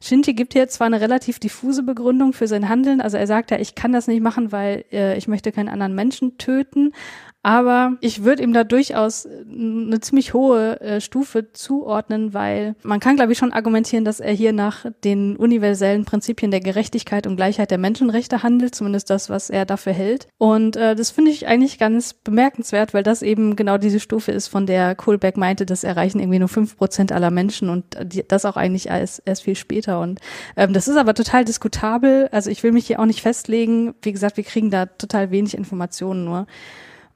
Shinji 0.01 0.33
gibt 0.33 0.53
hier 0.53 0.69
zwar 0.69 0.87
eine 0.87 1.01
relativ 1.01 1.39
diffuse 1.39 1.83
Begründung 1.83 2.31
für 2.31 2.47
sein 2.47 2.69
Handeln, 2.69 3.01
also 3.01 3.17
er 3.17 3.27
sagt 3.27 3.51
ja, 3.51 3.59
ich 3.59 3.75
kann 3.75 3.91
das 3.91 4.07
nicht 4.07 4.21
machen, 4.21 4.53
weil 4.53 4.85
äh, 4.93 5.17
ich 5.17 5.27
möchte 5.27 5.51
keinen 5.51 5.67
anderen 5.67 5.93
Menschen 5.93 6.37
töten, 6.37 6.93
Aber 7.41 7.93
ich 8.01 8.25
würde 8.25 8.43
ihm 8.43 8.51
da 8.51 8.65
durchaus 8.65 9.25
eine 9.25 9.99
ziemlich 10.01 10.33
hohe 10.33 10.81
äh, 10.81 10.99
Stufe 10.99 11.53
zuordnen, 11.53 12.33
weil 12.33 12.75
man 12.83 12.99
kann, 12.99 13.15
glaube 13.15 13.31
ich, 13.31 13.37
schon 13.37 13.53
argumentieren, 13.53 14.03
dass 14.03 14.19
er 14.19 14.33
hier 14.33 14.51
nach 14.51 14.85
den 15.05 15.37
universellen 15.37 16.03
Prinzipien 16.03 16.51
der 16.51 16.59
Gerechtigkeit 16.59 17.25
und 17.27 17.37
Gleichheit 17.37 17.71
der 17.71 17.77
Menschenrechte 17.77 18.43
handelt, 18.43 18.75
zumindest 18.75 19.09
das, 19.09 19.29
was 19.29 19.49
er 19.49 19.65
dafür 19.65 19.93
hält. 19.93 20.27
Und 20.37 20.75
äh, 20.75 20.95
das 20.95 21.11
finde 21.11 21.31
ich 21.31 21.47
eigentlich 21.47 21.79
ganz 21.79 22.13
bemerkenswert, 22.13 22.93
weil 22.93 23.03
das 23.03 23.21
eben 23.21 23.55
genau 23.55 23.77
diese 23.77 24.01
Stufe 24.01 24.33
ist, 24.33 24.49
von 24.49 24.65
der 24.65 24.95
Kohlberg 24.95 25.37
meinte, 25.37 25.65
das 25.65 25.85
erreichen 25.85 26.19
irgendwie 26.19 26.39
nur 26.39 26.49
fünf 26.49 26.75
Prozent 26.75 27.13
aller 27.13 27.31
Menschen 27.31 27.69
und 27.69 27.85
die, 28.03 28.25
das 28.27 28.43
auch 28.43 28.57
eigentlich 28.57 28.87
erst, 28.89 29.21
erst 29.25 29.43
viel 29.43 29.55
später. 29.55 30.01
Und 30.01 30.19
ähm, 30.57 30.73
das 30.73 30.89
ist 30.89 30.97
aber 30.97 31.13
total 31.13 31.45
diskutabel. 31.45 32.27
Also 32.33 32.49
ich 32.49 32.63
will 32.63 32.73
mich 32.73 32.87
hier 32.87 32.99
auch 32.99 33.05
nicht 33.05 33.21
festlegen. 33.21 33.95
Wie 34.01 34.11
gesagt, 34.11 34.35
wir 34.35 34.43
kriegen 34.43 34.71
da 34.71 34.87
total 34.87 35.31
wenig 35.31 35.57
Informationen 35.57 36.25
nur. 36.25 36.45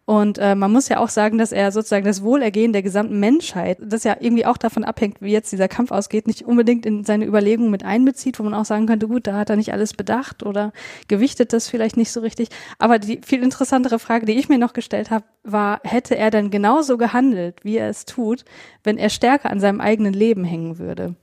Und 0.05 0.37
äh, 0.37 0.53
man 0.53 0.71
muss 0.71 0.89
ja 0.89 0.99
auch 0.99 1.07
sagen, 1.07 1.37
dass 1.37 1.53
er 1.53 1.71
sozusagen 1.71 2.03
das 2.03 2.21
Wohlergehen 2.23 2.73
der 2.73 2.83
gesamten 2.83 3.21
Menschheit, 3.21 3.77
das 3.81 4.03
ja 4.03 4.17
irgendwie 4.19 4.45
auch 4.45 4.57
davon 4.57 4.83
abhängt, 4.83 5.21
wie 5.21 5.31
jetzt 5.31 5.53
dieser 5.53 5.69
Kampf 5.69 5.91
ausgeht, 5.91 6.27
nicht 6.27 6.41
unbedingt 6.43 6.85
in 6.85 7.05
seine 7.05 7.25
Überlegungen 7.25 7.71
mit 7.71 7.85
einbezieht, 7.85 8.37
wo 8.37 8.43
man 8.43 8.53
auch 8.53 8.65
sagen 8.65 8.85
könnte, 8.85 9.07
gut, 9.07 9.27
da 9.27 9.37
hat 9.37 9.49
er 9.49 9.55
nicht 9.55 9.71
alles 9.71 9.93
bedacht 9.93 10.43
oder 10.43 10.73
gewichtet 11.07 11.53
das 11.53 11.69
vielleicht 11.69 11.95
nicht 11.95 12.11
so 12.11 12.19
richtig. 12.19 12.49
Aber 12.79 12.99
die 12.99 13.21
viel 13.25 13.41
interessantere 13.41 13.97
Frage, 13.97 14.25
die 14.25 14.33
ich 14.33 14.49
mir 14.49 14.57
noch 14.57 14.73
gestellt 14.73 15.09
habe, 15.09 15.23
war, 15.43 15.79
hätte 15.85 16.17
er 16.17 16.31
denn 16.31 16.51
genauso 16.51 16.97
gehandelt, 16.97 17.63
wie 17.63 17.77
er 17.77 17.87
es 17.87 18.05
tut, 18.05 18.43
wenn 18.83 18.97
er 18.97 19.09
stärker 19.09 19.51
an 19.51 19.61
seinem 19.61 19.79
eigenen 19.79 20.13
Leben 20.13 20.43
hängen 20.43 20.79
würde? 20.79 21.15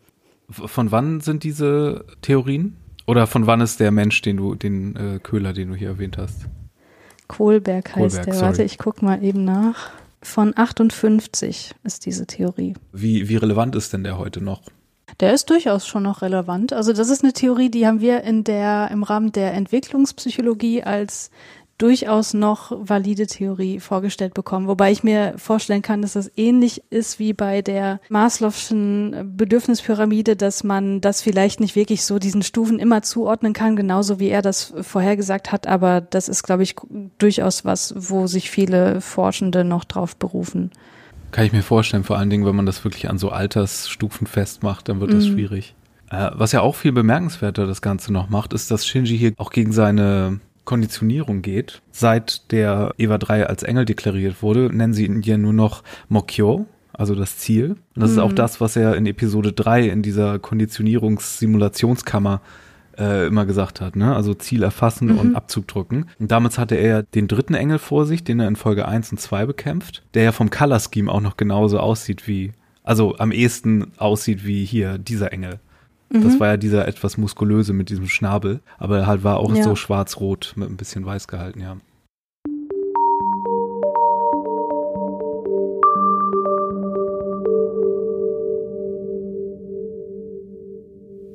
Von 0.49 0.91
wann 0.91 1.21
sind 1.21 1.45
diese 1.45 2.07
Theorien? 2.23 2.77
Oder 3.07 3.27
von 3.27 3.47
wann 3.47 3.61
ist 3.61 3.79
der 3.79 3.91
Mensch, 3.91 4.23
den 4.23 4.39
du, 4.39 4.55
den 4.55 4.97
äh, 4.97 5.19
Köhler, 5.23 5.53
den 5.53 5.69
du 5.69 5.75
hier 5.75 5.89
erwähnt 5.89 6.17
hast? 6.17 6.47
Kohlberg 7.31 7.89
heißt 7.89 7.97
Kohlberg, 7.97 8.25
der. 8.25 8.35
Sorry. 8.35 8.47
Warte, 8.47 8.63
ich 8.63 8.79
guck 8.79 9.03
mal 9.03 9.23
eben 9.25 9.45
nach. 9.45 9.91
Von 10.23 10.53
58 10.55 11.75
ist 11.83 12.05
diese 12.05 12.27
Theorie. 12.27 12.75
Wie, 12.93 13.29
wie 13.29 13.37
relevant 13.37 13.75
ist 13.75 13.93
denn 13.93 14.05
der 14.05 14.19
heute 14.19 14.43
noch? 14.43 14.63
Der 15.19 15.33
ist 15.33 15.51
durchaus 15.51 15.87
schon 15.87 16.03
noch 16.03 16.23
relevant. 16.23 16.73
Also 16.73 16.93
das 16.93 17.09
ist 17.11 17.23
eine 17.23 17.33
Theorie, 17.33 17.71
die 17.71 17.87
haben 17.87 18.01
wir 18.01 18.23
in 18.23 18.45
der, 18.45 18.91
im 18.91 19.03
Rahmen 19.03 19.33
der 19.33 19.55
Entwicklungspsychologie 19.55 20.83
als 20.83 21.31
durchaus 21.81 22.35
noch 22.35 22.73
valide 22.77 23.27
Theorie 23.27 23.81
vorgestellt 23.81 24.35
bekommen. 24.35 24.69
Wobei 24.69 24.93
ich 24.93 25.03
mir 25.03 25.35
vorstellen 25.37 25.83
kann, 25.83 26.03
dass 26.03 26.13
das 26.13 26.31
ähnlich 26.37 26.83
ist 26.91 27.19
wie 27.19 27.33
bei 27.33 27.63
der 27.63 28.01
Maslow'schen 28.11 29.37
Bedürfnispyramide, 29.37 30.37
dass 30.37 30.63
man 30.63 31.01
das 31.01 31.23
vielleicht 31.23 31.61
nicht 31.61 31.77
wirklich 31.77 32.05
so 32.05 32.19
diesen 32.19 32.43
Stufen 32.43 32.79
immer 32.79 33.03
zuordnen 33.03 33.53
kann, 33.53 33.77
genauso 33.77 34.21
wie 34.21 34.29
er 34.29 34.43
das 34.43 34.75
vorhergesagt 34.81 35.53
hat. 35.53 35.67
Aber 35.67 36.01
das 36.01 36.29
ist, 36.29 36.43
glaube 36.43 36.63
ich, 36.63 36.77
durchaus 37.19 37.65
was, 37.65 37.95
wo 37.97 38.27
sich 38.27 38.51
viele 38.51 39.01
Forschende 39.01 39.65
noch 39.65 39.85
drauf 39.85 40.17
berufen. 40.17 40.71
Kann 41.31 41.47
ich 41.47 41.53
mir 41.53 41.63
vorstellen, 41.63 42.05
vor 42.05 42.19
allen 42.19 42.29
Dingen, 42.29 42.45
wenn 42.45 42.57
man 42.57 42.67
das 42.67 42.85
wirklich 42.85 43.09
an 43.09 43.17
so 43.17 43.31
Altersstufen 43.31 44.27
festmacht, 44.27 44.89
dann 44.89 45.01
wird 45.01 45.13
das 45.13 45.25
mhm. 45.25 45.33
schwierig. 45.33 45.75
Äh, 46.11 46.31
was 46.35 46.53
ja 46.53 46.61
auch 46.61 46.75
viel 46.75 46.93
bemerkenswerter 46.93 47.67
das 47.67 47.81
Ganze 47.81 48.13
noch 48.13 48.29
macht, 48.29 48.53
ist, 48.53 48.71
dass 48.71 48.87
Shinji 48.87 49.17
hier 49.17 49.33
auch 49.39 49.51
gegen 49.51 49.73
seine 49.73 50.41
Konditionierung 50.71 51.43
geht. 51.43 51.83
Seit 51.91 52.53
der 52.53 52.95
Eva 52.97 53.19
3 53.19 53.49
als 53.49 53.65
Engel 53.65 53.87
deklariert 53.87 54.41
wurde, 54.41 54.71
nennen 54.73 54.95
sie 54.95 55.05
ihn 55.05 55.21
ja 55.23 55.37
nur 55.37 55.53
noch 55.53 55.83
Mokyo, 56.09 56.67
also 56.93 57.17
das 57.17 57.39
Ziel. 57.39 57.71
Und 57.71 57.79
das 57.97 58.11
mhm. 58.11 58.17
ist 58.17 58.23
auch 58.23 58.31
mhm. 58.31 58.37
das, 58.37 58.61
was 58.61 58.77
er 58.77 58.95
in 58.95 59.05
Episode 59.07 59.53
3 59.53 59.89
in 59.89 60.03
dieser 60.03 60.39
Konditionierungssimulationskammer 60.39 62.41
äh, 62.97 63.27
immer 63.27 63.47
gesagt 63.47 63.81
hat, 63.81 63.97
ne? 63.97 64.15
Also 64.15 64.33
Ziel 64.35 64.63
erfassen 64.63 65.09
mhm. 65.09 65.19
und 65.19 65.35
Abzug 65.35 65.67
drücken. 65.67 66.07
Und 66.21 66.31
damals 66.31 66.57
hatte 66.57 66.77
er 66.77 67.03
den 67.03 67.27
dritten 67.27 67.55
Engel 67.55 67.81
vor 67.81 68.07
sich, 68.07 68.23
den 68.23 68.39
er 68.39 68.47
in 68.47 68.55
Folge 68.55 68.87
1 68.87 69.11
und 69.11 69.19
2 69.19 69.47
bekämpft, 69.47 70.05
der 70.15 70.23
ja 70.23 70.31
vom 70.31 70.51
Color 70.51 70.79
Scheme 70.79 71.11
auch 71.11 71.21
noch 71.21 71.37
genauso 71.37 71.81
aussieht 71.81 72.29
wie, 72.29 72.53
also 72.85 73.17
am 73.19 73.33
ehesten 73.33 73.91
aussieht 73.97 74.47
wie 74.47 74.65
hier 74.65 74.99
dieser 74.99 75.33
Engel. 75.33 75.59
Das 76.13 76.35
mhm. 76.35 76.41
war 76.41 76.49
ja 76.49 76.57
dieser 76.57 76.89
etwas 76.89 77.19
muskulöse 77.19 77.73
mit 77.73 77.89
diesem 77.89 78.09
Schnabel, 78.09 78.61
aber 78.79 78.99
er 78.99 79.07
halt 79.07 79.23
war 79.23 79.39
auch 79.39 79.55
ja. 79.55 79.63
so 79.63 79.77
schwarz-rot 79.77 80.55
mit 80.57 80.69
ein 80.69 80.77
bisschen 80.77 81.07
weiß 81.07 81.29
gehalten, 81.29 81.61
ja. 81.61 81.77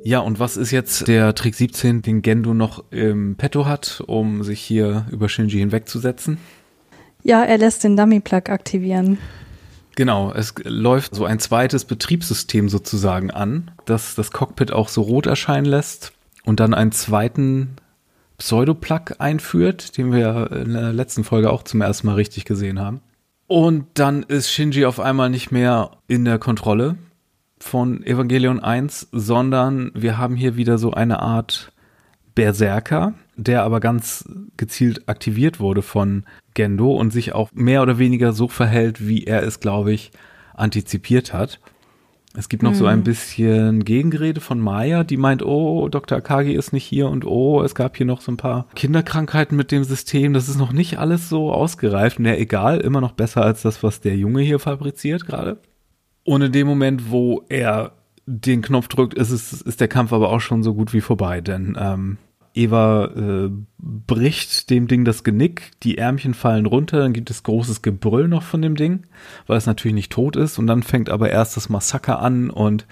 Ja, 0.04 0.20
und 0.20 0.38
was 0.38 0.56
ist 0.56 0.70
jetzt 0.70 1.08
der 1.08 1.34
Trick 1.34 1.54
17, 1.54 2.02
den 2.02 2.22
Gendo 2.22 2.54
noch 2.54 2.84
im 2.92 3.34
Petto 3.36 3.66
hat, 3.66 4.04
um 4.06 4.44
sich 4.44 4.60
hier 4.60 5.06
über 5.10 5.28
Shinji 5.28 5.58
hinwegzusetzen? 5.58 6.38
Ja, 7.24 7.42
er 7.42 7.58
lässt 7.58 7.82
den 7.82 7.96
Dummy-Plug 7.96 8.50
aktivieren. 8.50 9.18
Genau, 9.96 10.30
es 10.30 10.54
läuft 10.62 11.14
so 11.14 11.24
ein 11.24 11.38
zweites 11.38 11.86
Betriebssystem 11.86 12.68
sozusagen 12.68 13.30
an, 13.30 13.70
das 13.86 14.14
das 14.14 14.30
Cockpit 14.30 14.70
auch 14.70 14.88
so 14.88 15.00
rot 15.00 15.26
erscheinen 15.26 15.64
lässt 15.64 16.12
und 16.44 16.60
dann 16.60 16.74
einen 16.74 16.92
zweiten 16.92 17.76
Pseudoplug 18.36 19.14
einführt, 19.18 19.96
den 19.96 20.12
wir 20.12 20.52
in 20.52 20.74
der 20.74 20.92
letzten 20.92 21.24
Folge 21.24 21.50
auch 21.50 21.62
zum 21.62 21.80
ersten 21.80 22.06
Mal 22.06 22.14
richtig 22.14 22.44
gesehen 22.44 22.78
haben. 22.78 23.00
Und 23.46 23.86
dann 23.94 24.22
ist 24.22 24.50
Shinji 24.50 24.84
auf 24.84 25.00
einmal 25.00 25.30
nicht 25.30 25.50
mehr 25.50 25.92
in 26.08 26.26
der 26.26 26.38
Kontrolle 26.38 26.96
von 27.58 28.02
Evangelion 28.04 28.60
1, 28.60 29.08
sondern 29.12 29.92
wir 29.94 30.18
haben 30.18 30.36
hier 30.36 30.56
wieder 30.56 30.76
so 30.76 30.90
eine 30.90 31.20
Art 31.20 31.72
Berserker, 32.34 33.14
der 33.36 33.62
aber 33.62 33.80
ganz 33.80 34.28
gezielt 34.58 35.08
aktiviert 35.08 35.58
wurde 35.58 35.80
von 35.80 36.24
Gendo 36.56 36.92
und 36.92 37.12
sich 37.12 37.32
auch 37.32 37.50
mehr 37.54 37.82
oder 37.82 37.98
weniger 37.98 38.32
so 38.32 38.48
verhält, 38.48 39.06
wie 39.06 39.22
er 39.22 39.44
es, 39.44 39.60
glaube 39.60 39.92
ich, 39.92 40.10
antizipiert 40.54 41.32
hat. 41.32 41.60
Es 42.34 42.48
gibt 42.48 42.62
noch 42.62 42.72
hm. 42.72 42.78
so 42.78 42.86
ein 42.86 42.98
hm. 42.98 43.04
bisschen 43.04 43.84
Gegenrede 43.84 44.40
von 44.40 44.60
Maya, 44.60 45.04
die 45.04 45.16
meint, 45.16 45.44
oh, 45.44 45.88
Dr. 45.88 46.18
Akagi 46.18 46.52
ist 46.52 46.72
nicht 46.72 46.84
hier 46.84 47.08
und 47.08 47.24
oh, 47.24 47.62
es 47.62 47.74
gab 47.74 47.96
hier 47.96 48.04
noch 48.04 48.20
so 48.20 48.32
ein 48.32 48.36
paar 48.36 48.66
Kinderkrankheiten 48.74 49.56
mit 49.56 49.70
dem 49.70 49.84
System. 49.84 50.32
Das 50.32 50.48
ist 50.48 50.58
noch 50.58 50.72
nicht 50.72 50.98
alles 50.98 51.28
so 51.28 51.52
ausgereift. 51.52 52.18
Na, 52.18 52.36
egal, 52.36 52.80
immer 52.80 53.00
noch 53.00 53.12
besser 53.12 53.42
als 53.42 53.62
das, 53.62 53.82
was 53.82 54.00
der 54.00 54.16
Junge 54.16 54.42
hier 54.42 54.58
fabriziert 54.58 55.24
gerade. 55.26 55.58
Und 56.24 56.42
in 56.42 56.52
dem 56.52 56.66
Moment, 56.66 57.10
wo 57.10 57.44
er 57.48 57.92
den 58.26 58.60
Knopf 58.60 58.88
drückt, 58.88 59.14
ist 59.14 59.30
es, 59.30 59.52
ist 59.62 59.80
der 59.80 59.88
Kampf 59.88 60.12
aber 60.12 60.30
auch 60.30 60.40
schon 60.40 60.62
so 60.62 60.74
gut 60.74 60.92
wie 60.92 61.00
vorbei, 61.00 61.40
denn 61.40 61.76
ähm, 61.80 62.18
Eva 62.56 63.06
äh, 63.16 63.50
bricht 63.78 64.70
dem 64.70 64.88
Ding 64.88 65.04
das 65.04 65.24
Genick, 65.24 65.72
die 65.82 65.98
Ärmchen 65.98 66.34
fallen 66.34 66.66
runter, 66.66 66.98
dann 66.98 67.12
gibt 67.12 67.30
es 67.30 67.42
großes 67.42 67.82
Gebrüll 67.82 68.28
noch 68.28 68.42
von 68.42 68.62
dem 68.62 68.76
Ding, 68.76 69.04
weil 69.46 69.58
es 69.58 69.66
natürlich 69.66 69.94
nicht 69.94 70.12
tot 70.12 70.36
ist. 70.36 70.58
Und 70.58 70.66
dann 70.66 70.82
fängt 70.82 71.10
aber 71.10 71.30
erst 71.30 71.56
das 71.56 71.68
Massaker 71.68 72.20
an 72.20 72.50
und 72.50 72.86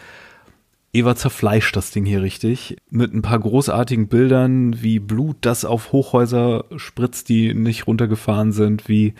Eva 0.92 1.16
zerfleischt 1.16 1.74
das 1.74 1.90
Ding 1.90 2.04
hier 2.04 2.22
richtig 2.22 2.76
mit 2.88 3.12
ein 3.12 3.22
paar 3.22 3.40
großartigen 3.40 4.06
Bildern 4.06 4.80
wie 4.80 5.00
Blut, 5.00 5.38
das 5.40 5.64
auf 5.64 5.90
Hochhäuser 5.90 6.66
spritzt, 6.76 7.28
die 7.28 7.52
nicht 7.52 7.88
runtergefahren 7.88 8.52
sind, 8.52 8.88
wie 8.88 9.14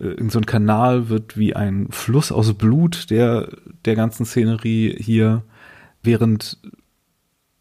äh, 0.00 0.22
so 0.28 0.38
ein 0.38 0.46
Kanal 0.46 1.08
wird 1.08 1.38
wie 1.38 1.56
ein 1.56 1.86
Fluss 1.90 2.30
aus 2.30 2.52
Blut 2.52 3.10
der 3.10 3.48
der 3.86 3.94
ganzen 3.94 4.26
Szenerie 4.26 4.96
hier, 4.98 5.44
während 6.02 6.58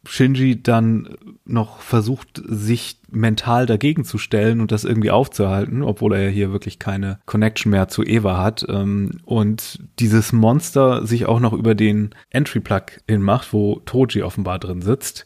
Shinji 0.05 0.61
dann 0.61 1.15
noch 1.45 1.79
versucht, 1.79 2.41
sich 2.45 2.97
mental 3.09 3.65
dagegen 3.65 4.03
zu 4.03 4.17
stellen 4.17 4.59
und 4.59 4.71
das 4.71 4.83
irgendwie 4.83 5.11
aufzuhalten, 5.11 5.81
obwohl 5.81 6.13
er 6.13 6.23
ja 6.23 6.29
hier 6.29 6.51
wirklich 6.51 6.77
keine 6.77 7.19
Connection 7.25 7.69
mehr 7.71 7.87
zu 7.87 8.03
Eva 8.03 8.37
hat. 8.37 8.65
Ähm, 8.67 9.21
und 9.23 9.79
dieses 9.99 10.33
Monster 10.33 11.07
sich 11.07 11.25
auch 11.25 11.39
noch 11.39 11.53
über 11.53 11.73
den 11.73 12.09
Entry-Plug 12.31 12.83
hinmacht, 13.07 13.53
wo 13.53 13.81
Toji 13.85 14.23
offenbar 14.23 14.59
drin 14.59 14.81
sitzt, 14.81 15.25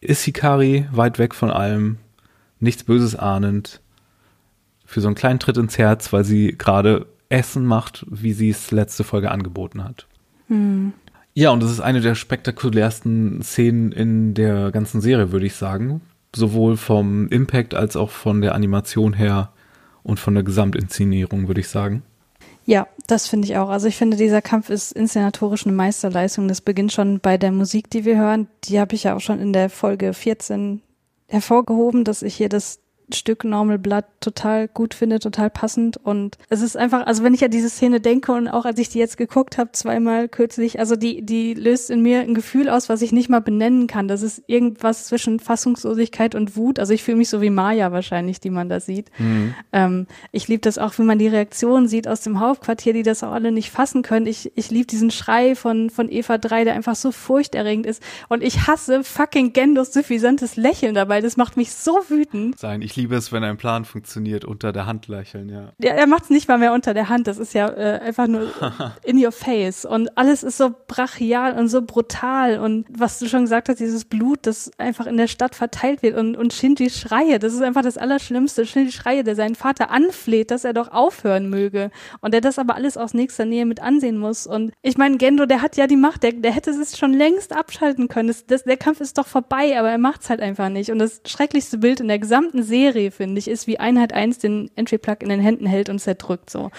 ist 0.00 0.24
Hikari 0.24 0.86
weit 0.92 1.18
weg 1.18 1.34
von 1.34 1.50
allem, 1.50 1.96
nichts 2.58 2.84
Böses 2.84 3.16
ahnend, 3.16 3.80
für 4.84 5.00
so 5.00 5.08
einen 5.08 5.14
kleinen 5.14 5.38
Tritt 5.38 5.56
ins 5.56 5.78
Herz, 5.78 6.12
weil 6.12 6.24
sie 6.24 6.56
gerade 6.58 7.06
Essen 7.28 7.64
macht, 7.64 8.04
wie 8.10 8.32
sie 8.32 8.50
es 8.50 8.70
letzte 8.70 9.04
Folge 9.04 9.30
angeboten 9.30 9.84
hat. 9.84 10.06
Hm. 10.48 10.92
Ja, 11.34 11.50
und 11.50 11.62
das 11.62 11.70
ist 11.70 11.80
eine 11.80 12.00
der 12.00 12.14
spektakulärsten 12.14 13.42
Szenen 13.42 13.92
in 13.92 14.34
der 14.34 14.70
ganzen 14.70 15.00
Serie, 15.00 15.32
würde 15.32 15.46
ich 15.46 15.54
sagen. 15.54 16.00
Sowohl 16.34 16.76
vom 16.76 17.28
Impact 17.28 17.74
als 17.74 17.96
auch 17.96 18.10
von 18.10 18.40
der 18.40 18.54
Animation 18.54 19.12
her 19.12 19.52
und 20.02 20.20
von 20.20 20.34
der 20.34 20.42
Gesamtinszenierung, 20.42 21.48
würde 21.48 21.60
ich 21.60 21.68
sagen. 21.68 22.02
Ja, 22.66 22.86
das 23.06 23.26
finde 23.26 23.48
ich 23.48 23.56
auch. 23.56 23.68
Also 23.68 23.88
ich 23.88 23.96
finde, 23.96 24.16
dieser 24.16 24.42
Kampf 24.42 24.70
ist 24.70 24.92
inszenatorisch 24.92 25.66
eine 25.66 25.74
Meisterleistung. 25.74 26.46
Das 26.46 26.60
beginnt 26.60 26.92
schon 26.92 27.20
bei 27.20 27.38
der 27.38 27.52
Musik, 27.52 27.90
die 27.90 28.04
wir 28.04 28.16
hören. 28.16 28.48
Die 28.64 28.78
habe 28.78 28.94
ich 28.94 29.04
ja 29.04 29.16
auch 29.16 29.20
schon 29.20 29.40
in 29.40 29.52
der 29.52 29.70
Folge 29.70 30.12
14 30.12 30.82
hervorgehoben, 31.26 32.04
dass 32.04 32.22
ich 32.22 32.34
hier 32.34 32.48
das 32.48 32.79
Stück 33.16 33.44
Normal 33.44 33.78
Blood 33.78 34.04
total 34.20 34.68
gut 34.68 34.94
finde, 34.94 35.18
total 35.18 35.50
passend. 35.50 35.96
Und 35.96 36.38
es 36.48 36.60
ist 36.60 36.76
einfach, 36.76 37.06
also 37.06 37.22
wenn 37.22 37.34
ich 37.34 37.44
an 37.44 37.50
diese 37.50 37.70
Szene 37.70 38.00
denke 38.00 38.32
und 38.32 38.48
auch 38.48 38.64
als 38.64 38.78
ich 38.78 38.88
die 38.88 38.98
jetzt 38.98 39.16
geguckt 39.16 39.58
habe, 39.58 39.72
zweimal 39.72 40.28
kürzlich, 40.28 40.78
also 40.78 40.96
die, 40.96 41.22
die 41.22 41.54
löst 41.54 41.90
in 41.90 42.02
mir 42.02 42.20
ein 42.20 42.34
Gefühl 42.34 42.68
aus, 42.68 42.88
was 42.88 43.02
ich 43.02 43.12
nicht 43.12 43.28
mal 43.28 43.40
benennen 43.40 43.86
kann. 43.86 44.08
Das 44.08 44.22
ist 44.22 44.42
irgendwas 44.46 45.06
zwischen 45.06 45.40
Fassungslosigkeit 45.40 46.34
und 46.34 46.56
Wut. 46.56 46.78
Also 46.78 46.92
ich 46.92 47.02
fühle 47.02 47.16
mich 47.16 47.28
so 47.28 47.40
wie 47.40 47.50
Maya 47.50 47.92
wahrscheinlich, 47.92 48.40
die 48.40 48.50
man 48.50 48.68
da 48.68 48.80
sieht. 48.80 49.10
Mhm. 49.18 49.54
Ähm, 49.72 50.06
ich 50.32 50.48
liebe 50.48 50.60
das 50.60 50.78
auch, 50.78 50.98
wenn 50.98 51.06
man 51.06 51.18
die 51.18 51.28
Reaktionen 51.28 51.88
sieht 51.88 52.08
aus 52.08 52.20
dem 52.20 52.40
Hauptquartier, 52.40 52.92
die 52.92 53.02
das 53.02 53.22
auch 53.22 53.32
alle 53.32 53.52
nicht 53.52 53.70
fassen 53.70 54.02
können. 54.02 54.26
Ich, 54.26 54.52
ich 54.54 54.70
liebe 54.70 54.86
diesen 54.86 55.10
Schrei 55.10 55.54
von, 55.54 55.90
von 55.90 56.10
Eva 56.10 56.38
3, 56.38 56.64
der 56.64 56.74
einfach 56.74 56.96
so 56.96 57.12
furchterregend 57.12 57.86
ist. 57.86 58.02
Und 58.28 58.42
ich 58.42 58.66
hasse 58.66 59.04
fucking 59.04 59.52
Gendos 59.52 59.92
suffisantes 59.92 60.56
Lächeln 60.56 60.94
dabei. 60.94 61.20
Das 61.20 61.36
macht 61.36 61.56
mich 61.56 61.72
so 61.72 61.98
wütend. 62.08 62.58
Sein. 62.58 62.82
Ich 62.82 62.96
liebe 63.00 63.16
es, 63.16 63.32
wenn 63.32 63.42
ein 63.44 63.56
Plan 63.56 63.86
funktioniert, 63.86 64.44
unter 64.44 64.72
der 64.72 64.84
Hand 64.84 65.08
lächeln, 65.08 65.48
ja. 65.48 65.72
Ja, 65.78 65.92
er 65.94 66.06
macht 66.06 66.24
es 66.24 66.30
nicht 66.30 66.48
mal 66.48 66.58
mehr 66.58 66.74
unter 66.74 66.92
der 66.92 67.08
Hand. 67.08 67.26
Das 67.26 67.38
ist 67.38 67.54
ja 67.54 67.68
äh, 67.68 68.00
einfach 68.00 68.26
nur 68.26 68.48
in 69.04 69.22
your 69.22 69.32
face. 69.32 69.86
Und 69.86 70.16
alles 70.18 70.42
ist 70.42 70.58
so 70.58 70.74
brachial 70.86 71.58
und 71.58 71.68
so 71.68 71.80
brutal. 71.82 72.58
Und 72.58 72.86
was 72.90 73.18
du 73.18 73.26
schon 73.26 73.42
gesagt 73.42 73.68
hast, 73.68 73.80
dieses 73.80 74.04
Blut, 74.04 74.40
das 74.42 74.70
einfach 74.76 75.06
in 75.06 75.16
der 75.16 75.28
Stadt 75.28 75.54
verteilt 75.54 76.02
wird 76.02 76.18
und, 76.18 76.36
und 76.36 76.52
Shinji 76.52 76.90
Schreie, 76.90 77.38
das 77.38 77.54
ist 77.54 77.62
einfach 77.62 77.82
das 77.82 77.96
Allerschlimmste. 77.96 78.66
Shinji 78.66 78.92
Schreie, 78.92 79.24
der 79.24 79.34
seinen 79.34 79.54
Vater 79.54 79.90
anfleht, 79.90 80.50
dass 80.50 80.64
er 80.64 80.74
doch 80.74 80.92
aufhören 80.92 81.48
möge. 81.48 81.90
Und 82.20 82.34
der 82.34 82.42
das 82.42 82.58
aber 82.58 82.74
alles 82.74 82.98
aus 82.98 83.14
nächster 83.14 83.46
Nähe 83.46 83.64
mit 83.64 83.80
ansehen 83.80 84.18
muss. 84.18 84.46
Und 84.46 84.72
ich 84.82 84.98
meine, 84.98 85.16
Gendo, 85.16 85.46
der 85.46 85.62
hat 85.62 85.76
ja 85.78 85.86
die 85.86 85.96
Macht, 85.96 86.22
der, 86.22 86.32
der 86.32 86.52
hätte 86.52 86.70
es 86.70 86.98
schon 86.98 87.14
längst 87.14 87.56
abschalten 87.56 88.08
können. 88.08 88.28
Das, 88.28 88.44
das, 88.46 88.64
der 88.64 88.76
Kampf 88.76 89.00
ist 89.00 89.16
doch 89.16 89.26
vorbei, 89.26 89.78
aber 89.78 89.90
er 89.90 89.98
macht 89.98 90.20
es 90.22 90.30
halt 90.30 90.40
einfach 90.40 90.68
nicht. 90.68 90.90
Und 90.90 90.98
das 90.98 91.22
schrecklichste 91.26 91.78
Bild 91.78 92.00
in 92.00 92.08
der 92.08 92.18
gesamten 92.18 92.62
Serie, 92.62 92.89
finde 93.10 93.38
ich, 93.38 93.48
ist, 93.48 93.66
wie 93.66 93.78
Einheit 93.78 94.12
1 94.12 94.38
den 94.38 94.70
Entry-Plug 94.76 95.16
in 95.20 95.28
den 95.28 95.40
Händen 95.40 95.66
hält 95.66 95.88
und 95.88 95.98
zerdrückt 95.98 96.50
so. 96.50 96.70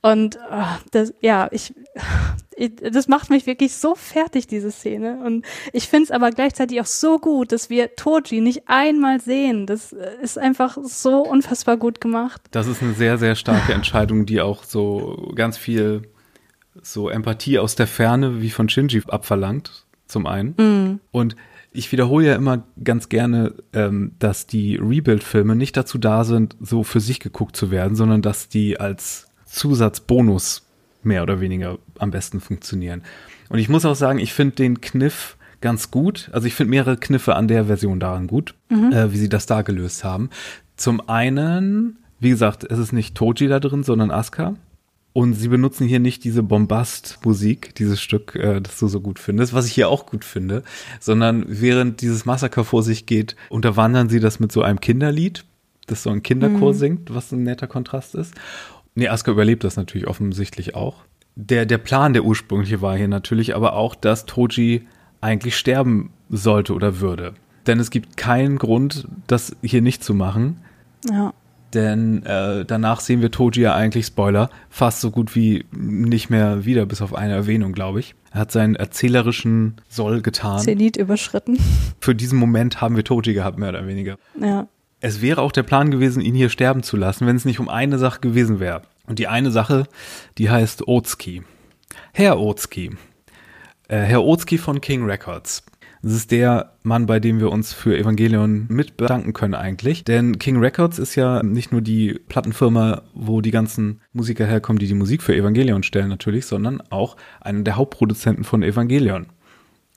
Und 0.00 0.38
oh, 0.50 0.64
das, 0.92 1.12
ja, 1.20 1.48
ich, 1.50 1.74
ich, 2.56 2.76
das 2.76 3.08
macht 3.08 3.30
mich 3.30 3.46
wirklich 3.46 3.74
so 3.74 3.94
fertig, 3.94 4.46
diese 4.46 4.70
Szene. 4.70 5.18
Und 5.24 5.44
ich 5.72 5.88
finde 5.88 6.04
es 6.04 6.10
aber 6.10 6.30
gleichzeitig 6.30 6.80
auch 6.80 6.86
so 6.86 7.18
gut, 7.18 7.52
dass 7.52 7.68
wir 7.68 7.96
Toji 7.96 8.40
nicht 8.40 8.62
einmal 8.66 9.20
sehen. 9.20 9.66
Das 9.66 9.92
ist 10.22 10.38
einfach 10.38 10.78
so 10.82 11.22
unfassbar 11.22 11.76
gut 11.76 12.00
gemacht. 12.00 12.42
Das 12.52 12.68
ist 12.68 12.82
eine 12.82 12.94
sehr, 12.94 13.18
sehr 13.18 13.34
starke 13.34 13.72
Entscheidung, 13.72 14.24
die 14.26 14.40
auch 14.40 14.64
so 14.64 15.32
ganz 15.34 15.58
viel 15.58 16.02
so 16.80 17.08
Empathie 17.08 17.58
aus 17.58 17.74
der 17.74 17.88
Ferne 17.88 18.40
wie 18.40 18.50
von 18.50 18.68
Shinji 18.68 19.02
abverlangt, 19.08 19.84
zum 20.06 20.26
einen. 20.26 20.50
Mm. 20.56 21.00
Und 21.10 21.34
ich 21.78 21.92
wiederhole 21.92 22.26
ja 22.26 22.34
immer 22.34 22.64
ganz 22.82 23.08
gerne, 23.08 23.54
ähm, 23.72 24.12
dass 24.18 24.46
die 24.46 24.76
Rebuild-Filme 24.76 25.54
nicht 25.54 25.76
dazu 25.76 25.96
da 25.96 26.24
sind, 26.24 26.56
so 26.60 26.82
für 26.82 26.98
sich 26.98 27.20
geguckt 27.20 27.56
zu 27.56 27.70
werden, 27.70 27.94
sondern 27.94 28.20
dass 28.20 28.48
die 28.48 28.80
als 28.80 29.28
Zusatzbonus 29.46 30.66
mehr 31.04 31.22
oder 31.22 31.40
weniger 31.40 31.78
am 31.98 32.10
besten 32.10 32.40
funktionieren. 32.40 33.02
Und 33.48 33.60
ich 33.60 33.68
muss 33.68 33.84
auch 33.84 33.94
sagen, 33.94 34.18
ich 34.18 34.32
finde 34.32 34.56
den 34.56 34.80
Kniff 34.80 35.36
ganz 35.60 35.90
gut. 35.90 36.28
Also 36.32 36.48
ich 36.48 36.54
finde 36.54 36.70
mehrere 36.70 36.96
Kniffe 36.96 37.36
an 37.36 37.46
der 37.46 37.66
Version 37.66 38.00
daran 38.00 38.26
gut, 38.26 38.54
mhm. 38.68 38.92
äh, 38.92 39.12
wie 39.12 39.18
sie 39.18 39.28
das 39.28 39.46
da 39.46 39.62
gelöst 39.62 40.02
haben. 40.02 40.30
Zum 40.76 41.08
einen, 41.08 41.98
wie 42.18 42.30
gesagt, 42.30 42.64
es 42.64 42.78
ist 42.78 42.92
nicht 42.92 43.14
Toji 43.14 43.46
da 43.48 43.60
drin, 43.60 43.84
sondern 43.84 44.10
Asuka. 44.10 44.54
Und 45.12 45.34
sie 45.34 45.48
benutzen 45.48 45.88
hier 45.88 46.00
nicht 46.00 46.22
diese 46.24 46.42
Bombast-Musik, 46.42 47.74
dieses 47.74 48.00
Stück, 48.00 48.36
äh, 48.36 48.60
das 48.60 48.78
du 48.78 48.88
so 48.88 49.00
gut 49.00 49.18
findest, 49.18 49.52
was 49.52 49.66
ich 49.66 49.72
hier 49.72 49.88
auch 49.88 50.06
gut 50.06 50.24
finde, 50.24 50.62
sondern 51.00 51.44
während 51.48 52.02
dieses 52.02 52.24
Massaker 52.24 52.64
vor 52.64 52.82
sich 52.82 53.06
geht, 53.06 53.34
unterwandern 53.48 54.08
sie 54.08 54.20
das 54.20 54.38
mit 54.38 54.52
so 54.52 54.62
einem 54.62 54.80
Kinderlied, 54.80 55.44
das 55.86 56.02
so 56.02 56.10
ein 56.10 56.22
Kinderchor 56.22 56.72
mhm. 56.72 56.78
singt, 56.78 57.14
was 57.14 57.32
ein 57.32 57.42
netter 57.42 57.66
Kontrast 57.66 58.14
ist. 58.14 58.34
Nee, 58.94 59.08
Asuka 59.08 59.32
überlebt 59.32 59.64
das 59.64 59.76
natürlich 59.76 60.06
offensichtlich 60.06 60.74
auch. 60.74 61.04
Der, 61.34 61.66
der 61.66 61.78
Plan, 61.78 62.12
der 62.12 62.24
ursprüngliche 62.24 62.82
war 62.82 62.96
hier 62.96 63.08
natürlich 63.08 63.54
aber 63.54 63.74
auch, 63.74 63.94
dass 63.94 64.26
Toji 64.26 64.86
eigentlich 65.20 65.56
sterben 65.56 66.10
sollte 66.28 66.74
oder 66.74 67.00
würde. 67.00 67.34
Denn 67.66 67.80
es 67.80 67.90
gibt 67.90 68.16
keinen 68.16 68.58
Grund, 68.58 69.06
das 69.26 69.56
hier 69.62 69.82
nicht 69.82 70.02
zu 70.02 70.14
machen. 70.14 70.60
Ja. 71.08 71.32
Denn 71.74 72.24
äh, 72.24 72.64
danach 72.64 73.00
sehen 73.00 73.20
wir 73.20 73.30
Toji 73.30 73.62
ja 73.62 73.74
eigentlich, 73.74 74.06
Spoiler, 74.06 74.48
fast 74.70 75.00
so 75.00 75.10
gut 75.10 75.34
wie 75.34 75.64
nicht 75.70 76.30
mehr 76.30 76.64
wieder, 76.64 76.86
bis 76.86 77.02
auf 77.02 77.14
eine 77.14 77.34
Erwähnung, 77.34 77.72
glaube 77.72 78.00
ich. 78.00 78.14
Er 78.32 78.40
hat 78.40 78.52
seinen 78.52 78.74
erzählerischen 78.74 79.76
Soll 79.88 80.22
getan. 80.22 80.60
Zenit 80.60 80.96
überschritten. 80.96 81.58
Für 82.00 82.14
diesen 82.14 82.38
Moment 82.38 82.80
haben 82.80 82.96
wir 82.96 83.04
Toji 83.04 83.34
gehabt, 83.34 83.58
mehr 83.58 83.70
oder 83.70 83.86
weniger. 83.86 84.16
Ja 84.40 84.66
es 85.00 85.22
wäre 85.22 85.42
auch 85.42 85.52
der 85.52 85.62
Plan 85.62 85.90
gewesen, 85.90 86.20
ihn 86.20 86.34
hier 86.34 86.50
sterben 86.50 86.82
zu 86.82 86.96
lassen, 86.96 87.26
wenn 87.26 87.36
es 87.36 87.44
nicht 87.44 87.60
um 87.60 87.68
eine 87.68 87.98
Sache 87.98 88.20
gewesen 88.20 88.60
wäre. 88.60 88.82
Und 89.06 89.18
die 89.18 89.28
eine 89.28 89.50
Sache, 89.50 89.86
die 90.38 90.50
heißt 90.50 90.86
Otski. 90.86 91.42
Herr 92.12 92.38
Otski. 92.40 92.96
Äh, 93.88 93.98
Herr 93.98 94.24
Otski 94.24 94.58
von 94.58 94.80
King 94.80 95.04
Records. 95.04 95.62
Das 96.02 96.12
ist 96.12 96.30
der 96.30 96.74
Mann, 96.82 97.06
bei 97.06 97.18
dem 97.18 97.40
wir 97.40 97.50
uns 97.50 97.72
für 97.72 97.96
Evangelion 97.96 98.66
mit 98.68 98.96
bedanken 98.96 99.32
können 99.32 99.54
eigentlich. 99.54 100.04
Denn 100.04 100.38
King 100.38 100.58
Records 100.58 100.98
ist 100.98 101.16
ja 101.16 101.42
nicht 101.42 101.72
nur 101.72 101.80
die 101.80 102.20
Plattenfirma, 102.28 103.02
wo 103.14 103.40
die 103.40 103.50
ganzen 103.50 104.00
Musiker 104.12 104.46
herkommen, 104.46 104.78
die 104.78 104.86
die 104.86 104.94
Musik 104.94 105.22
für 105.22 105.34
Evangelion 105.34 105.82
stellen 105.82 106.08
natürlich, 106.08 106.46
sondern 106.46 106.80
auch 106.90 107.16
einer 107.40 107.62
der 107.62 107.76
Hauptproduzenten 107.76 108.44
von 108.44 108.62
Evangelion. 108.62 109.26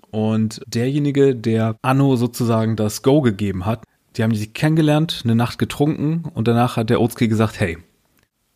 Und 0.09 0.61
derjenige, 0.67 1.35
der 1.35 1.77
Anno 1.81 2.15
sozusagen 2.15 2.75
das 2.75 3.01
Go 3.03 3.21
gegeben 3.21 3.65
hat, 3.65 3.83
die 4.17 4.23
haben 4.23 4.35
sich 4.35 4.53
kennengelernt, 4.53 5.21
eine 5.23 5.35
Nacht 5.35 5.57
getrunken 5.57 6.23
und 6.33 6.47
danach 6.47 6.75
hat 6.75 6.89
der 6.89 6.99
Otski 6.99 7.27
gesagt, 7.27 7.59
hey, 7.59 7.77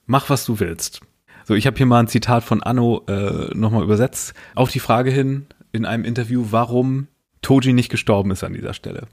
mach 0.06 0.30
was 0.30 0.46
du 0.46 0.60
willst. 0.60 1.02
So, 1.46 1.54
ich 1.54 1.68
habe 1.68 1.78
hier 1.78 1.86
mal 1.86 2.00
ein 2.00 2.08
Zitat 2.08 2.44
von 2.44 2.62
Anno 2.64 3.04
äh, 3.08 3.56
nochmal 3.56 3.84
übersetzt. 3.84 4.34
Auf 4.56 4.72
die 4.72 4.80
Frage 4.80 5.12
hin 5.12 5.46
in 5.72 5.86
einem 5.86 6.04
Interview, 6.04 6.48
warum 6.50 7.08
Toji 7.46 7.74
nicht 7.74 7.90
gestorben 7.90 8.32
ist 8.32 8.44
an 8.44 8.54
dieser 8.54 8.74
Stelle. 8.74 9.08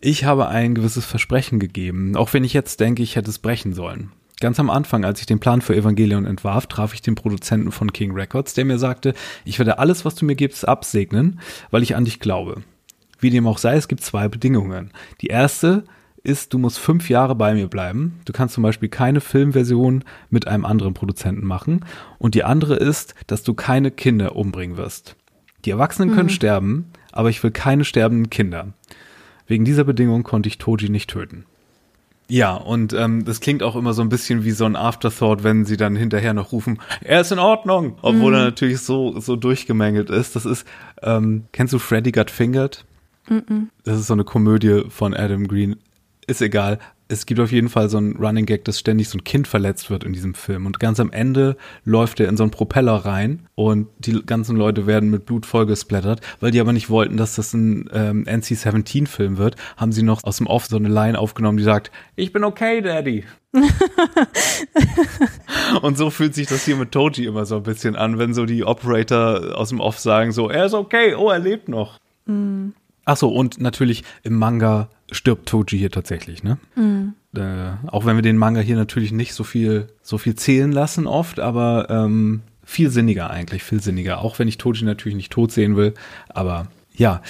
Ich 0.00 0.24
habe 0.24 0.48
ein 0.48 0.74
gewisses 0.74 1.04
Versprechen 1.04 1.58
gegeben, 1.58 2.16
auch 2.16 2.32
wenn 2.32 2.42
ich 2.42 2.54
jetzt 2.54 2.80
denke, 2.80 3.02
ich 3.02 3.16
hätte 3.16 3.28
es 3.28 3.38
brechen 3.38 3.74
sollen. 3.74 4.12
Ganz 4.40 4.58
am 4.58 4.70
Anfang, 4.70 5.04
als 5.04 5.20
ich 5.20 5.26
den 5.26 5.40
Plan 5.40 5.60
für 5.60 5.76
Evangelion 5.76 6.24
entwarf, 6.24 6.68
traf 6.68 6.94
ich 6.94 7.02
den 7.02 7.16
Produzenten 7.16 7.72
von 7.72 7.92
King 7.92 8.12
Records, 8.12 8.54
der 8.54 8.64
mir 8.64 8.78
sagte, 8.78 9.12
ich 9.44 9.58
werde 9.58 9.78
alles, 9.78 10.06
was 10.06 10.14
du 10.14 10.24
mir 10.24 10.36
gibst, 10.36 10.66
absegnen, 10.66 11.38
weil 11.70 11.82
ich 11.82 11.96
an 11.96 12.06
dich 12.06 12.18
glaube. 12.18 12.62
Wie 13.20 13.28
dem 13.28 13.46
auch 13.46 13.58
sei, 13.58 13.76
es 13.76 13.88
gibt 13.88 14.02
zwei 14.02 14.26
Bedingungen. 14.28 14.90
Die 15.20 15.26
erste 15.26 15.84
ist, 16.22 16.54
du 16.54 16.58
musst 16.58 16.78
fünf 16.78 17.10
Jahre 17.10 17.34
bei 17.34 17.52
mir 17.52 17.68
bleiben. 17.68 18.20
Du 18.24 18.32
kannst 18.32 18.54
zum 18.54 18.62
Beispiel 18.62 18.88
keine 18.88 19.20
Filmversion 19.20 20.02
mit 20.30 20.48
einem 20.48 20.64
anderen 20.64 20.94
Produzenten 20.94 21.46
machen. 21.46 21.84
Und 22.18 22.34
die 22.34 22.44
andere 22.44 22.76
ist, 22.76 23.14
dass 23.26 23.42
du 23.42 23.52
keine 23.52 23.90
Kinder 23.90 24.34
umbringen 24.34 24.78
wirst. 24.78 25.14
Die 25.66 25.70
Erwachsenen 25.70 26.14
können 26.14 26.28
mhm. 26.28 26.34
sterben, 26.34 26.86
aber 27.16 27.30
ich 27.30 27.42
will 27.42 27.50
keine 27.50 27.84
sterbenden 27.84 28.30
Kinder. 28.30 28.68
Wegen 29.46 29.64
dieser 29.64 29.84
Bedingung 29.84 30.22
konnte 30.22 30.48
ich 30.48 30.58
Toji 30.58 30.88
nicht 30.88 31.10
töten. 31.10 31.44
Ja, 32.28 32.54
und 32.54 32.92
ähm, 32.92 33.24
das 33.24 33.40
klingt 33.40 33.62
auch 33.62 33.76
immer 33.76 33.92
so 33.92 34.02
ein 34.02 34.08
bisschen 34.08 34.44
wie 34.44 34.50
so 34.50 34.64
ein 34.64 34.74
Afterthought, 34.74 35.44
wenn 35.44 35.64
sie 35.64 35.76
dann 35.76 35.94
hinterher 35.94 36.34
noch 36.34 36.50
rufen, 36.50 36.80
er 37.00 37.20
ist 37.20 37.30
in 37.30 37.38
Ordnung, 37.38 37.98
obwohl 38.02 38.32
mhm. 38.32 38.38
er 38.38 38.44
natürlich 38.46 38.80
so 38.80 39.20
so 39.20 39.36
durchgemängelt 39.36 40.10
ist. 40.10 40.34
Das 40.34 40.44
ist, 40.44 40.66
ähm, 41.02 41.44
kennst 41.52 41.72
du 41.72 41.78
Freddy 41.78 42.10
Got 42.10 42.30
Fingered? 42.30 42.84
Mm 43.28 43.64
Das 43.84 43.98
ist 44.00 44.08
so 44.08 44.14
eine 44.14 44.24
Komödie 44.24 44.82
von 44.88 45.14
Adam 45.14 45.46
Green. 45.46 45.76
Ist 46.26 46.42
egal. 46.42 46.80
Es 47.08 47.24
gibt 47.24 47.38
auf 47.38 47.52
jeden 47.52 47.68
Fall 47.68 47.88
so 47.88 47.98
einen 47.98 48.16
Running 48.16 48.46
Gag, 48.46 48.64
dass 48.64 48.80
ständig 48.80 49.08
so 49.08 49.18
ein 49.18 49.24
Kind 49.24 49.46
verletzt 49.46 49.90
wird 49.90 50.02
in 50.02 50.12
diesem 50.12 50.34
Film. 50.34 50.66
Und 50.66 50.80
ganz 50.80 50.98
am 50.98 51.12
Ende 51.12 51.56
läuft 51.84 52.18
er 52.18 52.28
in 52.28 52.36
so 52.36 52.42
einen 52.42 52.50
Propeller 52.50 52.96
rein 52.96 53.46
und 53.54 53.86
die 53.98 54.20
ganzen 54.26 54.56
Leute 54.56 54.86
werden 54.86 55.10
mit 55.10 55.24
Blut 55.24 55.46
vollgesplattert. 55.46 56.20
Weil 56.40 56.50
die 56.50 56.60
aber 56.60 56.72
nicht 56.72 56.90
wollten, 56.90 57.16
dass 57.16 57.36
das 57.36 57.54
ein 57.54 57.88
ähm, 57.92 58.24
NC-17-Film 58.24 59.38
wird, 59.38 59.54
haben 59.76 59.92
sie 59.92 60.02
noch 60.02 60.24
aus 60.24 60.38
dem 60.38 60.48
Off 60.48 60.66
so 60.66 60.76
eine 60.76 60.88
Line 60.88 61.16
aufgenommen, 61.16 61.58
die 61.58 61.64
sagt, 61.64 61.92
ich 62.16 62.32
bin 62.32 62.42
okay, 62.42 62.80
Daddy. 62.80 63.24
und 65.82 65.96
so 65.96 66.10
fühlt 66.10 66.34
sich 66.34 66.48
das 66.48 66.64
hier 66.64 66.76
mit 66.76 66.90
Toji 66.90 67.26
immer 67.26 67.46
so 67.46 67.56
ein 67.56 67.62
bisschen 67.62 67.94
an, 67.94 68.18
wenn 68.18 68.34
so 68.34 68.46
die 68.46 68.64
Operator 68.64 69.56
aus 69.56 69.68
dem 69.68 69.78
Off 69.80 70.00
sagen 70.00 70.32
so, 70.32 70.50
er 70.50 70.66
ist 70.66 70.74
okay, 70.74 71.14
oh, 71.14 71.30
er 71.30 71.38
lebt 71.38 71.68
noch. 71.68 71.98
Mm. 72.26 72.70
Ach 73.04 73.16
so, 73.16 73.28
und 73.28 73.60
natürlich 73.60 74.02
im 74.24 74.34
Manga 74.34 74.90
stirbt 75.10 75.48
Toji 75.48 75.78
hier 75.78 75.90
tatsächlich, 75.90 76.42
ne? 76.42 76.58
Mhm. 76.74 77.14
Äh, 77.36 77.72
auch 77.88 78.06
wenn 78.06 78.16
wir 78.16 78.22
den 78.22 78.38
Manga 78.38 78.60
hier 78.60 78.76
natürlich 78.76 79.12
nicht 79.12 79.34
so 79.34 79.44
viel, 79.44 79.88
so 80.02 80.18
viel 80.18 80.34
zählen 80.34 80.72
lassen 80.72 81.06
oft, 81.06 81.38
aber 81.40 81.88
ähm, 81.90 82.42
viel 82.64 82.90
sinniger 82.90 83.30
eigentlich, 83.30 83.62
viel 83.62 83.80
sinniger. 83.80 84.20
Auch 84.20 84.38
wenn 84.38 84.48
ich 84.48 84.58
Toji 84.58 84.84
natürlich 84.84 85.16
nicht 85.16 85.32
tot 85.32 85.52
sehen 85.52 85.76
will, 85.76 85.94
aber 86.28 86.68
ja. 86.94 87.22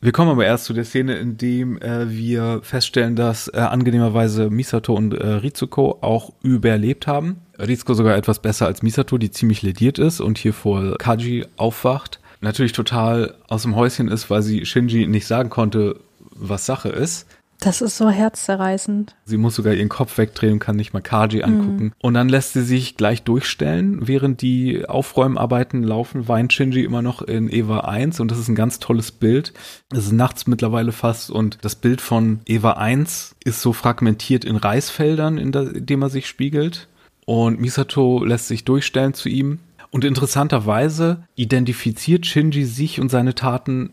Wir 0.00 0.12
kommen 0.12 0.30
aber 0.30 0.46
erst 0.46 0.66
zu 0.66 0.74
der 0.74 0.84
Szene, 0.84 1.16
in 1.16 1.38
dem 1.38 1.76
äh, 1.82 2.08
wir 2.08 2.60
feststellen, 2.62 3.16
dass 3.16 3.48
äh, 3.48 3.56
angenehmerweise 3.58 4.48
Misato 4.48 4.94
und 4.94 5.12
äh, 5.12 5.26
Rizuko 5.26 5.98
auch 6.02 6.32
überlebt 6.40 7.08
haben. 7.08 7.38
Rizuko 7.58 7.94
sogar 7.94 8.16
etwas 8.16 8.38
besser 8.38 8.66
als 8.66 8.82
Misato, 8.82 9.18
die 9.18 9.32
ziemlich 9.32 9.62
lediert 9.62 9.98
ist 9.98 10.20
und 10.20 10.38
hier 10.38 10.52
vor 10.52 10.96
Kaji 10.98 11.46
aufwacht 11.56 12.20
natürlich 12.40 12.72
total 12.72 13.34
aus 13.48 13.62
dem 13.62 13.76
Häuschen 13.76 14.08
ist, 14.08 14.30
weil 14.30 14.42
sie 14.42 14.64
Shinji 14.64 15.06
nicht 15.06 15.26
sagen 15.26 15.50
konnte, 15.50 16.00
was 16.38 16.66
Sache 16.66 16.88
ist. 16.88 17.26
Das 17.60 17.80
ist 17.80 17.96
so 17.96 18.08
herzzerreißend. 18.08 19.16
Sie 19.24 19.36
muss 19.36 19.56
sogar 19.56 19.74
ihren 19.74 19.88
Kopf 19.88 20.16
wegdrehen 20.16 20.60
kann 20.60 20.76
nicht 20.76 20.92
mal 20.92 21.00
Kaji 21.00 21.42
angucken. 21.42 21.84
Mhm. 21.84 21.92
Und 21.98 22.14
dann 22.14 22.28
lässt 22.28 22.52
sie 22.52 22.62
sich 22.62 22.96
gleich 22.96 23.24
durchstellen. 23.24 24.06
Während 24.06 24.42
die 24.42 24.88
Aufräumarbeiten 24.88 25.82
laufen, 25.82 26.28
weint 26.28 26.52
Shinji 26.52 26.84
immer 26.84 27.02
noch 27.02 27.20
in 27.20 27.52
Eva 27.52 27.80
1 27.80 28.20
und 28.20 28.30
das 28.30 28.38
ist 28.38 28.48
ein 28.48 28.54
ganz 28.54 28.78
tolles 28.78 29.10
Bild. 29.10 29.52
Es 29.90 30.06
ist 30.06 30.12
nachts 30.12 30.46
mittlerweile 30.46 30.92
fast 30.92 31.30
und 31.30 31.58
das 31.62 31.74
Bild 31.74 32.00
von 32.00 32.40
Eva 32.46 32.74
1 32.74 33.34
ist 33.42 33.60
so 33.60 33.72
fragmentiert 33.72 34.44
in 34.44 34.54
Reisfeldern, 34.56 35.36
in, 35.36 35.50
dem 35.52 36.02
er 36.02 36.10
sich 36.10 36.28
spiegelt. 36.28 36.86
Und 37.26 37.60
Misato 37.60 38.24
lässt 38.24 38.46
sich 38.46 38.64
durchstellen 38.64 39.14
zu 39.14 39.28
ihm. 39.28 39.58
Und 39.90 40.04
interessanterweise 40.04 41.24
identifiziert 41.34 42.24
Shinji 42.24 42.64
sich 42.64 43.00
und 43.00 43.08
seine 43.08 43.34
Taten 43.34 43.90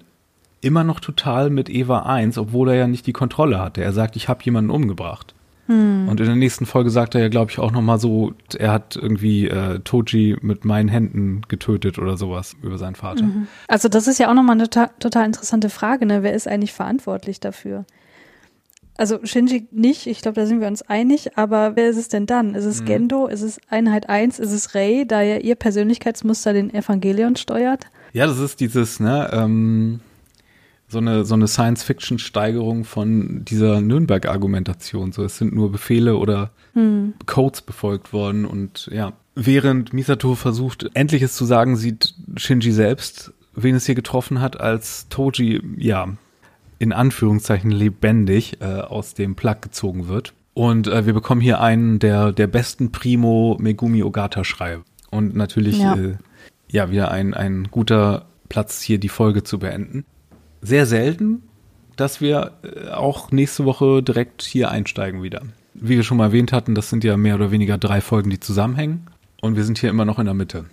immer 0.66 0.84
noch 0.84 0.99
total 0.99 1.49
mit 1.49 1.70
Eva 1.70 1.99
1, 1.99 2.38
obwohl 2.38 2.70
er 2.70 2.76
ja 2.76 2.88
nicht 2.88 3.07
die 3.07 3.13
Kontrolle 3.13 3.59
hatte. 3.59 3.84
Er 3.84 3.93
sagt, 3.93 4.16
ich 4.16 4.28
habe 4.28 4.43
jemanden 4.43 4.72
umgebracht. 4.72 5.34
Hm. 5.68 6.07
Und 6.07 6.20
in 6.20 6.26
der 6.26 6.36
nächsten 6.36 6.66
Folge 6.66 6.89
sagt 6.89 7.16
er 7.16 7.22
ja, 7.22 7.30
glaube 7.30 7.51
ich, 7.51 7.59
auch 7.59 7.72
nochmal 7.72 7.99
so, 7.99 8.34
er 8.57 8.72
hat 8.72 8.95
irgendwie 8.95 9.47
äh, 9.47 9.80
Toji 9.80 10.38
mit 10.41 10.66
meinen 10.66 10.89
Händen 10.89 11.41
getötet 11.47 11.97
oder 11.97 12.18
sowas 12.18 12.55
über 12.61 12.78
seinen 12.78 12.95
Vater. 12.95 13.24
Mhm. 13.24 13.47
Also 13.68 13.89
das 13.89 14.07
ist 14.07 14.20
ja 14.20 14.30
auch 14.30 14.36
nochmal 14.36 14.55
eine 14.55 14.70
total, 14.70 14.89
total 14.99 15.26
interessante 15.26 15.70
Frage, 15.70 16.05
ne? 16.05 16.22
Wer 16.22 16.34
ist 16.34 16.47
eigentlich 16.47 16.74
verantwortlich 16.74 17.39
dafür? 17.39 17.86
Also 18.97 19.20
Shinji 19.24 19.68
nicht, 19.72 20.07
ich 20.07 20.22
glaube, 20.22 20.39
da 20.39 20.45
sind 20.45 20.61
wir 20.61 20.68
uns 20.68 20.84
einig, 20.84 21.38
aber 21.38 21.76
wer 21.76 21.89
ist 21.89 21.97
es 21.97 22.07
denn 22.09 22.28
dann? 22.28 22.55
Ist 22.55 22.66
es 22.66 22.82
mhm. 22.82 22.86
Gendo? 22.86 23.28
Ist 23.28 23.41
es 23.41 23.59
Einheit 23.68 24.07
1? 24.07 24.39
Ist 24.39 24.51
es 24.51 24.76
Rei, 24.76 25.03
da 25.07 25.22
ja 25.22 25.38
ihr 25.38 25.55
Persönlichkeitsmuster 25.55 26.53
den 26.53 26.74
Evangelion 26.74 27.36
steuert? 27.36 27.88
Ja, 28.13 28.28
das 28.28 28.39
ist 28.39 28.59
dieses, 28.59 28.99
ne, 28.99 29.30
ähm, 29.34 29.99
so 30.88 30.99
eine, 30.99 31.25
so 31.25 31.33
eine 31.33 31.47
Science-Fiction-Steigerung 31.47 32.83
von 32.83 33.43
dieser 33.43 33.81
Nürnberg-Argumentation. 33.81 35.11
So, 35.11 35.23
es 35.23 35.38
sind 35.38 35.53
nur 35.53 35.71
Befehle 35.71 36.15
oder 36.17 36.51
hm. 36.73 37.13
Codes 37.25 37.61
befolgt 37.61 38.13
worden 38.13 38.45
und 38.45 38.89
ja. 38.91 39.13
Während 39.38 39.91
Misato 39.93 40.36
versucht, 40.36 40.89
endlich 40.93 41.21
es 41.21 41.36
zu 41.36 41.43
sagen, 41.43 41.75
sieht 41.75 42.13
Shinji 42.38 42.71
selbst, 42.71 43.33
wen 43.53 43.75
es 43.75 43.86
hier 43.86 43.95
getroffen 43.95 44.39
hat, 44.39 44.59
als 44.59 45.09
Toji, 45.09 45.61
ja, 45.77 46.07
in 46.79 46.93
Anführungszeichen 46.93 47.71
lebendig 47.71 48.61
äh, 48.61 48.65
aus 48.65 49.13
dem 49.13 49.36
Plug 49.36 49.57
gezogen 49.61 50.07
wird. 50.07 50.33
Und 50.53 50.88
äh, 50.88 51.05
wir 51.05 51.13
bekommen 51.13 51.41
hier 51.41 51.59
einen 51.59 51.99
der, 51.99 52.31
der 52.31 52.47
besten 52.47 52.93
Primo 52.93 53.57
Megumi 53.59 54.03
Ogata-Schreibe. 54.03 54.83
Und 55.11 55.36
natürlich, 55.36 55.79
ja, 55.79 55.95
äh, 55.95 56.15
ja 56.69 56.91
wieder 56.91 57.11
ein, 57.11 57.33
ein 57.33 57.67
guter 57.71 58.27
Platz, 58.47 58.81
hier 58.81 58.99
die 58.99 59.09
Folge 59.09 59.43
zu 59.43 59.59
beenden 59.59 60.05
sehr 60.66 60.86
selten, 60.86 61.43
dass 61.95 62.22
wir 62.22 62.53
äh, 62.63 62.89
auch 62.89 63.32
nächste 63.32 63.66
Woche 63.66 64.01
direkt 64.01 64.41
hier 64.41 64.72
einsteigen 64.72 65.24
wieder. 65.24 65.41
Wie 65.74 65.95
wir 65.95 66.03
schon 66.03 66.18
mal 66.18 66.26
erwähnt 66.26 66.51
hatten, 66.51 66.76
das 66.76 66.89
sind 66.89 67.03
ja 67.03 67.18
mehr 67.18 67.36
oder 67.36 67.51
weniger 67.51 67.78
drei 67.78 68.01
Folgen, 68.01 68.30
die 68.30 68.39
zusammenhängen. 68.39 69.07
Und 69.41 69.55
wir 69.55 69.63
sind 69.63 69.78
hier 69.78 69.89
immer 69.89 70.05
noch 70.05 70.20
in 70.20 70.26
der 70.26 70.34
Mitte. 70.34 70.66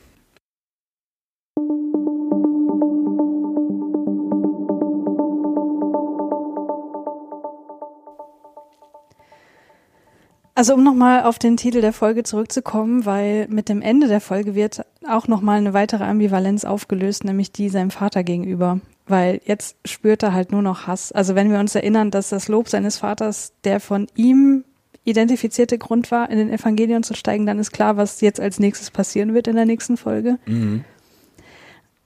Also 10.55 10.75
um 10.75 10.85
nochmal 10.85 11.25
auf 11.25 11.39
den 11.39 11.57
Titel 11.57 11.81
der 11.81 11.93
Folge 11.93 12.23
zurückzukommen, 12.23 13.05
weil 13.05 13.49
mit 13.49 13.69
dem 13.69 13.83
Ende 13.83 14.07
der 14.07 14.21
Folge 14.21 14.55
wird 14.55 14.83
auch 15.09 15.27
nochmal 15.27 15.59
eine 15.59 15.75
weitere 15.75 16.05
Ambivalenz 16.05 16.65
aufgelöst, 16.65 17.25
nämlich 17.25 17.53
die 17.53 17.69
seinem 17.69 17.91
Vater 17.91 18.23
gegenüber 18.23 18.81
weil 19.13 19.41
jetzt 19.45 19.77
spürt 19.85 20.25
er 20.25 20.33
halt 20.33 20.51
nur 20.51 20.63
noch 20.63 20.89
Hass. 20.89 21.13
Also 21.13 21.37
wenn 21.37 21.53
wir 21.53 21.61
uns 21.61 21.75
erinnern, 21.77 22.11
dass 22.11 22.31
das 22.31 22.49
Lob 22.49 22.69
seines 22.69 22.97
Vaters 22.97 23.53
der 23.63 23.79
von 23.79 24.09
ihm 24.17 24.65
identifizierte 25.05 25.79
Grund 25.79 26.11
war, 26.11 26.31
in 26.31 26.39
den 26.39 26.51
Evangelien 26.51 27.03
zu 27.03 27.15
steigen, 27.15 27.45
dann 27.45 27.59
ist 27.59 27.73
klar, 27.73 27.97
was 27.97 28.21
jetzt 28.23 28.41
als 28.41 28.59
nächstes 28.59 28.91
passieren 28.91 29.35
wird 29.35 29.49
in 29.49 29.57
der 29.57 29.67
nächsten 29.67 29.97
Folge. 29.97 30.39
Mhm. 30.47 30.85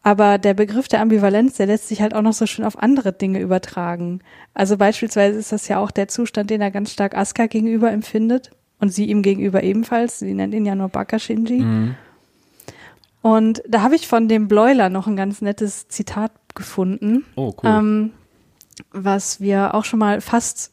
Aber 0.03 0.39
der 0.39 0.55
Begriff 0.55 0.89
der 0.89 1.01
Ambivalenz, 1.01 1.57
der 1.57 1.67
lässt 1.67 1.89
sich 1.89 2.01
halt 2.01 2.15
auch 2.15 2.23
noch 2.23 2.33
so 2.33 2.47
schön 2.47 2.65
auf 2.65 2.79
andere 2.79 3.13
Dinge 3.13 3.41
übertragen. 3.41 4.21
Also 4.53 4.77
beispielsweise 4.77 5.39
ist 5.39 5.53
das 5.53 5.69
ja 5.69 5.79
auch 5.79 5.91
der 5.91 6.09
Zustand, 6.09 6.51
den 6.51 6.61
er 6.61 6.71
ganz 6.73 6.93
stark 6.93 7.17
Asuka 7.17 7.47
gegenüber 7.47 7.93
empfindet 7.93 8.51
und 8.81 8.93
sie 8.93 9.07
ihm 9.07 9.23
gegenüber 9.23 9.63
ebenfalls. 9.63 10.19
Sie 10.19 10.35
nennt 10.35 10.55
ihn 10.55 10.67
ja 10.67 10.75
nur 10.75 10.89
Baka 10.89 11.19
Shinji. 11.19 11.61
Mhm. 11.61 11.95
Und 13.27 13.61
da 13.67 13.83
habe 13.83 13.97
ich 13.97 14.07
von 14.07 14.29
dem 14.29 14.47
Bleuler 14.47 14.89
noch 14.89 15.09
ein 15.09 15.17
ganz 15.17 15.43
nettes 15.43 15.89
Zitat 15.89 16.31
gefunden. 16.55 17.25
Oh, 17.35 17.53
cool. 17.61 17.69
Ähm, 17.69 18.13
was 18.93 19.41
wir 19.41 19.75
auch 19.75 19.85
schon 19.85 19.99
mal 19.99 20.21
fast 20.21 20.73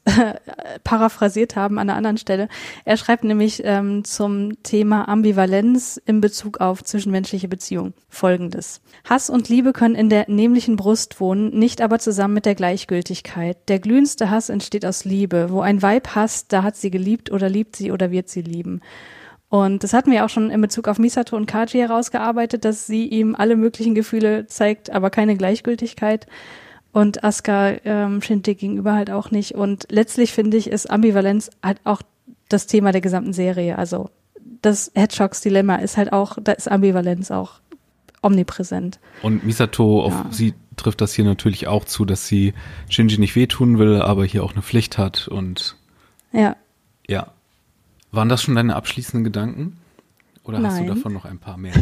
paraphrasiert 0.84 1.56
haben 1.56 1.80
an 1.80 1.90
einer 1.90 1.98
anderen 1.98 2.20
Stelle. 2.20 2.50
Er 2.86 2.98
schreibt 2.98 3.24
nämlich 3.24 3.64
ähm, 3.66 4.04
zum 4.04 4.62
Thema 4.62 5.08
Ambivalenz 5.08 6.00
in 6.06 6.22
Bezug 6.22 6.62
auf 6.62 6.84
zwischenmenschliche 6.84 7.48
Beziehungen 7.48 7.96
folgendes. 8.08 8.82
Hass 9.04 9.32
und 9.32 9.50
Liebe 9.50 9.74
können 9.74 9.96
in 9.96 10.10
der 10.10 10.30
nämlichen 10.30 10.76
Brust 10.76 11.20
wohnen, 11.20 11.58
nicht 11.58 11.82
aber 11.82 11.98
zusammen 11.98 12.36
mit 12.36 12.46
der 12.46 12.54
Gleichgültigkeit. 12.54 13.58
Der 13.68 13.80
glühendste 13.80 14.30
Hass 14.30 14.50
entsteht 14.50 14.86
aus 14.86 15.06
Liebe. 15.06 15.48
Wo 15.50 15.62
ein 15.62 15.82
Weib 15.82 16.10
hasst, 16.14 16.54
da 16.54 16.62
hat 16.62 16.76
sie 16.76 16.92
geliebt 16.92 17.32
oder 17.32 17.50
liebt 17.50 17.76
sie 17.76 17.92
oder 17.92 18.12
wird 18.12 18.30
sie 18.30 18.44
lieben. 18.44 18.82
Und 19.54 19.84
das 19.84 19.94
hatten 19.94 20.10
wir 20.10 20.26
auch 20.26 20.30
schon 20.30 20.50
in 20.50 20.62
Bezug 20.62 20.88
auf 20.88 20.98
Misato 20.98 21.36
und 21.36 21.46
Kaji 21.46 21.78
herausgearbeitet, 21.78 22.66
dass 22.66 22.88
sie 22.88 23.06
ihm 23.06 23.36
alle 23.36 23.56
möglichen 23.56 23.94
Gefühle 23.94 24.48
zeigt, 24.48 24.90
aber 24.90 25.12
keine 25.12 25.38
Gleichgültigkeit. 25.38 26.26
Und 26.92 27.24
Asuka 27.24 27.76
ähm, 27.86 28.20
Shinji 28.24 28.56
gegenüber 28.56 28.96
halt 28.96 29.12
auch 29.12 29.30
nicht. 29.30 29.54
Und 29.54 29.86
letztlich 29.92 30.34
finde 30.34 30.58
ich, 30.58 30.72
ist 30.72 30.90
Ambivalenz 30.90 31.52
halt 31.62 31.80
auch 31.84 32.02
das 32.50 32.66
Thema 32.66 32.92
der 32.92 33.02
gesamten 33.02 33.32
Serie. 33.32 33.78
Also 33.78 34.10
das 34.64 34.92
Hedgehogs 34.96 35.42
Dilemma 35.42 35.76
ist 35.76 35.98
halt 35.98 36.14
auch, 36.14 36.40
da 36.44 36.54
ist 36.54 36.68
Ambivalenz 36.68 37.30
auch 37.30 37.60
omnipräsent. 38.24 39.00
Und 39.22 39.46
Misato, 39.46 40.02
auf 40.02 40.14
ja. 40.14 40.26
sie 40.32 40.56
trifft 40.78 41.00
das 41.00 41.14
hier 41.14 41.26
natürlich 41.26 41.68
auch 41.68 41.86
zu, 41.86 42.06
dass 42.06 42.26
sie 42.26 42.56
Shinji 42.90 43.20
nicht 43.20 43.36
wehtun 43.36 43.78
will, 43.78 44.02
aber 44.02 44.26
hier 44.26 44.44
auch 44.44 44.54
eine 44.54 44.64
Pflicht 44.64 44.98
hat 44.98 45.28
und 45.28 45.78
ja. 46.32 46.56
Ja, 47.08 47.28
waren 48.14 48.30
das 48.30 48.42
schon 48.42 48.56
deine 48.56 48.76
abschließenden 48.76 49.24
Gedanken? 49.24 49.78
Oder 50.44 50.60
Nein. 50.60 50.72
hast 50.72 50.82
du 50.82 50.86
davon 50.86 51.14
noch 51.14 51.26
ein 51.26 51.40
paar 51.40 51.58
mehr? 51.58 51.74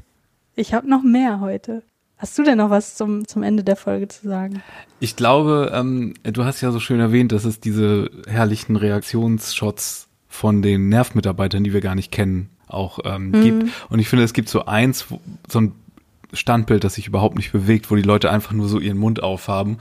ich 0.54 0.72
habe 0.72 0.88
noch 0.88 1.02
mehr 1.02 1.40
heute. 1.40 1.82
Hast 2.16 2.38
du 2.38 2.42
denn 2.42 2.58
noch 2.58 2.68
was 2.68 2.96
zum, 2.96 3.26
zum 3.26 3.42
Ende 3.42 3.64
der 3.64 3.76
Folge 3.76 4.06
zu 4.08 4.28
sagen? 4.28 4.62
Ich 5.00 5.16
glaube, 5.16 5.72
ähm, 5.74 6.14
du 6.22 6.44
hast 6.44 6.60
ja 6.60 6.70
so 6.70 6.78
schön 6.78 7.00
erwähnt, 7.00 7.32
dass 7.32 7.44
es 7.44 7.60
diese 7.60 8.10
herrlichen 8.26 8.76
Reaktionsshots 8.76 10.08
von 10.28 10.60
den 10.60 10.90
Nervmitarbeitern, 10.90 11.64
die 11.64 11.72
wir 11.72 11.80
gar 11.80 11.94
nicht 11.94 12.12
kennen, 12.12 12.50
auch 12.68 12.98
ähm, 13.04 13.30
mhm. 13.30 13.42
gibt. 13.42 13.72
Und 13.88 13.98
ich 14.00 14.08
finde, 14.08 14.24
es 14.24 14.34
gibt 14.34 14.50
so 14.50 14.66
eins, 14.66 15.06
so 15.48 15.60
ein 15.60 15.72
Standbild, 16.32 16.84
das 16.84 16.94
sich 16.94 17.06
überhaupt 17.06 17.36
nicht 17.36 17.52
bewegt, 17.52 17.90
wo 17.90 17.96
die 17.96 18.02
Leute 18.02 18.30
einfach 18.30 18.52
nur 18.52 18.68
so 18.68 18.78
ihren 18.78 18.98
Mund 18.98 19.22
aufhaben, 19.22 19.78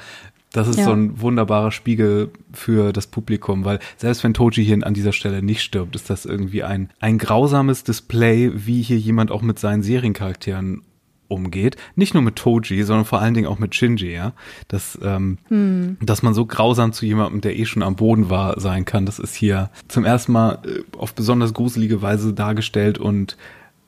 das 0.52 0.68
ist 0.68 0.80
ja. 0.80 0.86
so 0.86 0.92
ein 0.92 1.22
wunderbarer 1.22 1.72
Spiegel 1.72 2.32
für 2.52 2.92
das 2.92 3.08
Publikum, 3.08 3.66
weil 3.66 3.80
selbst 3.98 4.24
wenn 4.24 4.34
Toji 4.34 4.66
hier 4.66 4.86
an 4.86 4.94
dieser 4.94 5.14
Stelle 5.14 5.44
nicht 5.44 5.62
stirbt, 5.62 5.96
ist 5.96 6.10
das 6.10 6.26
irgendwie 6.26 6.64
ein, 6.64 6.90
ein 7.00 7.18
grausames 7.18 7.84
Display, 7.84 8.52
wie 8.56 8.82
hier 8.82 8.98
jemand 8.98 9.32
auch 9.32 9.42
mit 9.42 9.60
seinen 9.60 9.84
Seriencharakteren 9.84 10.82
umgeht. 11.28 11.78
Nicht 11.96 12.16
nur 12.16 12.24
mit 12.24 12.36
Toji, 12.36 12.84
sondern 12.84 13.06
vor 13.06 13.22
allen 13.22 13.36
Dingen 13.36 13.48
auch 13.48 13.60
mit 13.60 13.76
Shinji, 13.76 14.12
ja. 14.12 14.34
Dass, 14.68 14.98
ähm, 15.04 15.38
hm. 15.48 15.98
dass 16.02 16.24
man 16.24 16.34
so 16.34 16.46
grausam 16.46 16.92
zu 16.92 17.06
jemandem, 17.06 17.42
der 17.42 17.58
eh 17.58 17.66
schon 17.66 17.84
am 17.84 17.96
Boden 17.96 18.30
war, 18.30 18.60
sein 18.60 18.86
kann, 18.86 19.06
das 19.06 19.20
ist 19.20 19.36
hier 19.36 19.70
zum 19.88 20.06
ersten 20.06 20.32
Mal 20.32 20.60
äh, 20.66 20.98
auf 20.98 21.14
besonders 21.14 21.54
gruselige 21.54 22.02
Weise 22.02 22.34
dargestellt 22.34 22.98
und 22.98 23.38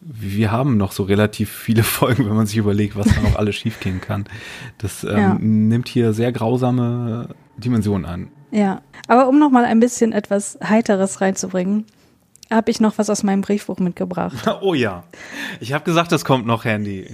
wir 0.01 0.51
haben 0.51 0.77
noch 0.77 0.91
so 0.91 1.03
relativ 1.03 1.51
viele 1.51 1.83
Folgen, 1.83 2.25
wenn 2.27 2.35
man 2.35 2.47
sich 2.47 2.57
überlegt, 2.57 2.95
was 2.95 3.07
da 3.07 3.21
noch 3.21 3.35
alles 3.35 3.55
schiefgehen 3.57 4.01
kann. 4.01 4.25
Das 4.77 5.03
ähm, 5.03 5.17
ja. 5.17 5.37
nimmt 5.39 5.87
hier 5.87 6.13
sehr 6.13 6.31
grausame 6.31 7.29
Dimensionen 7.57 8.05
an. 8.05 8.31
Ja, 8.51 8.81
aber 9.07 9.29
um 9.29 9.39
noch 9.39 9.49
mal 9.49 9.63
ein 9.63 9.79
bisschen 9.79 10.11
etwas 10.11 10.59
Heiteres 10.61 11.21
reinzubringen, 11.21 11.85
habe 12.51 12.69
ich 12.69 12.81
noch 12.81 12.97
was 12.97 13.09
aus 13.09 13.23
meinem 13.23 13.41
Briefbuch 13.41 13.79
mitgebracht. 13.79 14.45
Oh 14.61 14.73
ja, 14.73 15.03
ich 15.59 15.73
habe 15.73 15.85
gesagt, 15.85 16.11
es 16.11 16.25
kommt 16.25 16.45
noch 16.45 16.65
Handy. 16.65 17.07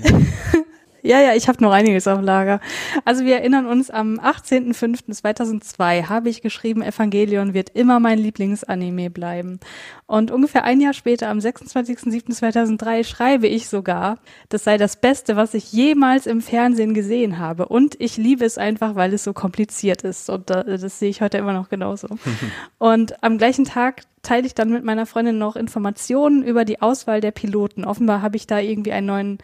Ja, 1.07 1.21
ja, 1.21 1.33
ich 1.35 1.47
habe 1.47 1.63
noch 1.63 1.71
einiges 1.71 2.05
auf 2.05 2.21
Lager. 2.21 2.59
Also 3.05 3.23
wir 3.23 3.37
erinnern 3.37 3.65
uns, 3.65 3.89
am 3.89 4.19
18.05.2002 4.19 6.09
habe 6.09 6.27
ich 6.27 6.41
geschrieben, 6.41 6.81
Evangelion 6.81 7.53
wird 7.53 7.69
immer 7.69 8.01
mein 8.01 8.19
Lieblingsanime 8.19 9.09
bleiben. 9.09 9.61
Und 10.05 10.31
ungefähr 10.31 10.65
ein 10.65 10.81
Jahr 10.81 10.91
später, 10.91 11.29
am 11.29 11.37
26.07.2003, 11.37 13.05
schreibe 13.05 13.47
ich 13.47 13.69
sogar, 13.69 14.17
das 14.49 14.65
sei 14.65 14.77
das 14.77 14.97
Beste, 14.97 15.37
was 15.37 15.53
ich 15.53 15.71
jemals 15.71 16.25
im 16.25 16.41
Fernsehen 16.41 16.93
gesehen 16.93 17.37
habe. 17.39 17.69
Und 17.69 17.95
ich 18.01 18.17
liebe 18.17 18.43
es 18.43 18.57
einfach, 18.57 18.95
weil 18.95 19.13
es 19.13 19.23
so 19.23 19.31
kompliziert 19.31 20.01
ist. 20.01 20.29
Und 20.29 20.49
das, 20.49 20.65
das 20.81 20.99
sehe 20.99 21.09
ich 21.09 21.21
heute 21.21 21.37
immer 21.37 21.53
noch 21.53 21.69
genauso. 21.69 22.09
Und 22.79 23.23
am 23.23 23.37
gleichen 23.37 23.63
Tag 23.63 24.01
teile 24.27 24.45
ich 24.45 24.53
dann 24.53 24.69
mit 24.69 24.83
meiner 24.83 25.05
Freundin 25.05 25.37
noch 25.37 25.55
Informationen 25.55 26.43
über 26.43 26.65
die 26.65 26.81
Auswahl 26.81 27.21
der 27.21 27.31
Piloten. 27.31 27.85
Offenbar 27.85 28.21
habe 28.21 28.35
ich 28.35 28.45
da 28.45 28.59
irgendwie 28.59 28.91
einen 28.91 29.07
neuen, 29.07 29.37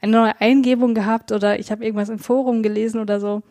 eine 0.00 0.12
neue 0.12 0.40
Eingebung 0.40 0.94
gehabt 0.94 1.32
oder 1.32 1.58
ich 1.58 1.70
habe 1.70 1.84
irgendwas 1.84 2.08
im 2.08 2.18
Forum 2.18 2.62
gelesen 2.62 3.00
oder 3.00 3.20
so. 3.20 3.42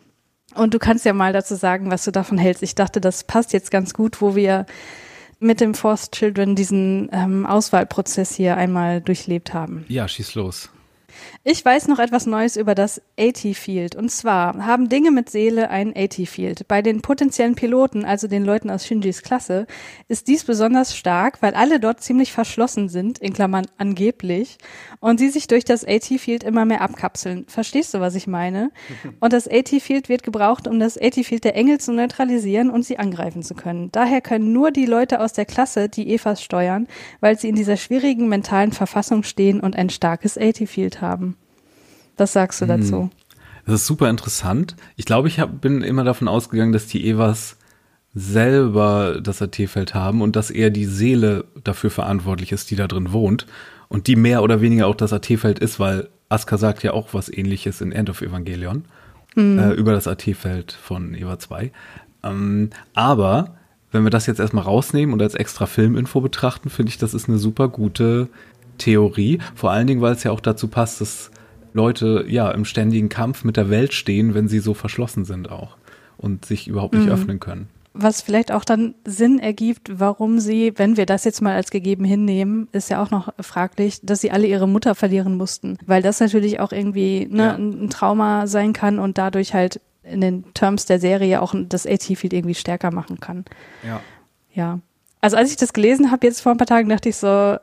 Und 0.56 0.74
du 0.74 0.80
kannst 0.80 1.04
ja 1.04 1.12
mal 1.12 1.32
dazu 1.32 1.54
sagen, 1.54 1.90
was 1.90 2.04
du 2.04 2.10
davon 2.10 2.36
hältst. 2.36 2.64
Ich 2.64 2.74
dachte, 2.74 3.00
das 3.00 3.24
passt 3.24 3.52
jetzt 3.52 3.70
ganz 3.70 3.94
gut, 3.94 4.20
wo 4.20 4.34
wir 4.34 4.66
mit 5.38 5.60
dem 5.60 5.74
Forced 5.74 6.12
Children 6.12 6.56
diesen 6.56 7.08
ähm, 7.12 7.46
Auswahlprozess 7.46 8.34
hier 8.34 8.56
einmal 8.56 9.00
durchlebt 9.00 9.54
haben. 9.54 9.84
Ja, 9.88 10.08
schieß 10.08 10.34
los. 10.34 10.68
Ich 11.44 11.64
weiß 11.64 11.88
noch 11.88 11.98
etwas 11.98 12.26
Neues 12.26 12.56
über 12.56 12.76
das 12.76 13.02
AT-Field. 13.18 13.96
Und 13.96 14.12
zwar 14.12 14.64
haben 14.64 14.88
Dinge 14.88 15.10
mit 15.10 15.28
Seele 15.28 15.70
ein 15.70 15.92
AT-Field. 15.92 16.68
Bei 16.68 16.82
den 16.82 17.02
potenziellen 17.02 17.56
Piloten, 17.56 18.04
also 18.04 18.28
den 18.28 18.44
Leuten 18.44 18.70
aus 18.70 18.86
Shinjis 18.86 19.22
Klasse, 19.22 19.66
ist 20.06 20.28
dies 20.28 20.44
besonders 20.44 20.96
stark, 20.96 21.42
weil 21.42 21.54
alle 21.54 21.80
dort 21.80 22.00
ziemlich 22.00 22.32
verschlossen 22.32 22.88
sind, 22.88 23.18
in 23.18 23.32
Klammern 23.32 23.66
angeblich, 23.76 24.56
und 25.00 25.18
sie 25.18 25.30
sich 25.30 25.48
durch 25.48 25.64
das 25.64 25.84
AT-Field 25.84 26.44
immer 26.44 26.64
mehr 26.64 26.80
abkapseln. 26.80 27.44
Verstehst 27.48 27.92
du, 27.92 27.98
was 27.98 28.14
ich 28.14 28.28
meine? 28.28 28.70
Und 29.18 29.32
das 29.32 29.48
AT-Field 29.48 30.08
wird 30.08 30.22
gebraucht, 30.22 30.68
um 30.68 30.78
das 30.78 30.96
AT-Field 30.96 31.42
der 31.42 31.56
Engel 31.56 31.80
zu 31.80 31.92
neutralisieren 31.92 32.70
und 32.70 32.84
sie 32.84 32.98
angreifen 32.98 33.42
zu 33.42 33.54
können. 33.54 33.90
Daher 33.90 34.20
können 34.20 34.52
nur 34.52 34.70
die 34.70 34.86
Leute 34.86 35.18
aus 35.18 35.32
der 35.32 35.44
Klasse 35.44 35.88
die 35.88 36.14
Evas 36.14 36.40
steuern, 36.40 36.86
weil 37.18 37.36
sie 37.36 37.48
in 37.48 37.56
dieser 37.56 37.76
schwierigen 37.76 38.28
mentalen 38.28 38.70
Verfassung 38.70 39.24
stehen 39.24 39.58
und 39.58 39.74
ein 39.74 39.90
starkes 39.90 40.38
AT-Field 40.38 41.00
haben. 41.00 41.31
Was 42.22 42.34
sagst 42.34 42.60
du 42.60 42.66
dazu? 42.66 43.02
Hm. 43.02 43.10
Das 43.66 43.74
ist 43.74 43.86
super 43.88 44.08
interessant. 44.08 44.76
Ich 44.94 45.06
glaube, 45.06 45.26
ich 45.26 45.40
hab, 45.40 45.60
bin 45.60 45.82
immer 45.82 46.04
davon 46.04 46.28
ausgegangen, 46.28 46.72
dass 46.72 46.86
die 46.86 47.04
Evas 47.04 47.56
selber 48.14 49.20
das 49.20 49.42
AT-Feld 49.42 49.92
haben 49.92 50.22
und 50.22 50.36
dass 50.36 50.52
eher 50.52 50.70
die 50.70 50.84
Seele 50.84 51.46
dafür 51.64 51.90
verantwortlich 51.90 52.52
ist, 52.52 52.70
die 52.70 52.76
da 52.76 52.86
drin 52.86 53.12
wohnt 53.12 53.48
und 53.88 54.06
die 54.06 54.14
mehr 54.14 54.44
oder 54.44 54.60
weniger 54.60 54.86
auch 54.86 54.94
das 54.94 55.12
AT-Feld 55.12 55.58
ist, 55.58 55.80
weil 55.80 56.10
Aska 56.28 56.58
sagt 56.58 56.84
ja 56.84 56.92
auch 56.92 57.08
was 57.12 57.28
ähnliches 57.28 57.80
in 57.80 57.90
End 57.90 58.08
of 58.08 58.22
Evangelion 58.22 58.84
mhm. 59.34 59.58
äh, 59.58 59.72
über 59.72 59.90
das 59.90 60.06
AT-Feld 60.06 60.70
von 60.70 61.16
Eva 61.16 61.40
2. 61.40 61.72
Ähm, 62.22 62.70
aber 62.94 63.56
wenn 63.90 64.04
wir 64.04 64.10
das 64.10 64.26
jetzt 64.26 64.38
erstmal 64.38 64.62
rausnehmen 64.62 65.12
und 65.12 65.20
als 65.20 65.34
extra 65.34 65.66
Filminfo 65.66 66.20
betrachten, 66.20 66.70
finde 66.70 66.90
ich, 66.90 66.98
das 66.98 67.14
ist 67.14 67.28
eine 67.28 67.38
super 67.38 67.66
gute 67.66 68.28
Theorie. 68.78 69.40
Vor 69.56 69.72
allen 69.72 69.88
Dingen, 69.88 70.02
weil 70.02 70.12
es 70.12 70.22
ja 70.22 70.30
auch 70.30 70.40
dazu 70.40 70.68
passt, 70.68 71.00
dass 71.00 71.31
Leute 71.72 72.24
ja 72.28 72.50
im 72.50 72.64
ständigen 72.64 73.08
Kampf 73.08 73.44
mit 73.44 73.56
der 73.56 73.70
Welt 73.70 73.94
stehen, 73.94 74.34
wenn 74.34 74.48
sie 74.48 74.58
so 74.58 74.74
verschlossen 74.74 75.24
sind 75.24 75.50
auch 75.50 75.76
und 76.16 76.44
sich 76.44 76.68
überhaupt 76.68 76.94
nicht 76.94 77.06
mhm. 77.06 77.12
öffnen 77.12 77.40
können. 77.40 77.68
Was 77.94 78.22
vielleicht 78.22 78.52
auch 78.52 78.64
dann 78.64 78.94
Sinn 79.04 79.38
ergibt, 79.38 80.00
warum 80.00 80.38
sie, 80.38 80.72
wenn 80.76 80.96
wir 80.96 81.04
das 81.04 81.24
jetzt 81.24 81.42
mal 81.42 81.54
als 81.54 81.70
gegeben 81.70 82.04
hinnehmen, 82.04 82.68
ist 82.72 82.88
ja 82.88 83.02
auch 83.02 83.10
noch 83.10 83.34
fraglich, 83.38 84.00
dass 84.02 84.22
sie 84.22 84.30
alle 84.30 84.46
ihre 84.46 84.66
Mutter 84.66 84.94
verlieren 84.94 85.36
mussten, 85.36 85.76
weil 85.84 86.00
das 86.00 86.18
natürlich 86.18 86.58
auch 86.58 86.72
irgendwie 86.72 87.26
ne, 87.30 87.42
ja. 87.42 87.54
ein 87.54 87.90
Trauma 87.90 88.46
sein 88.46 88.72
kann 88.72 88.98
und 88.98 89.18
dadurch 89.18 89.52
halt 89.52 89.80
in 90.04 90.22
den 90.22 90.54
Terms 90.54 90.86
der 90.86 91.00
Serie 91.00 91.42
auch 91.42 91.54
das 91.68 91.86
AT-Field 91.86 92.32
irgendwie 92.32 92.54
stärker 92.54 92.90
machen 92.90 93.20
kann. 93.20 93.44
Ja. 93.86 94.00
Ja. 94.54 94.80
Also 95.20 95.36
als 95.36 95.50
ich 95.50 95.56
das 95.56 95.72
gelesen 95.72 96.10
habe 96.10 96.26
jetzt 96.26 96.40
vor 96.40 96.52
ein 96.52 96.58
paar 96.58 96.66
Tagen, 96.66 96.88
dachte 96.88 97.10
ich 97.10 97.16
so, 97.16 97.56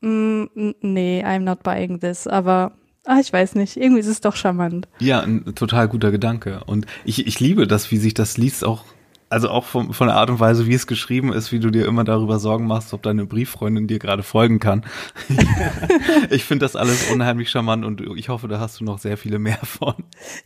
mm, 0.00 0.44
nee, 0.80 1.22
I'm 1.24 1.40
not 1.40 1.62
buying 1.62 2.00
this. 2.00 2.26
Aber 2.26 2.72
Ah, 3.06 3.18
ich 3.20 3.32
weiß 3.32 3.54
nicht. 3.54 3.76
Irgendwie 3.76 4.00
ist 4.00 4.06
es 4.06 4.20
doch 4.20 4.34
charmant. 4.34 4.88
Ja, 4.98 5.20
ein 5.20 5.54
total 5.54 5.88
guter 5.88 6.10
Gedanke. 6.10 6.62
Und 6.64 6.86
ich, 7.04 7.26
ich 7.26 7.38
liebe 7.38 7.66
das, 7.66 7.90
wie 7.90 7.98
sich 7.98 8.14
das 8.14 8.38
liest, 8.38 8.64
auch, 8.64 8.84
also 9.28 9.50
auch 9.50 9.64
von, 9.64 9.92
von 9.92 10.06
der 10.06 10.16
Art 10.16 10.30
und 10.30 10.40
Weise, 10.40 10.66
wie 10.66 10.72
es 10.72 10.86
geschrieben 10.86 11.30
ist, 11.30 11.52
wie 11.52 11.58
du 11.58 11.70
dir 11.70 11.84
immer 11.86 12.04
darüber 12.04 12.38
Sorgen 12.38 12.66
machst, 12.66 12.94
ob 12.94 13.02
deine 13.02 13.26
Brieffreundin 13.26 13.86
dir 13.86 13.98
gerade 13.98 14.22
folgen 14.22 14.58
kann. 14.58 14.86
ich 16.30 16.44
finde 16.44 16.64
das 16.64 16.76
alles 16.76 17.10
unheimlich 17.10 17.50
charmant 17.50 17.84
und 17.84 18.00
ich 18.16 18.30
hoffe, 18.30 18.48
da 18.48 18.58
hast 18.58 18.80
du 18.80 18.84
noch 18.84 18.98
sehr 18.98 19.18
viele 19.18 19.38
mehr 19.38 19.58
von. 19.62 19.94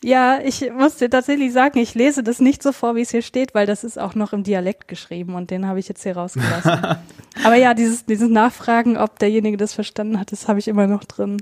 Ja, 0.03 0.41
ich 0.43 0.69
muss 0.77 0.97
dir 0.97 1.11
tatsächlich 1.11 1.53
sagen, 1.53 1.79
ich 1.79 1.95
lese 1.95 2.25
das 2.25 2.41
nicht 2.41 2.65
so 2.65 2.73
vor, 2.73 2.97
wie 2.97 3.03
es 3.03 3.13
hier 3.13 3.23
steht, 3.23 3.55
weil 3.55 3.67
das 3.67 3.85
ist 3.85 4.01
auch 4.01 4.17
noch 4.17 4.33
im 4.33 4.43
Dialekt 4.43 4.89
geschrieben 4.89 5.35
und 5.35 5.53
den 5.53 5.67
habe 5.67 5.79
ich 5.79 5.87
jetzt 5.87 6.03
hier 6.03 6.17
rausgelassen. 6.17 6.73
Aber 7.45 7.55
ja, 7.55 7.75
dieses, 7.75 8.05
dieses 8.05 8.29
Nachfragen, 8.29 8.97
ob 8.97 9.21
derjenige 9.21 9.57
das 9.57 9.75
verstanden 9.75 10.19
hat, 10.19 10.33
das 10.33 10.49
habe 10.49 10.59
ich 10.59 10.67
immer 10.67 10.89
noch 10.89 11.05
drin. 11.05 11.37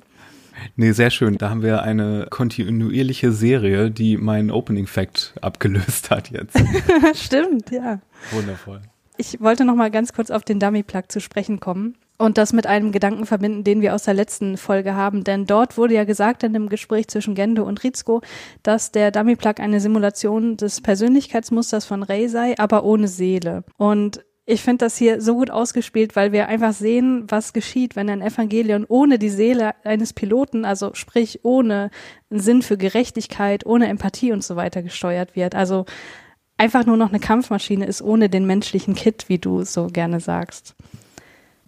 Nee, 0.76 0.92
sehr 0.92 1.10
schön. 1.10 1.38
Da 1.38 1.50
haben 1.50 1.62
wir 1.62 1.82
eine 1.82 2.26
kontinuierliche 2.30 3.32
Serie, 3.32 3.90
die 3.90 4.16
meinen 4.16 4.50
Opening 4.50 4.86
Fact 4.86 5.34
abgelöst 5.40 6.10
hat 6.10 6.30
jetzt. 6.30 6.58
Stimmt, 7.14 7.70
ja. 7.70 8.00
Wundervoll. 8.32 8.82
Ich 9.18 9.40
wollte 9.40 9.64
noch 9.64 9.74
mal 9.74 9.90
ganz 9.90 10.12
kurz 10.12 10.30
auf 10.30 10.42
den 10.42 10.60
Dummy 10.60 10.82
Plug 10.82 11.04
zu 11.08 11.20
sprechen 11.20 11.58
kommen 11.58 11.96
und 12.18 12.38
das 12.38 12.52
mit 12.52 12.66
einem 12.66 12.92
Gedanken 12.92 13.26
verbinden, 13.26 13.64
den 13.64 13.80
wir 13.80 13.94
aus 13.94 14.04
der 14.04 14.14
letzten 14.14 14.56
Folge 14.56 14.94
haben. 14.94 15.24
Denn 15.24 15.46
dort 15.46 15.76
wurde 15.78 15.94
ja 15.94 16.04
gesagt 16.04 16.42
in 16.42 16.52
dem 16.52 16.68
Gespräch 16.68 17.08
zwischen 17.08 17.34
Gendo 17.34 17.64
und 17.64 17.82
Rizko, 17.82 18.20
dass 18.62 18.92
der 18.92 19.10
Dummy 19.10 19.36
Plug 19.36 19.54
eine 19.58 19.80
Simulation 19.80 20.56
des 20.56 20.80
Persönlichkeitsmusters 20.80 21.84
von 21.86 22.02
Rey 22.02 22.28
sei, 22.28 22.54
aber 22.58 22.84
ohne 22.84 23.08
Seele. 23.08 23.64
Und 23.76 24.24
ich 24.48 24.62
finde 24.62 24.84
das 24.84 24.96
hier 24.96 25.20
so 25.20 25.34
gut 25.34 25.50
ausgespielt, 25.50 26.14
weil 26.14 26.30
wir 26.30 26.46
einfach 26.46 26.72
sehen, 26.72 27.24
was 27.28 27.52
geschieht, 27.52 27.96
wenn 27.96 28.08
ein 28.08 28.22
Evangelion 28.22 28.86
ohne 28.88 29.18
die 29.18 29.28
Seele 29.28 29.74
eines 29.84 30.12
Piloten, 30.12 30.64
also 30.64 30.94
sprich 30.94 31.40
ohne 31.42 31.90
Sinn 32.30 32.62
für 32.62 32.78
Gerechtigkeit, 32.78 33.66
ohne 33.66 33.88
Empathie 33.88 34.30
und 34.30 34.44
so 34.44 34.54
weiter 34.54 34.82
gesteuert 34.82 35.34
wird. 35.34 35.56
Also 35.56 35.84
einfach 36.56 36.86
nur 36.86 36.96
noch 36.96 37.08
eine 37.08 37.18
Kampfmaschine 37.18 37.86
ist 37.86 38.02
ohne 38.02 38.28
den 38.28 38.46
menschlichen 38.46 38.94
Kit, 38.94 39.24
wie 39.28 39.38
du 39.38 39.64
so 39.64 39.88
gerne 39.88 40.20
sagst. 40.20 40.76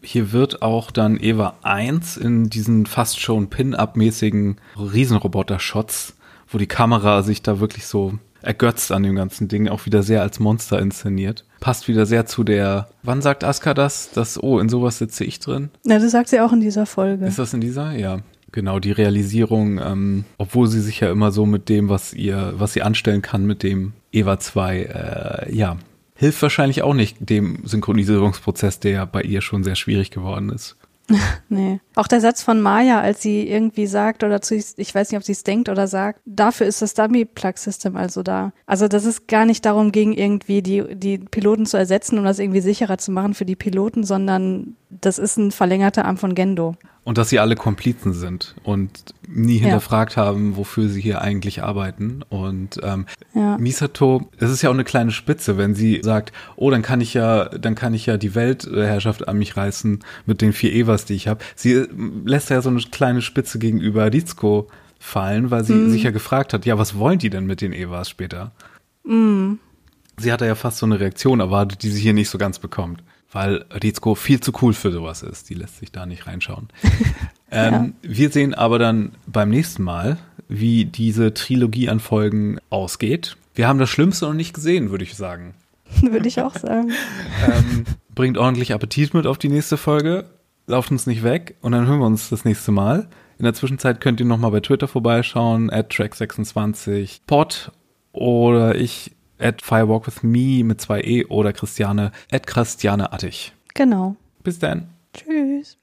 Hier 0.01 0.31
wird 0.31 0.63
auch 0.63 0.93
dann 0.93 1.19
Eva 1.21 1.57
1 1.63 2.17
in 2.17 2.49
diesen 2.49 2.87
fast 2.87 3.19
schon 3.19 3.51
Pin-Up-mäßigen 3.51 4.61
Riesenroboter-Shots, 4.77 6.15
wo 6.47 6.59
die 6.59 6.69
Kamera 6.69 7.25
sich 7.25 7.43
da 7.43 7.59
wirklich 7.59 7.87
so 7.87 8.21
ergötzt 8.43 8.93
an 8.93 9.03
dem 9.03 9.17
ganzen 9.17 9.49
Ding, 9.49 9.69
auch 9.69 9.87
wieder 9.87 10.03
sehr 10.03 10.23
als 10.23 10.41
Monster 10.41 10.79
inszeniert. 10.79 11.45
Passt 11.61 11.89
wieder 11.89 12.07
sehr 12.07 12.27
zu 12.27 12.45
der, 12.45 12.89
wann 13.03 13.23
sagt 13.23 13.45
Aska 13.45 13.75
das, 13.75 14.11
dass, 14.11 14.43
oh, 14.43 14.59
in 14.59 14.69
sowas 14.69 14.99
sitze 14.99 15.25
ich 15.25 15.41
drin? 15.41 15.71
Ja, 15.85 15.99
das 15.99 16.13
sagt 16.13 16.29
sie 16.29 16.41
auch 16.41 16.53
in 16.53 16.61
dieser 16.61 16.87
Folge. 16.87 17.27
Ist 17.27 17.39
das 17.39 17.55
in 17.55 17.61
dieser? 17.61 17.93
Ja. 17.93 18.19
Genau, 18.51 18.79
die 18.79 18.93
Realisierung, 18.93 19.79
ähm, 19.79 20.25
obwohl 20.39 20.69
sie 20.69 20.81
sich 20.81 21.01
ja 21.01 21.11
immer 21.11 21.33
so 21.33 21.45
mit 21.45 21.69
dem, 21.69 21.91
was 21.91 22.15
ihr, 22.15 22.55
was 22.57 22.73
sie 22.73 22.83
anstellen 22.83 23.21
kann, 23.21 23.45
mit 23.45 23.63
dem 23.63 23.93
Eva 24.11 24.39
2, 24.39 24.79
äh, 24.79 25.55
ja, 25.55 25.77
hilft 26.15 26.41
wahrscheinlich 26.41 26.83
auch 26.83 26.95
nicht 26.95 27.17
dem 27.21 27.61
Synchronisierungsprozess, 27.65 28.81
der 28.81 28.91
ja 28.93 29.05
bei 29.05 29.23
ihr 29.23 29.43
schon 29.43 29.65
sehr 29.65 29.77
schwierig 29.77 30.11
geworden 30.11 30.49
ist. 30.49 30.78
nee. 31.49 31.81
Auch 31.95 32.07
der 32.07 32.21
Satz 32.21 32.43
von 32.43 32.61
Maya, 32.61 33.01
als 33.01 33.23
sie 33.23 33.49
irgendwie 33.49 33.87
sagt 33.87 34.25
oder 34.25 34.41
zu, 34.41 34.57
ich 34.57 34.95
weiß 34.95 35.11
nicht, 35.11 35.19
ob 35.19 35.25
sie 35.25 35.33
es 35.33 35.43
denkt 35.43 35.69
oder 35.69 35.87
sagt, 35.87 36.21
dafür 36.27 36.67
ist 36.67 36.83
das 36.83 36.95
Dummy-Plug-System 36.95 37.97
also 37.97 38.23
da. 38.23 38.53
Also, 38.67 38.89
dass 38.89 39.05
es 39.05 39.27
gar 39.27 39.47
nicht 39.47 39.65
darum 39.65 39.91
ging, 39.91 40.13
irgendwie 40.13 40.63
die, 40.63 40.95
die 40.95 41.19
Piloten 41.19 41.67
zu 41.67 41.77
ersetzen, 41.77 42.19
um 42.19 42.25
das 42.25 42.39
irgendwie 42.39 42.61
sicherer 42.61 42.99
zu 42.99 43.11
machen 43.11 43.35
für 43.35 43.47
die 43.47 43.57
Piloten, 43.57 44.05
sondern 44.05 44.77
das 44.91 45.19
ist 45.19 45.37
ein 45.37 45.51
verlängerter 45.51 46.05
Arm 46.05 46.17
von 46.17 46.35
Gendo. 46.35 46.77
Und 47.05 47.17
dass 47.17 47.31
sie 47.31 47.39
alle 47.39 47.57
Komplizen 47.57 48.13
sind 48.13 48.55
und 48.65 49.15
nie 49.27 49.59
hinterfragt 49.59 50.17
ja. 50.17 50.25
haben, 50.25 50.57
wofür 50.57 50.89
sie 50.89 51.01
hier 51.01 51.23
eigentlich 51.23 51.63
arbeiten. 51.63 52.23
Und 52.29 52.81
ähm, 52.83 53.07
ja. 53.35 53.57
Misato, 53.57 54.29
es 54.39 54.51
ist 54.51 54.63
ja 54.63 54.69
auch 54.69 54.75
eine 54.75 54.85
kleine 54.85 55.11
Spitze, 55.11 55.57
wenn 55.57 55.75
sie 55.75 56.01
sagt, 56.03 56.33
oh, 56.57 56.71
dann 56.71 56.83
kann 56.83 57.01
ich 57.01 57.15
ja, 57.15 57.47
dann 57.47 57.75
kann 57.75 57.95
ich 57.95 58.07
ja 58.07 58.19
die 58.19 58.35
Weltherrschaft 58.35 59.27
an 59.27 59.39
mich 59.39 59.57
reißen 59.57 60.01
mit 60.27 60.43
den 60.43 60.53
vier 60.53 60.73
Evas, 60.73 61.07
die 61.07 61.15
ich 61.15 61.29
habe. 61.29 61.41
Sie 61.55 61.73
äh, 61.73 61.89
lässt 62.25 62.51
ja 62.51 62.61
so 62.61 62.69
eine 62.69 62.81
kleine 62.81 63.23
Spitze 63.23 63.59
gegenüber 63.59 64.13
Rizko 64.13 64.69
fallen, 64.99 65.51
weil 65.51 65.65
sie 65.65 65.75
mhm. 65.75 65.91
sich 65.91 66.03
ja 66.03 66.11
gefragt 66.11 66.53
hat, 66.53 66.67
ja, 66.67 66.79
was 66.79 66.99
wollen 66.99 67.19
die 67.19 67.31
denn 67.31 67.47
mit 67.47 67.61
den 67.63 67.73
Evas 67.73 68.11
später? 68.11 68.53
Mhm. 69.05 69.59
Sie 70.19 70.33
hatte 70.33 70.47
ja 70.47 70.57
fast 70.57 70.79
so 70.79 70.87
eine 70.87 71.01
Reaktion 71.01 71.41
erwartet, 71.41 71.83
die 71.83 71.91
sie 71.91 72.01
hier 72.01 72.13
nicht 72.13 72.29
so 72.29 72.37
ganz 72.37 72.59
bekommt 72.59 73.03
weil 73.33 73.65
Rizko 73.71 74.15
viel 74.15 74.41
zu 74.41 74.53
cool 74.63 74.73
für 74.73 74.91
sowas 74.91 75.23
ist. 75.23 75.51
Die 75.51 75.55
lässt 75.55 75.79
sich 75.79 75.93
da 75.93 76.07
nicht 76.07 76.27
reinschauen. 76.27 76.69
ähm, 77.51 77.95
ja. 78.03 78.11
Wir 78.11 78.31
sehen 78.31 78.55
aber 78.55 78.79
dann 78.79 79.13
beim 79.27 79.51
nächsten 79.51 79.83
Mal, 79.83 80.19
wie 80.49 80.85
diese 80.85 81.35
Trilogie 81.35 81.89
an 81.89 82.01
Folgen 82.01 82.59
ausgeht. 82.71 83.37
Wir 83.55 83.69
haben 83.69 83.79
das 83.79 83.91
Schlimmste 83.91 84.27
noch 84.27 84.35
nicht 84.35 84.55
gesehen, 84.55 84.91
würde 84.91 85.05
ich 85.05 85.15
sagen. 85.15 85.55
würde 86.01 86.29
ich 86.29 86.41
auch 86.41 86.57
sagen. 86.57 86.93
ähm, 87.47 87.85
bringt 88.15 88.39
ordentlich 88.39 88.73
Appetit 88.73 89.15
mit 89.15 89.27
auf 89.27 89.39
die 89.39 89.49
nächste 89.49 89.77
Folge. 89.77 90.25
Lauft 90.67 90.91
uns 90.91 91.07
nicht 91.07 91.23
weg 91.23 91.57
und 91.61 91.73
dann 91.73 91.87
hören 91.87 92.01
wir 92.01 92.07
uns 92.07 92.29
das 92.29 92.45
nächste 92.45 92.73
Mal. 92.73 93.09
In 93.39 93.45
der 93.45 93.55
Zwischenzeit 93.55 94.01
könnt 94.01 94.21
ihr 94.21 94.27
nochmal 94.27 94.51
bei 94.51 94.61
Twitter 94.61 94.89
vorbeischauen, 94.89 95.71
at 95.71 95.93
track26 95.93 97.21
pod 97.27 97.73
oder 98.13 98.75
ich 98.75 99.13
at 99.39 99.63
Firewalk 99.63 100.07
with 100.07 100.23
Me 100.23 100.63
mit 100.65 100.81
zwei 100.81 101.01
E 101.01 101.25
oder 101.27 101.53
Christiane 101.53 102.13
at 102.31 102.47
Christiane 102.47 103.13
Attig. 103.13 103.53
Genau. 103.75 104.17
Bis 104.43 104.59
dann. 104.59 104.89
Tschüss. 105.15 105.79